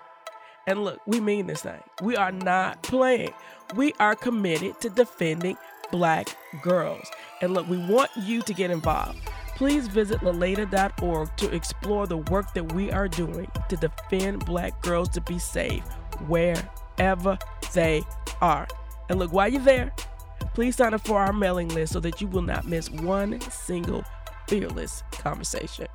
And 0.67 0.83
look, 0.83 0.99
we 1.07 1.19
mean 1.19 1.47
this 1.47 1.63
thing. 1.63 1.81
We 2.01 2.15
are 2.15 2.31
not 2.31 2.83
playing. 2.83 3.33
We 3.75 3.93
are 3.99 4.15
committed 4.15 4.79
to 4.81 4.89
defending 4.89 5.57
black 5.91 6.35
girls. 6.61 7.07
And 7.41 7.53
look, 7.53 7.67
we 7.67 7.77
want 7.77 8.11
you 8.17 8.41
to 8.41 8.53
get 8.53 8.71
involved. 8.71 9.19
Please 9.55 9.87
visit 9.87 10.19
lilada.org 10.21 11.35
to 11.37 11.53
explore 11.53 12.07
the 12.07 12.17
work 12.17 12.53
that 12.53 12.73
we 12.73 12.91
are 12.91 13.07
doing 13.07 13.49
to 13.69 13.77
defend 13.77 14.45
black 14.45 14.81
girls 14.81 15.09
to 15.09 15.21
be 15.21 15.37
safe 15.37 15.83
wherever 16.27 17.37
they 17.73 18.01
are. 18.41 18.67
And 19.09 19.19
look, 19.19 19.31
while 19.31 19.49
you're 19.49 19.61
there, 19.61 19.93
please 20.53 20.75
sign 20.75 20.93
up 20.93 21.05
for 21.05 21.19
our 21.19 21.33
mailing 21.33 21.67
list 21.69 21.93
so 21.93 21.99
that 21.99 22.21
you 22.21 22.27
will 22.27 22.41
not 22.41 22.65
miss 22.65 22.89
one 22.89 23.39
single 23.41 24.03
fearless 24.47 25.03
conversation. 25.11 25.87